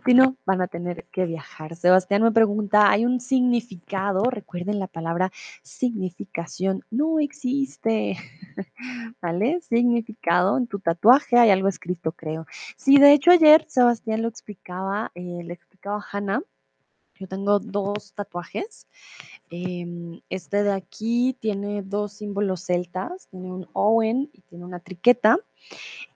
Si 0.07 0.15
no, 0.15 0.37
van 0.47 0.63
a 0.63 0.69
tener 0.69 1.07
que 1.11 1.27
viajar. 1.27 1.75
Sebastián 1.75 2.23
me 2.23 2.31
pregunta, 2.31 2.89
¿hay 2.89 3.05
un 3.05 3.19
significado? 3.21 4.23
Recuerden 4.23 4.79
la 4.79 4.87
palabra 4.87 5.33
significación. 5.65 6.85
No 6.89 7.19
existe. 7.19 8.17
¿Vale? 9.21 9.61
Significado 9.61 10.57
en 10.57 10.69
tu 10.69 10.79
tatuaje. 10.79 11.37
Hay 11.37 11.51
algo 11.51 11.67
escrito, 11.67 12.13
creo. 12.13 12.47
Sí, 12.77 12.99
de 12.99 13.13
hecho 13.13 13.33
ayer 13.33 13.67
Sebastián 13.69 14.23
lo 14.23 14.29
explicaba, 14.29 15.11
eh, 15.17 15.43
le 15.45 15.53
explicaba 15.53 15.97
a 15.97 16.07
Hannah. 16.17 16.41
Yo 17.21 17.29
tengo 17.29 17.61
dos 17.61 18.15
tatuajes. 18.15 18.89
Em, 19.51 20.21
este 20.31 20.63
de 20.63 20.73
aquí 20.73 21.37
tiene 21.39 21.83
dos 21.83 22.15
símbolos 22.15 22.63
celtas. 22.65 23.29
Tiene 23.29 23.53
un 23.53 23.69
Owen 23.75 24.31
y 24.33 24.41
tiene 24.43 24.65
una 24.65 24.81
triqueta. 24.81 25.39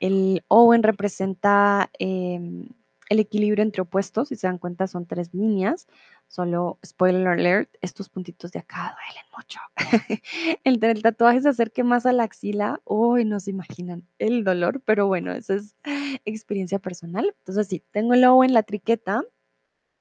El 0.01 0.43
Owen 0.49 0.83
representa... 0.83 1.91
em, 1.99 2.69
el 3.09 3.21
equilibrio 3.21 3.63
entre 3.63 3.83
opuestos, 3.83 4.29
si 4.29 4.37
se 4.37 4.47
dan 4.47 4.59
cuenta 4.59 4.87
son 4.87 5.07
tres 5.07 5.33
líneas, 5.35 5.87
solo 6.29 6.79
spoiler 6.85 7.27
alert, 7.29 7.71
estos 7.81 8.09
puntitos 8.09 8.53
de 8.53 8.61
acá 8.61 8.97
duelen 8.97 9.25
mucho. 9.37 9.61
Entre 10.65 10.91
el 10.91 11.03
tatuaje 11.03 11.43
se 11.43 11.51
acerque 11.51 11.85
más 11.85 12.07
a 12.07 12.13
la 12.13 12.25
axila, 12.25 12.81
uy, 12.85 13.25
no 13.25 13.41
se 13.41 13.51
imaginan 13.51 14.07
el 14.19 14.45
dolor, 14.45 14.81
pero 14.85 15.07
bueno, 15.07 15.33
esa 15.33 15.55
es 15.55 15.77
experiencia 16.25 16.79
personal. 16.79 17.35
Entonces 17.39 17.69
sí, 17.69 17.85
tengo 17.91 18.15
el 18.15 18.25
O 18.25 18.43
en 18.43 18.55
la 18.55 18.63
triqueta 18.63 19.23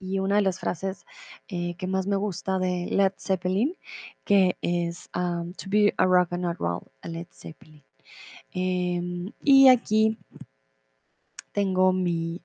y 0.04 0.20
una 0.20 0.36
de 0.36 0.41
las 0.41 0.60
frases 0.60 1.06
eh, 1.47 1.76
que 1.76 1.88
más 1.88 2.08
me 2.08 2.16
gusta 2.16 2.60
de 2.60 2.88
Led 2.91 3.14
Zeppelin, 3.18 3.78
que 4.26 4.58
es 4.62 5.10
um, 5.16 5.54
to 5.54 5.66
be 5.70 5.93
a 5.97 6.06
rock 6.06 6.34
and 6.34 6.43
not 6.43 6.58
roll, 6.58 6.91
a 7.01 7.08
Led 7.08 7.28
Zeppelin. 7.32 7.84
Em, 8.51 9.32
y 9.41 9.70
aquí 9.70 10.18
tengo 11.54 11.93
mi 11.93 12.41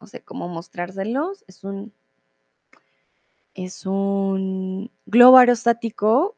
no 0.00 0.06
sé 0.06 0.22
cómo 0.22 0.48
mostrárselos. 0.48 1.44
Es 1.48 1.64
un, 1.64 1.92
es 3.54 3.86
un 3.86 4.90
globo 5.06 5.38
aerostático, 5.38 6.36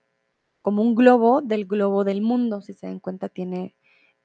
como 0.62 0.82
un 0.82 0.94
globo 0.94 1.42
del 1.42 1.66
globo 1.66 2.04
del 2.04 2.22
mundo. 2.22 2.60
Si 2.60 2.72
se 2.72 2.86
dan 2.86 3.00
cuenta, 3.00 3.28
tiene, 3.28 3.74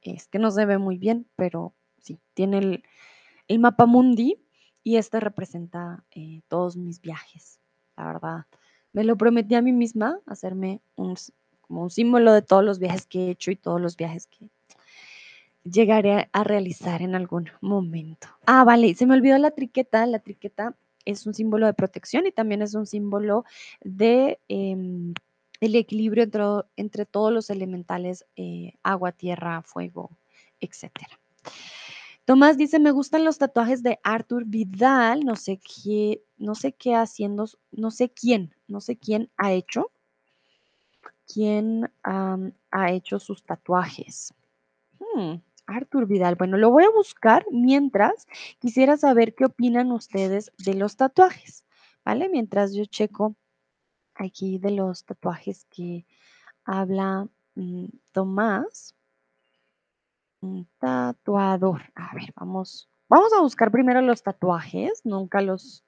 es 0.01 0.27
que 0.27 0.39
no 0.39 0.51
se 0.51 0.65
ve 0.65 0.77
muy 0.77 0.97
bien, 0.97 1.27
pero 1.35 1.73
sí, 1.99 2.19
tiene 2.33 2.59
el, 2.59 2.83
el 3.47 3.59
mapa 3.59 3.85
mundi 3.85 4.44
y 4.85 4.95
este 4.97 5.19
representa 5.19 6.05
eh, 6.11 6.41
todos 6.47 6.77
mis 6.77 7.01
viajes. 7.01 7.59
La 7.97 8.05
verdad, 8.05 8.45
me 8.93 9.03
lo 9.03 9.17
prometí 9.17 9.55
a 9.55 9.61
mí 9.61 9.73
misma, 9.73 10.19
hacerme 10.27 10.79
un, 10.95 11.17
como 11.61 11.81
un 11.81 11.89
símbolo 11.89 12.31
de 12.31 12.43
todos 12.43 12.63
los 12.63 12.79
viajes 12.79 13.05
que 13.05 13.25
he 13.25 13.31
hecho 13.31 13.51
y 13.51 13.55
todos 13.55 13.81
los 13.81 13.97
viajes 13.97 14.27
que, 14.27 14.49
llegaré 15.65 16.29
a 16.31 16.43
realizar 16.43 17.01
en 17.01 17.15
algún 17.15 17.49
momento. 17.59 18.27
Ah, 18.45 18.63
vale, 18.63 18.93
se 18.95 19.05
me 19.05 19.15
olvidó 19.15 19.37
la 19.37 19.51
triqueta. 19.51 20.05
La 20.05 20.19
triqueta 20.19 20.75
es 21.03 21.25
un 21.25 21.33
símbolo 21.33 21.65
de 21.65 21.73
protección 21.73 22.27
y 22.27 22.31
también 22.31 22.61
es 22.61 22.75
un 22.75 22.85
símbolo 22.85 23.45
de 23.81 24.39
em, 24.47 25.13
el 25.59 25.75
equilibrio 25.75 26.23
entre, 26.23 26.43
entre, 26.77 27.05
todos 27.05 27.33
los 27.33 27.49
elementales, 27.49 28.25
eh, 28.35 28.73
agua, 28.83 29.11
tierra, 29.11 29.61
fuego, 29.63 30.11
etcétera. 30.59 31.19
Tomás 32.25 32.57
dice, 32.57 32.79
me 32.79 32.91
gustan 32.91 33.23
los 33.23 33.37
tatuajes 33.37 33.83
de 33.83 33.99
Arthur 34.03 34.45
Vidal, 34.45 35.23
no 35.23 35.35
sé 35.35 35.59
qué, 35.59 36.23
no 36.37 36.55
sé 36.55 36.73
qué 36.73 36.95
haciendo, 36.95 37.45
no 37.71 37.91
sé 37.91 38.09
quién, 38.09 38.53
no 38.67 38.81
sé 38.81 38.97
quién 38.97 39.29
ha 39.37 39.53
hecho, 39.53 39.91
quién 41.31 41.91
ha 42.03 42.91
hecho 42.91 43.19
sus 43.19 43.43
tatuajes. 43.43 44.33
Hmm. 44.99 45.35
Artur 45.67 46.07
Vidal. 46.07 46.35
Bueno, 46.35 46.57
lo 46.57 46.69
voy 46.71 46.83
a 46.83 46.89
buscar 46.89 47.45
mientras 47.51 48.27
quisiera 48.59 48.97
saber 48.97 49.35
qué 49.35 49.45
opinan 49.45 49.91
ustedes 49.91 50.51
de 50.57 50.73
los 50.75 50.95
tatuajes, 50.95 51.63
¿vale? 52.03 52.29
Mientras 52.29 52.73
yo 52.73 52.85
checo 52.85 53.35
aquí 54.13 54.57
de 54.57 54.71
los 54.71 55.05
tatuajes 55.05 55.65
que 55.65 56.05
habla 56.63 57.27
mm, 57.55 57.85
Tomás. 58.11 58.95
Un 60.45 60.67
tatuador. 60.77 61.81
A 61.95 62.13
ver, 62.13 62.31
vamos. 62.35 62.87
Vamos 63.09 63.33
a 63.33 63.41
buscar 63.41 63.71
primero 63.71 63.99
los 64.01 64.21
tatuajes. 64.21 65.01
Nunca 65.03 65.41
los. 65.41 65.83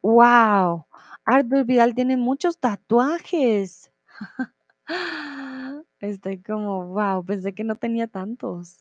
¡Wow! 0.00 0.86
Arthur 1.26 1.64
Vidal 1.66 1.94
tiene 1.94 2.16
muchos 2.16 2.58
tatuajes. 2.58 3.92
Estoy 6.00 6.38
como, 6.42 6.86
wow, 6.86 7.22
pensé 7.22 7.52
que 7.52 7.62
no 7.62 7.76
tenía 7.76 8.06
tantos. 8.06 8.78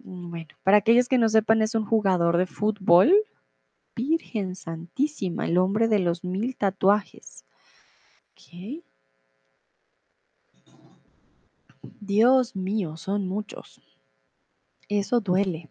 Mm, 0.00 0.28
bueno, 0.28 0.54
para 0.62 0.76
aquellos 0.76 1.08
que 1.08 1.16
no 1.16 1.30
sepan, 1.30 1.62
es 1.62 1.74
un 1.74 1.86
jugador 1.86 2.36
de 2.36 2.46
fútbol. 2.46 3.14
Virgen 3.96 4.56
Santísima, 4.56 5.46
el 5.46 5.56
hombre 5.56 5.88
de 5.88 6.00
los 6.00 6.22
mil 6.22 6.54
tatuajes. 6.54 7.46
¿Qué? 8.34 8.82
Dios 12.00 12.54
mío, 12.54 12.98
son 12.98 13.26
muchos. 13.26 13.93
Eso 14.88 15.20
duele. 15.20 15.70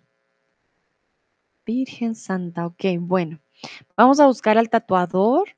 Virgen 1.66 2.16
Santa, 2.16 2.66
ok, 2.66 2.84
bueno. 3.00 3.40
Vamos 3.96 4.20
a 4.20 4.26
buscar 4.26 4.58
al 4.58 4.70
tatuador. 4.70 5.50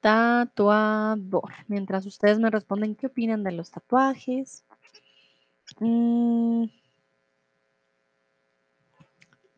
Tatuador. 0.00 1.52
Mientras 1.66 2.06
ustedes 2.06 2.38
me 2.38 2.50
responden 2.50 2.94
qué 2.94 3.06
opinan 3.06 3.42
de 3.42 3.52
los 3.52 3.70
tatuajes. 3.70 4.64
Mm. 5.80 6.66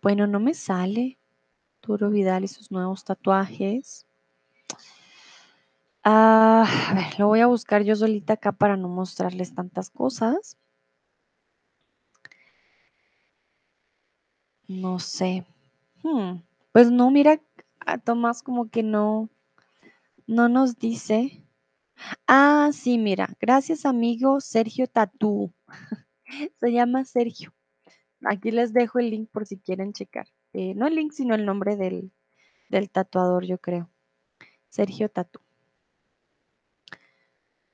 Bueno, 0.02 0.26
no 0.26 0.40
me 0.40 0.54
sale. 0.54 1.18
Turo 1.80 2.10
Vidal 2.10 2.44
y 2.44 2.48
sus 2.48 2.70
nuevos 2.70 3.04
tatuajes. 3.04 4.06
Ah, 6.02 6.64
a 6.90 6.94
ver, 6.94 7.18
lo 7.18 7.26
voy 7.26 7.40
a 7.40 7.46
buscar 7.46 7.82
yo 7.82 7.94
solita 7.96 8.34
acá 8.34 8.52
para 8.52 8.76
no 8.76 8.88
mostrarles 8.88 9.54
tantas 9.54 9.90
cosas. 9.90 10.56
No 14.70 14.98
sé. 14.98 15.44
Hmm, 16.02 16.42
Pues 16.72 16.90
no, 16.90 17.10
mira, 17.10 17.40
a 17.80 17.98
Tomás 17.98 18.42
como 18.42 18.70
que 18.70 18.82
no, 18.82 19.28
no 20.26 20.48
nos 20.48 20.78
dice. 20.78 21.44
Ah, 22.28 22.70
sí, 22.72 22.98
mira, 22.98 23.36
gracias 23.40 23.86
amigo 23.86 24.40
Sergio 24.40 24.86
Tatú. 24.86 25.52
Se 26.60 26.72
llama 26.72 27.04
Sergio. 27.04 27.52
Aquí 28.24 28.50
les 28.52 28.72
dejo 28.72 28.98
el 29.00 29.10
link 29.10 29.30
por 29.30 29.46
si 29.46 29.58
quieren 29.58 29.92
checar. 29.94 30.28
Eh, 30.54 30.74
no 30.74 30.86
el 30.86 30.96
link, 30.96 31.12
sino 31.12 31.34
el 31.34 31.46
nombre 31.46 31.76
del, 31.76 32.12
del 32.70 32.90
tatuador, 32.90 33.46
yo 33.46 33.58
creo. 33.58 33.90
Sergio 34.70 35.08
Tatú. 35.10 35.40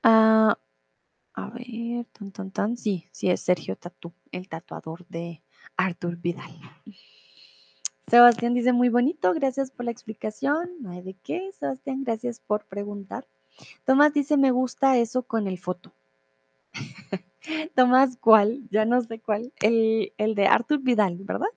Ah, 0.03 0.57
a 1.35 1.49
ver, 1.51 2.05
tan, 2.13 2.31
tan, 2.31 2.51
tan. 2.51 2.77
Sí, 2.77 3.07
sí 3.11 3.29
es 3.29 3.41
Sergio 3.41 3.75
Tatú, 3.77 4.13
el 4.31 4.49
tatuador 4.49 5.07
de 5.07 5.43
Arthur 5.77 6.17
Vidal. 6.17 6.66
Sebastián 8.07 8.53
dice 8.53 8.71
muy 8.71 8.89
bonito, 8.89 9.33
gracias 9.33 9.69
por 9.71 9.85
la 9.85 9.91
explicación. 9.91 10.69
No 10.79 10.91
hay 10.91 11.01
de 11.01 11.13
qué, 11.13 11.51
Sebastián, 11.59 12.03
gracias 12.03 12.39
por 12.39 12.63
preguntar. 12.65 13.25
Tomás 13.85 14.13
dice 14.13 14.37
me 14.37 14.51
gusta 14.51 14.97
eso 14.97 15.23
con 15.23 15.47
el 15.47 15.57
foto. 15.57 15.91
Tomás, 17.75 18.17
¿cuál? 18.17 18.61
Ya 18.71 18.85
no 18.85 19.01
sé 19.01 19.19
cuál. 19.19 19.51
El, 19.59 20.13
el 20.17 20.35
de 20.35 20.47
Arthur 20.47 20.79
Vidal, 20.79 21.17
¿verdad? 21.19 21.47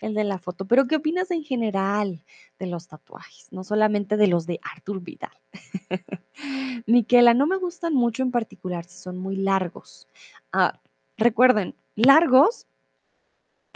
El 0.00 0.14
de 0.14 0.24
la 0.24 0.38
foto. 0.38 0.66
Pero 0.66 0.86
¿qué 0.86 0.96
opinas 0.96 1.30
en 1.30 1.44
general 1.44 2.22
de 2.58 2.66
los 2.66 2.88
tatuajes? 2.88 3.48
No 3.52 3.64
solamente 3.64 4.16
de 4.16 4.26
los 4.26 4.46
de 4.46 4.60
Arthur 4.62 5.00
Vidal. 5.00 5.32
Miquela, 6.86 7.34
no 7.34 7.46
me 7.46 7.56
gustan 7.56 7.94
mucho 7.94 8.22
en 8.22 8.30
particular 8.30 8.84
si 8.84 8.98
son 8.98 9.16
muy 9.18 9.36
largos. 9.36 10.08
Ah, 10.52 10.80
recuerden, 11.16 11.74
largos, 11.94 12.66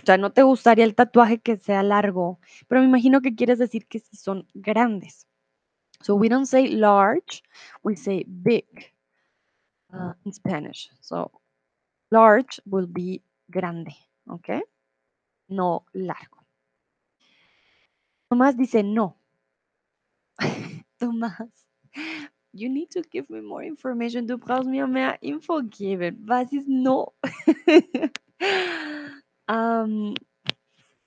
sea, 0.09 0.16
no 0.16 0.32
te 0.32 0.42
gustaría 0.42 0.84
el 0.84 0.94
tatuaje 0.94 1.38
que 1.38 1.59
sea 1.59 1.82
largo, 1.82 2.40
pero 2.66 2.80
me 2.80 2.86
imagino 2.86 3.20
que 3.20 3.34
quieres 3.34 3.59
decir 3.59 3.86
que 3.86 3.98
si 3.98 4.16
son 4.16 4.46
grandes. 4.54 5.26
So 6.00 6.14
we 6.14 6.28
don't 6.28 6.46
say 6.46 6.68
large, 6.68 7.42
we 7.82 7.94
say 7.94 8.24
big 8.26 8.64
uh, 9.92 10.14
in 10.24 10.32
Spanish. 10.32 10.90
So 11.00 11.30
large 12.11 12.61
will 12.64 12.86
be 12.86 13.22
grande, 13.48 13.94
¿ok? 14.28 14.62
No 15.48 15.84
largo. 15.92 16.38
Tomás 18.30 18.56
dice 18.56 18.82
no. 18.82 19.16
Tomás, 20.98 21.50
you 22.52 22.70
need 22.70 22.90
to 22.90 23.02
give 23.02 23.28
me 23.28 23.42
more 23.42 23.62
information. 23.62 24.26
Du 24.26 24.38
brauchst 24.38 24.68
mir 24.68 24.86
mehr 24.86 25.18
Info 25.20 25.61
geben. 25.62 26.24
Was 26.26 26.52
ist 26.52 26.68
no? 26.68 27.12
um, 29.49 30.14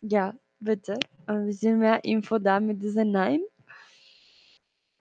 ja, 0.02 0.34
bitte. 0.60 1.00
Ein 1.28 1.46
bisschen 1.46 1.80
mehr 1.80 2.04
Info 2.04 2.40
da 2.40 2.60
mit 2.60 2.82
diesem 2.82 3.12
Nein. 3.12 3.42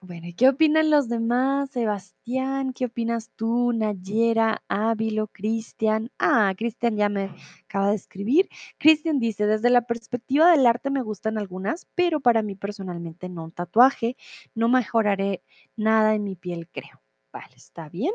Bueno, 0.03 0.27
¿y 0.27 0.33
qué 0.33 0.49
opinan 0.49 0.89
los 0.89 1.09
demás? 1.09 1.69
Sebastián, 1.69 2.73
¿qué 2.73 2.85
opinas 2.85 3.29
tú? 3.35 3.71
Nayera, 3.71 4.63
Ávilo, 4.67 5.27
Cristian. 5.27 6.09
Ah, 6.17 6.51
Cristian 6.57 6.97
ya 6.97 7.07
me 7.07 7.29
acaba 7.65 7.89
de 7.89 7.97
escribir. 7.97 8.49
Cristian 8.79 9.19
dice, 9.19 9.45
desde 9.45 9.69
la 9.69 9.81
perspectiva 9.81 10.49
del 10.49 10.65
arte 10.65 10.89
me 10.89 11.03
gustan 11.03 11.37
algunas, 11.37 11.85
pero 11.93 12.19
para 12.19 12.41
mí 12.41 12.55
personalmente 12.55 13.29
no 13.29 13.43
un 13.43 13.51
tatuaje. 13.51 14.17
No 14.55 14.69
mejoraré 14.69 15.43
nada 15.75 16.15
en 16.15 16.23
mi 16.23 16.35
piel, 16.35 16.67
creo. 16.71 16.99
Vale, 17.31 17.55
está 17.55 17.87
bien. 17.87 18.13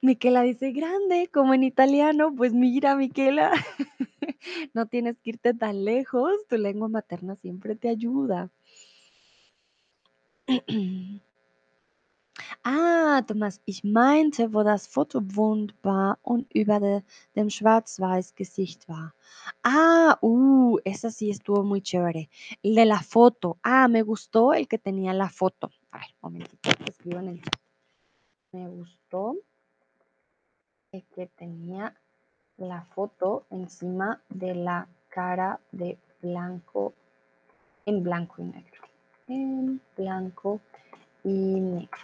Miquela 0.00 0.42
dice, 0.42 0.72
grande, 0.72 1.28
como 1.32 1.54
en 1.54 1.64
italiano. 1.64 2.34
Pues 2.34 2.52
mira, 2.52 2.96
Miquela, 2.96 3.52
no 4.74 4.86
tienes 4.86 5.18
que 5.18 5.30
irte 5.30 5.54
tan 5.54 5.84
lejos. 5.84 6.32
Tu 6.48 6.56
lengua 6.56 6.88
materna 6.88 7.36
siempre 7.36 7.76
te 7.76 7.88
ayuda. 7.88 8.50
Ah, 12.62 13.22
Thomas, 13.26 13.60
ich 13.64 13.84
meinte, 13.84 14.52
wo 14.52 14.62
das 14.62 14.86
Foto 14.86 15.20
wund 15.36 15.74
war 15.82 16.18
und 16.22 16.52
über 16.52 16.80
de, 16.80 17.02
dem 17.34 17.48
schwarz-weiß 17.48 18.34
Gesicht 18.34 18.88
war. 18.88 19.14
Ah, 19.62 20.18
uh, 20.20 20.78
esa 20.84 21.10
sí 21.10 21.30
estuvo 21.30 21.62
muy 21.62 21.80
chévere. 21.80 22.28
El 22.62 22.74
de 22.74 22.84
la 22.84 23.00
foto. 23.00 23.58
Ah, 23.62 23.88
me 23.88 24.02
gustó 24.02 24.52
el 24.52 24.68
que 24.68 24.78
tenía 24.78 25.12
la 25.14 25.28
foto. 25.30 25.70
A 25.92 25.98
ver, 25.98 26.08
momentito, 26.20 26.70
escribo 26.86 27.20
en 27.20 27.28
el 27.28 27.42
chat. 27.42 27.65
Me 28.52 28.68
gustó 28.68 29.36
que 31.14 31.26
tenía 31.36 31.94
la 32.56 32.82
foto 32.82 33.44
encima 33.50 34.20
de 34.28 34.54
la 34.54 34.88
cara 35.08 35.60
de 35.72 35.98
blanco, 36.22 36.94
en 37.84 38.02
blanco 38.02 38.36
y 38.38 38.44
negro. 38.44 38.82
En 39.28 39.80
blanco 39.96 40.60
y 41.24 41.60
negro. 41.60 41.98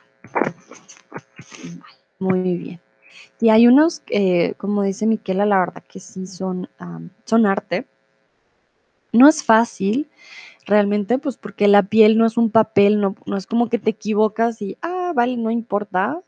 Muy 2.19 2.57
bien. 2.57 2.81
Y 3.41 3.51
hay 3.51 3.67
unos, 3.67 4.03
como 4.59 4.83
dice 4.83 5.07
Miquela, 5.07 5.47
la 5.47 5.61
verdad 5.61 5.85
que 5.85 6.01
sí 6.01 6.27
son, 6.27 6.69
son 7.25 7.47
arte. 7.47 7.87
No 9.13 9.29
es 9.29 9.45
fácil, 9.45 10.09
realmente, 10.65 11.19
pues 11.19 11.37
porque 11.37 11.69
la 11.69 11.83
piel 11.83 12.17
no 12.17 12.25
es 12.25 12.39
un 12.39 12.51
papel, 12.51 12.99
no, 12.99 13.15
no 13.27 13.37
es 13.37 13.47
como 13.47 13.69
que 13.69 13.79
te 13.79 13.91
equivocas 13.91 14.63
y, 14.63 14.79
ah, 14.81 15.13
vale, 15.15 15.37
no 15.37 15.51
importa. 15.51 16.23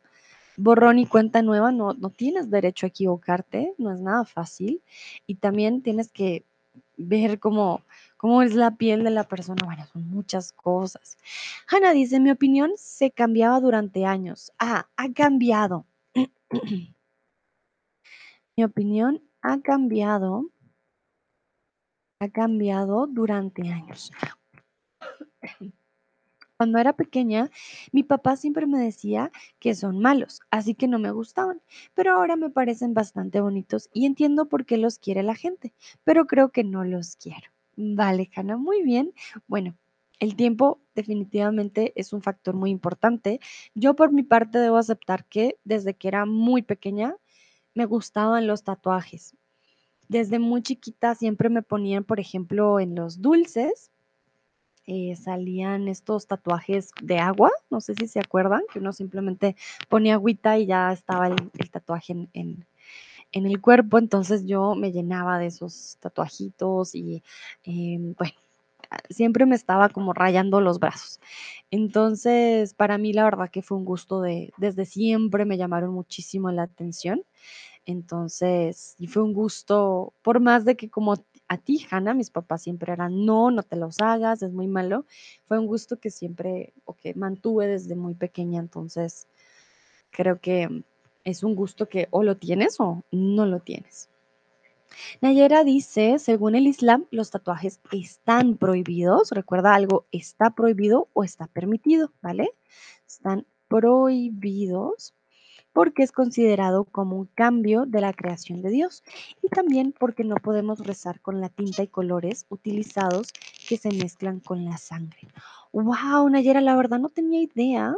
Borrón 0.56 0.98
y 0.98 1.06
cuenta 1.06 1.42
nueva, 1.42 1.72
no, 1.72 1.94
no 1.94 2.10
tienes 2.10 2.50
derecho 2.50 2.86
a 2.86 2.88
equivocarte, 2.88 3.74
no 3.78 3.92
es 3.92 4.00
nada 4.00 4.24
fácil. 4.24 4.82
Y 5.26 5.36
también 5.36 5.82
tienes 5.82 6.10
que 6.10 6.44
ver 6.96 7.38
cómo, 7.40 7.82
cómo 8.16 8.42
es 8.42 8.54
la 8.54 8.72
piel 8.72 9.04
de 9.04 9.10
la 9.10 9.24
persona. 9.24 9.62
Bueno, 9.64 9.86
son 9.86 10.08
muchas 10.08 10.52
cosas. 10.52 11.18
Hanna 11.68 11.92
dice, 11.92 12.20
mi 12.20 12.30
opinión 12.30 12.72
se 12.76 13.10
cambiaba 13.10 13.60
durante 13.60 14.04
años. 14.04 14.52
Ah, 14.58 14.88
ha 14.96 15.12
cambiado. 15.12 15.86
Mi 18.56 18.62
opinión 18.62 19.20
ha 19.42 19.60
cambiado, 19.60 20.48
ha 22.20 22.28
cambiado 22.28 23.08
durante 23.08 23.68
años. 23.68 24.12
Cuando 26.56 26.78
era 26.78 26.94
pequeña, 26.94 27.50
mi 27.92 28.02
papá 28.04 28.36
siempre 28.36 28.66
me 28.66 28.78
decía 28.78 29.30
que 29.58 29.74
son 29.74 29.98
malos, 30.00 30.40
así 30.50 30.74
que 30.74 30.88
no 30.88 30.98
me 30.98 31.10
gustaban, 31.10 31.60
pero 31.94 32.12
ahora 32.12 32.36
me 32.36 32.50
parecen 32.50 32.94
bastante 32.94 33.40
bonitos 33.40 33.88
y 33.92 34.06
entiendo 34.06 34.48
por 34.48 34.64
qué 34.64 34.76
los 34.78 34.98
quiere 34.98 35.22
la 35.22 35.34
gente, 35.34 35.72
pero 36.04 36.26
creo 36.26 36.50
que 36.50 36.64
no 36.64 36.84
los 36.84 37.16
quiero. 37.16 37.50
Vale, 37.76 38.30
Hanna, 38.34 38.56
muy 38.56 38.82
bien. 38.82 39.12
Bueno, 39.48 39.76
el 40.20 40.36
tiempo 40.36 40.80
definitivamente 40.94 41.92
es 41.96 42.12
un 42.12 42.22
factor 42.22 42.54
muy 42.54 42.70
importante. 42.70 43.40
Yo 43.74 43.94
por 43.96 44.12
mi 44.12 44.22
parte 44.22 44.58
debo 44.58 44.76
aceptar 44.76 45.24
que 45.26 45.58
desde 45.64 45.94
que 45.94 46.08
era 46.08 46.24
muy 46.24 46.62
pequeña 46.62 47.16
me 47.74 47.86
gustaban 47.86 48.46
los 48.46 48.64
tatuajes. 48.64 49.36
Desde 50.08 50.38
muy 50.38 50.62
chiquita 50.62 51.14
siempre 51.14 51.48
me 51.50 51.62
ponían, 51.62 52.04
por 52.04 52.20
ejemplo, 52.20 52.80
en 52.80 52.94
los 52.94 53.20
dulces, 53.22 53.90
eh, 54.86 55.16
salían 55.16 55.88
estos 55.88 56.26
tatuajes 56.26 56.90
de 57.02 57.18
agua, 57.18 57.50
no 57.70 57.80
sé 57.80 57.94
si 57.94 58.06
se 58.06 58.20
acuerdan, 58.20 58.62
que 58.72 58.78
uno 58.78 58.92
simplemente 58.92 59.56
ponía 59.88 60.14
agüita 60.14 60.58
y 60.58 60.66
ya 60.66 60.92
estaba 60.92 61.28
el, 61.28 61.70
tatuaje 61.70 62.12
en, 62.12 62.28
en, 62.34 62.66
en, 63.32 63.46
el 63.46 63.60
cuerpo, 63.60 63.98
entonces 63.98 64.46
yo 64.46 64.74
me 64.74 64.92
llenaba 64.92 65.38
de 65.38 65.46
esos 65.46 65.96
tatuajitos 66.00 66.94
y 66.94 67.22
eh, 67.64 67.98
bueno, 68.18 68.34
siempre 69.10 69.46
me 69.46 69.56
estaba 69.56 69.88
como 69.88 70.12
rayando 70.12 70.60
los 70.60 70.78
brazos. 70.78 71.20
Entonces, 71.70 72.74
para 72.74 72.98
mí 72.98 73.12
la 73.12 73.24
verdad 73.24 73.50
que 73.50 73.62
fue 73.62 73.78
un 73.78 73.84
gusto 73.84 74.20
de, 74.20 74.52
desde 74.58 74.84
siempre 74.84 75.44
me 75.44 75.56
llamaron 75.56 75.92
muchísimo 75.92 76.50
la 76.50 76.64
atención. 76.64 77.22
Entonces, 77.86 78.94
y 78.98 79.08
fue 79.08 79.22
un 79.22 79.34
gusto, 79.34 80.14
por 80.22 80.40
más 80.40 80.64
de 80.64 80.76
que 80.76 80.88
como 80.90 81.16
a 81.48 81.58
ti, 81.58 81.86
Hannah, 81.90 82.14
mis 82.14 82.30
papás 82.30 82.62
siempre 82.62 82.92
eran, 82.92 83.24
no, 83.24 83.50
no 83.50 83.62
te 83.62 83.76
los 83.76 84.00
hagas, 84.00 84.42
es 84.42 84.52
muy 84.52 84.66
malo, 84.66 85.06
fue 85.46 85.58
un 85.58 85.66
gusto 85.66 85.98
que 85.98 86.10
siempre, 86.10 86.72
o 86.84 86.94
que 86.94 87.14
mantuve 87.14 87.66
desde 87.66 87.96
muy 87.96 88.14
pequeña, 88.14 88.60
entonces 88.60 89.28
creo 90.10 90.40
que 90.40 90.84
es 91.24 91.42
un 91.42 91.54
gusto 91.54 91.88
que 91.88 92.08
o 92.10 92.22
lo 92.22 92.36
tienes 92.36 92.80
o 92.80 93.02
no 93.10 93.46
lo 93.46 93.60
tienes. 93.60 94.08
Nayera 95.20 95.64
dice, 95.64 96.18
según 96.18 96.54
el 96.54 96.66
Islam, 96.66 97.06
los 97.10 97.30
tatuajes 97.30 97.80
están 97.90 98.56
prohibidos. 98.56 99.30
Recuerda 99.30 99.74
algo, 99.74 100.06
está 100.12 100.50
prohibido 100.50 101.08
o 101.14 101.24
está 101.24 101.46
permitido, 101.46 102.12
¿vale? 102.22 102.50
Están 103.06 103.46
prohibidos 103.66 105.14
porque 105.74 106.04
es 106.04 106.12
considerado 106.12 106.84
como 106.84 107.16
un 107.16 107.26
cambio 107.26 107.84
de 107.84 108.00
la 108.00 108.14
creación 108.14 108.62
de 108.62 108.70
Dios 108.70 109.02
y 109.42 109.48
también 109.48 109.92
porque 109.92 110.24
no 110.24 110.36
podemos 110.36 110.78
rezar 110.78 111.20
con 111.20 111.40
la 111.40 111.50
tinta 111.50 111.82
y 111.82 111.88
colores 111.88 112.46
utilizados 112.48 113.32
que 113.68 113.76
se 113.76 113.90
mezclan 113.90 114.40
con 114.40 114.64
la 114.64 114.78
sangre. 114.78 115.28
¡Wow, 115.72 116.30
Nayera! 116.30 116.60
La 116.62 116.76
verdad 116.76 117.00
no 117.00 117.08
tenía 117.08 117.42
idea. 117.42 117.96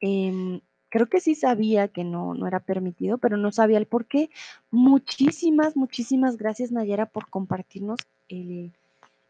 Eh, 0.00 0.60
creo 0.88 1.06
que 1.06 1.20
sí 1.20 1.36
sabía 1.36 1.86
que 1.86 2.02
no, 2.02 2.34
no 2.34 2.48
era 2.48 2.58
permitido, 2.58 3.16
pero 3.18 3.36
no 3.36 3.52
sabía 3.52 3.78
el 3.78 3.86
por 3.86 4.06
qué. 4.06 4.28
Muchísimas, 4.72 5.76
muchísimas 5.76 6.36
gracias, 6.36 6.72
Nayera, 6.72 7.06
por 7.06 7.30
compartirnos 7.30 8.00
el, 8.28 8.72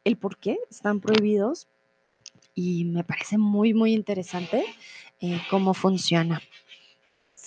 el 0.05 0.17
por 0.17 0.39
qué 0.39 0.59
están 0.71 1.01
prohibidos 1.01 1.69
y 2.55 2.87
me 2.87 3.05
parece 3.05 3.37
muy, 3.37 3.75
muy 3.75 3.93
interesante 3.93 4.65
eh, 5.21 5.39
cómo 5.51 5.75
funciona. 5.75 6.41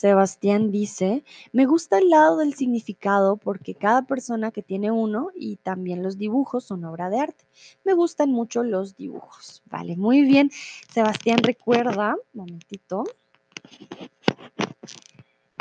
Sebastián 0.01 0.71
dice, 0.71 1.23
me 1.53 1.67
gusta 1.67 1.99
el 1.99 2.09
lado 2.09 2.37
del 2.37 2.55
significado 2.55 3.37
porque 3.37 3.75
cada 3.75 4.01
persona 4.01 4.49
que 4.49 4.63
tiene 4.63 4.89
uno 4.89 5.29
y 5.35 5.57
también 5.57 6.01
los 6.01 6.17
dibujos 6.17 6.63
son 6.63 6.83
obra 6.85 7.11
de 7.11 7.19
arte. 7.19 7.45
Me 7.83 7.93
gustan 7.93 8.31
mucho 8.31 8.63
los 8.63 8.97
dibujos. 8.97 9.61
Vale, 9.67 9.95
muy 9.97 10.23
bien. 10.23 10.49
Sebastián, 10.91 11.37
recuerda, 11.43 12.15
momentito, 12.33 13.03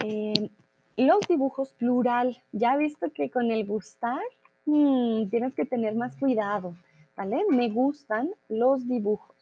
eh, 0.02 0.48
los 0.96 1.20
dibujos 1.28 1.74
plural. 1.74 2.42
Ya 2.52 2.78
visto 2.78 3.12
que 3.12 3.28
con 3.28 3.50
el 3.50 3.66
gustar 3.66 4.22
mmm, 4.64 5.28
tienes 5.28 5.52
que 5.52 5.66
tener 5.66 5.94
más 5.94 6.16
cuidado, 6.16 6.74
¿vale? 7.14 7.44
Me 7.50 7.68
gustan 7.68 8.30
los 8.48 8.88
dibujos 8.88 9.39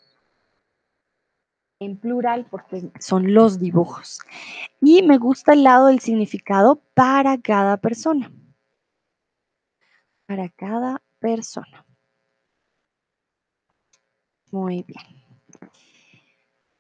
en 1.81 1.97
plural 1.97 2.47
porque 2.51 2.91
son 2.99 3.35
los 3.35 3.59
dibujos. 3.59 4.21
Y 4.81 5.03
me 5.03 5.19
gusta 5.19 5.53
el 5.53 5.63
lado 5.63 5.87
del 5.87 6.01
significado 6.01 6.83
para 6.95 7.39
cada 7.39 7.77
persona. 7.77 8.31
Para 10.27 10.49
cada 10.49 11.03
persona. 11.19 11.87
Muy 14.51 14.83
bien. 14.83 15.03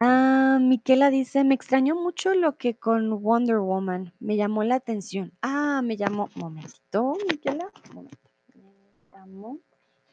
Ah, 0.00 0.58
Miquela 0.60 1.10
dice, 1.10 1.42
me 1.42 1.54
extrañó 1.54 1.96
mucho 1.96 2.34
lo 2.34 2.56
que 2.56 2.76
con 2.76 3.20
Wonder 3.20 3.58
Woman 3.58 4.12
me 4.20 4.36
llamó 4.36 4.62
la 4.62 4.76
atención. 4.76 5.32
Ah, 5.42 5.82
me 5.82 5.96
llamó, 5.96 6.28
momentito, 6.36 7.16
Miquela, 7.28 7.70
momento. 7.92 8.16
Me 8.54 8.72
llamó 9.12 9.58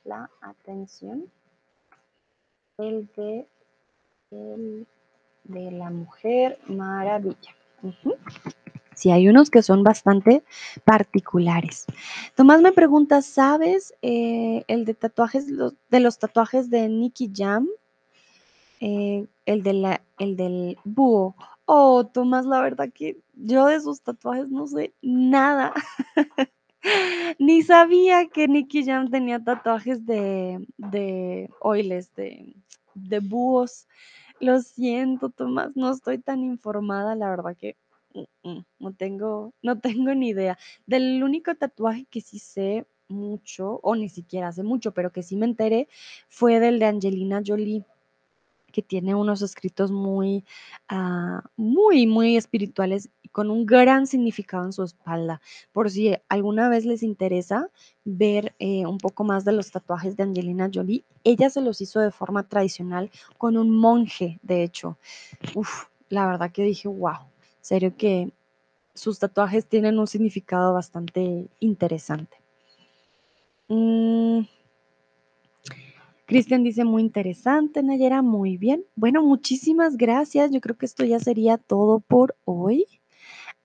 la 0.03 0.29
atención 0.41 1.31
el 2.77 3.07
de 3.15 3.47
de 5.43 5.71
la 5.71 5.89
Mujer 5.89 6.59
Maravilla. 6.67 7.55
Sí, 8.95 9.11
hay 9.11 9.27
unos 9.27 9.49
que 9.49 9.61
son 9.61 9.83
bastante 9.83 10.43
particulares. 10.85 11.85
Tomás 12.35 12.61
me 12.61 12.71
pregunta, 12.71 13.21
¿sabes 13.21 13.93
eh, 14.01 14.63
el 14.67 14.85
de 14.85 14.93
tatuajes, 14.93 15.49
los, 15.49 15.75
de 15.89 15.99
los 15.99 16.17
tatuajes 16.17 16.69
de 16.69 16.87
Nicky 16.87 17.31
Jam? 17.35 17.67
Eh, 18.79 19.27
el, 19.45 19.63
de 19.63 19.73
la, 19.73 20.01
el 20.17 20.37
del 20.37 20.77
búho. 20.85 21.35
Oh, 21.65 22.05
Tomás, 22.05 22.45
la 22.45 22.61
verdad 22.61 22.89
que 22.93 23.17
yo 23.33 23.65
de 23.65 23.81
sus 23.81 24.01
tatuajes 24.01 24.49
no 24.49 24.65
sé 24.67 24.93
nada. 25.01 25.73
Ni 27.39 27.63
sabía 27.63 28.27
que 28.27 28.47
Nicky 28.47 28.85
Jam 28.85 29.09
tenía 29.09 29.43
tatuajes 29.43 30.05
de, 30.05 30.65
de 30.77 31.49
oiles, 31.59 32.13
de, 32.15 32.55
de 32.93 33.19
búhos. 33.19 33.87
Lo 34.39 34.59
siento, 34.61 35.29
Tomás, 35.29 35.71
no 35.75 35.91
estoy 35.91 36.19
tan 36.19 36.43
informada, 36.43 37.15
la 37.15 37.29
verdad 37.29 37.55
que 37.57 37.77
no 38.79 38.93
tengo, 38.93 39.53
no 39.61 39.79
tengo 39.79 40.13
ni 40.15 40.29
idea. 40.29 40.57
Del 40.85 41.23
único 41.23 41.55
tatuaje 41.55 42.05
que 42.09 42.21
sí 42.21 42.39
sé 42.39 42.85
mucho, 43.07 43.79
o 43.83 43.95
ni 43.95 44.09
siquiera 44.09 44.51
sé 44.51 44.63
mucho, 44.63 44.93
pero 44.93 45.11
que 45.11 45.23
sí 45.23 45.35
me 45.35 45.45
enteré, 45.45 45.87
fue 46.29 46.59
del 46.59 46.79
de 46.79 46.85
Angelina 46.85 47.41
Jolie 47.45 47.85
que 48.75 48.81
tiene 48.81 49.15
unos 49.15 49.41
escritos 49.41 49.89
muy, 49.89 50.43
uh, 50.91 51.39
muy, 51.55 52.07
muy 52.07 52.35
espirituales 52.35 53.09
y 53.23 53.29
con 53.29 53.49
un 53.49 53.65
gran 53.65 54.05
significado 54.05 54.65
en 54.65 54.73
su 54.73 54.83
espalda. 54.83 55.39
Por 55.71 55.89
si 55.89 56.13
alguna 56.27 56.67
vez 56.67 56.85
les 56.85 57.01
interesa 57.01 57.69
ver 58.03 58.53
eh, 58.59 58.85
un 58.85 58.97
poco 58.97 59.23
más 59.23 59.45
de 59.45 59.53
los 59.53 59.71
tatuajes 59.71 60.17
de 60.17 60.23
Angelina 60.23 60.69
Jolie, 60.73 61.05
ella 61.23 61.49
se 61.49 61.61
los 61.61 61.79
hizo 61.79 62.01
de 62.01 62.11
forma 62.11 62.49
tradicional 62.49 63.09
con 63.37 63.55
un 63.55 63.69
monje, 63.69 64.39
de 64.43 64.63
hecho. 64.63 64.97
La 66.09 66.27
verdad 66.27 66.51
que 66.51 66.63
dije, 66.63 66.89
wow, 66.89 67.19
serio 67.61 67.95
que 67.95 68.33
sus 68.93 69.19
tatuajes 69.19 69.65
tienen 69.67 69.99
un 69.99 70.07
significado 70.07 70.73
bastante 70.73 71.47
interesante. 71.61 72.37
Mm. 73.69 74.41
Cristian 76.25 76.63
dice 76.63 76.85
muy 76.85 77.01
interesante, 77.03 77.83
Nayera, 77.83 78.21
muy 78.21 78.57
bien. 78.57 78.83
Bueno, 78.95 79.23
muchísimas 79.23 79.97
gracias. 79.97 80.51
Yo 80.51 80.59
creo 80.61 80.77
que 80.77 80.85
esto 80.85 81.05
ya 81.05 81.19
sería 81.19 81.57
todo 81.57 81.99
por 81.99 82.35
hoy. 82.45 82.85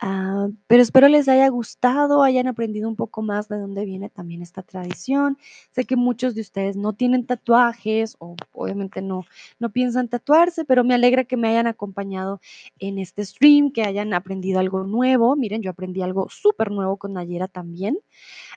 Uh, 0.03 0.55
pero 0.66 0.82
espero 0.82 1.09
les 1.09 1.28
haya 1.28 1.46
gustado, 1.48 2.22
hayan 2.22 2.46
aprendido 2.46 2.88
un 2.88 2.96
poco 2.96 3.20
más 3.20 3.48
de 3.48 3.59
dónde 3.59 3.84
viene 3.84 4.09
también 4.09 4.40
esta 4.40 4.62
tradición. 4.62 5.36
Sé 5.72 5.84
que 5.84 5.96
muchos 5.96 6.34
de 6.34 6.40
ustedes 6.40 6.74
no 6.76 6.94
tienen 6.94 7.26
tatuajes 7.26 8.16
o 8.18 8.34
obviamente 8.53 9.03
no, 9.03 9.26
no 9.59 9.70
piensan 9.70 10.09
tatuarse, 10.09 10.64
pero 10.64 10.84
me 10.84 10.94
alegra 10.94 11.24
que 11.24 11.36
me 11.36 11.48
hayan 11.48 11.66
acompañado 11.66 12.40
en 12.78 12.98
este 12.98 13.24
stream, 13.26 13.72
que 13.72 13.82
hayan 13.82 14.14
aprendido 14.14 14.59
algo 14.59 14.84
nuevo. 14.84 15.36
Miren, 15.36 15.61
yo 15.61 15.70
aprendí 15.70 16.01
algo 16.01 16.28
súper 16.30 16.70
nuevo 16.70 16.96
con 16.96 17.12
Nayera 17.12 17.46
también. 17.48 17.98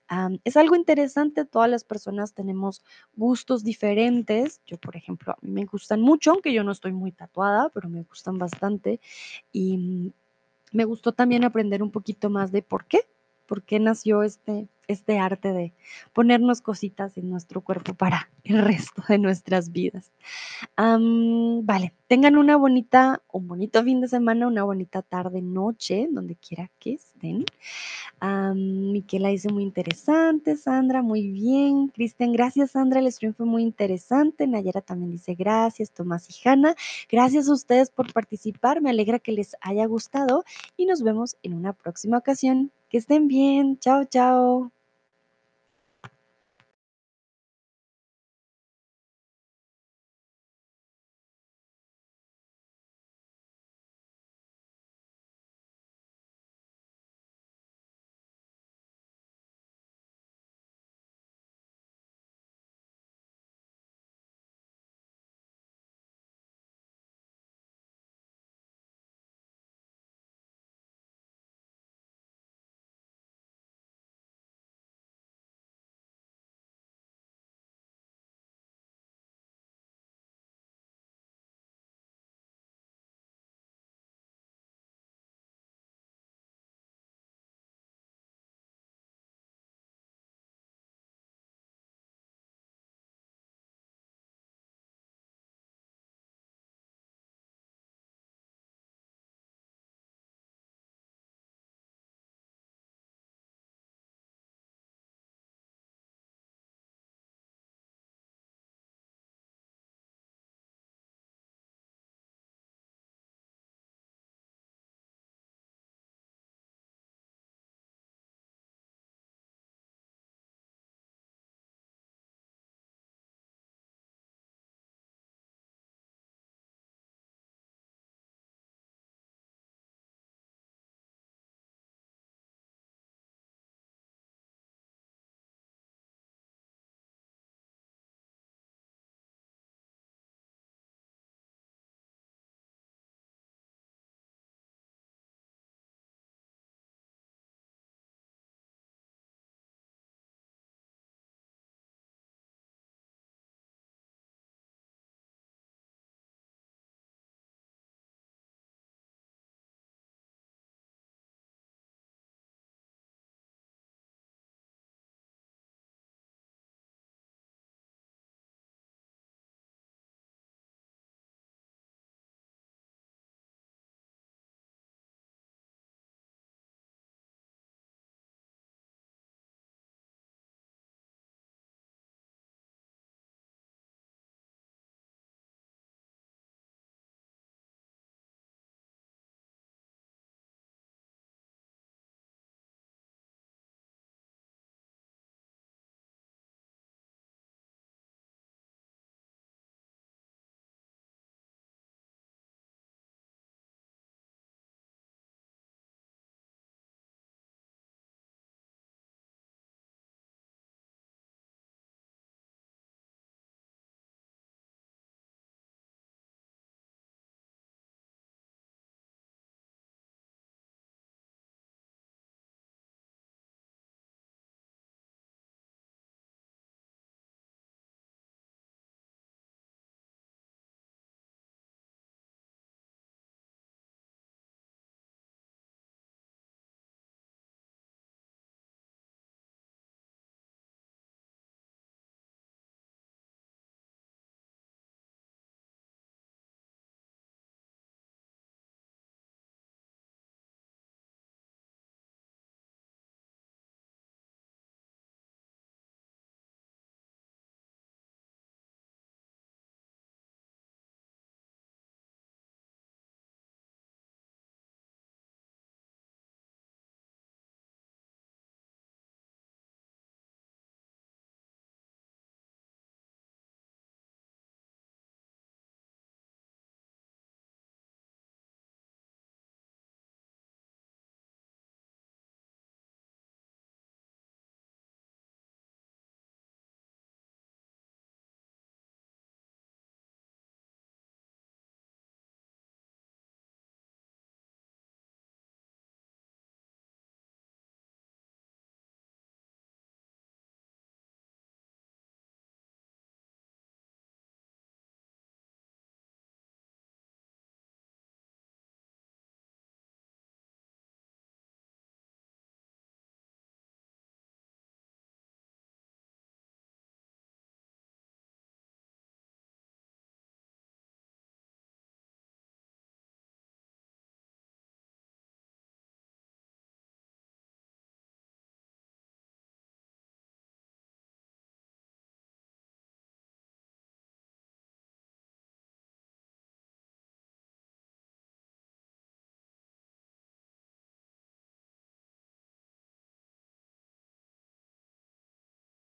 Um, 0.09 0.37
es 0.45 0.57
algo 0.57 0.75
interesante, 0.75 1.45
todas 1.45 1.69
las 1.69 1.83
personas 1.83 2.33
tenemos 2.33 2.83
gustos 3.15 3.63
diferentes. 3.63 4.61
Yo, 4.65 4.77
por 4.77 4.95
ejemplo, 4.95 5.33
a 5.33 5.37
mí 5.41 5.51
me 5.51 5.65
gustan 5.65 6.01
mucho, 6.01 6.31
aunque 6.31 6.53
yo 6.53 6.63
no 6.63 6.71
estoy 6.71 6.93
muy 6.93 7.11
tatuada, 7.11 7.69
pero 7.69 7.89
me 7.89 8.03
gustan 8.03 8.37
bastante. 8.37 8.99
Y 9.51 10.13
me 10.73 10.85
gustó 10.85 11.13
también 11.13 11.45
aprender 11.45 11.81
un 11.81 11.91
poquito 11.91 12.29
más 12.29 12.51
de 12.51 12.61
por 12.61 12.85
qué, 12.85 13.07
por 13.45 13.63
qué 13.63 13.79
nació 13.79 14.23
este, 14.23 14.67
este 14.87 15.19
arte 15.19 15.53
de 15.53 15.73
ponernos 16.13 16.61
cositas 16.61 17.17
en 17.17 17.29
nuestro 17.29 17.61
cuerpo 17.61 17.93
para 17.93 18.29
el 18.43 18.59
resto 18.59 19.03
de 19.07 19.17
nuestras 19.17 19.71
vidas. 19.71 20.11
Vale, 20.77 21.93
tengan 22.07 22.37
una 22.37 22.57
bonita, 22.57 23.21
un 23.31 23.47
bonito 23.47 23.83
fin 23.83 24.01
de 24.01 24.07
semana, 24.07 24.47
una 24.47 24.63
bonita 24.63 25.01
tarde, 25.01 25.41
noche, 25.41 26.07
donde 26.11 26.35
quiera 26.35 26.69
que 26.79 26.93
estén. 26.93 27.45
Miquela 28.55 29.29
dice 29.29 29.49
muy 29.51 29.63
interesante, 29.63 30.55
Sandra, 30.55 31.01
muy 31.01 31.27
bien. 31.29 31.87
Cristian, 31.89 32.31
gracias, 32.31 32.71
Sandra, 32.71 32.99
el 32.99 33.11
stream 33.11 33.33
fue 33.33 33.45
muy 33.45 33.63
interesante. 33.63 34.47
Nayera 34.47 34.81
también 34.81 35.11
dice 35.11 35.35
gracias, 35.35 35.91
Tomás 35.91 36.29
y 36.29 36.47
Hanna. 36.47 36.75
Gracias 37.09 37.49
a 37.49 37.53
ustedes 37.53 37.89
por 37.89 38.11
participar, 38.13 38.81
me 38.81 38.89
alegra 38.89 39.19
que 39.19 39.31
les 39.31 39.55
haya 39.61 39.85
gustado 39.85 40.43
y 40.77 40.85
nos 40.85 41.01
vemos 41.01 41.37
en 41.43 41.53
una 41.53 41.73
próxima 41.73 42.17
ocasión. 42.17 42.71
Que 42.93 42.99
estén 42.99 43.27
bien, 43.27 43.77
chao, 43.79 44.05
chao. 44.05 44.71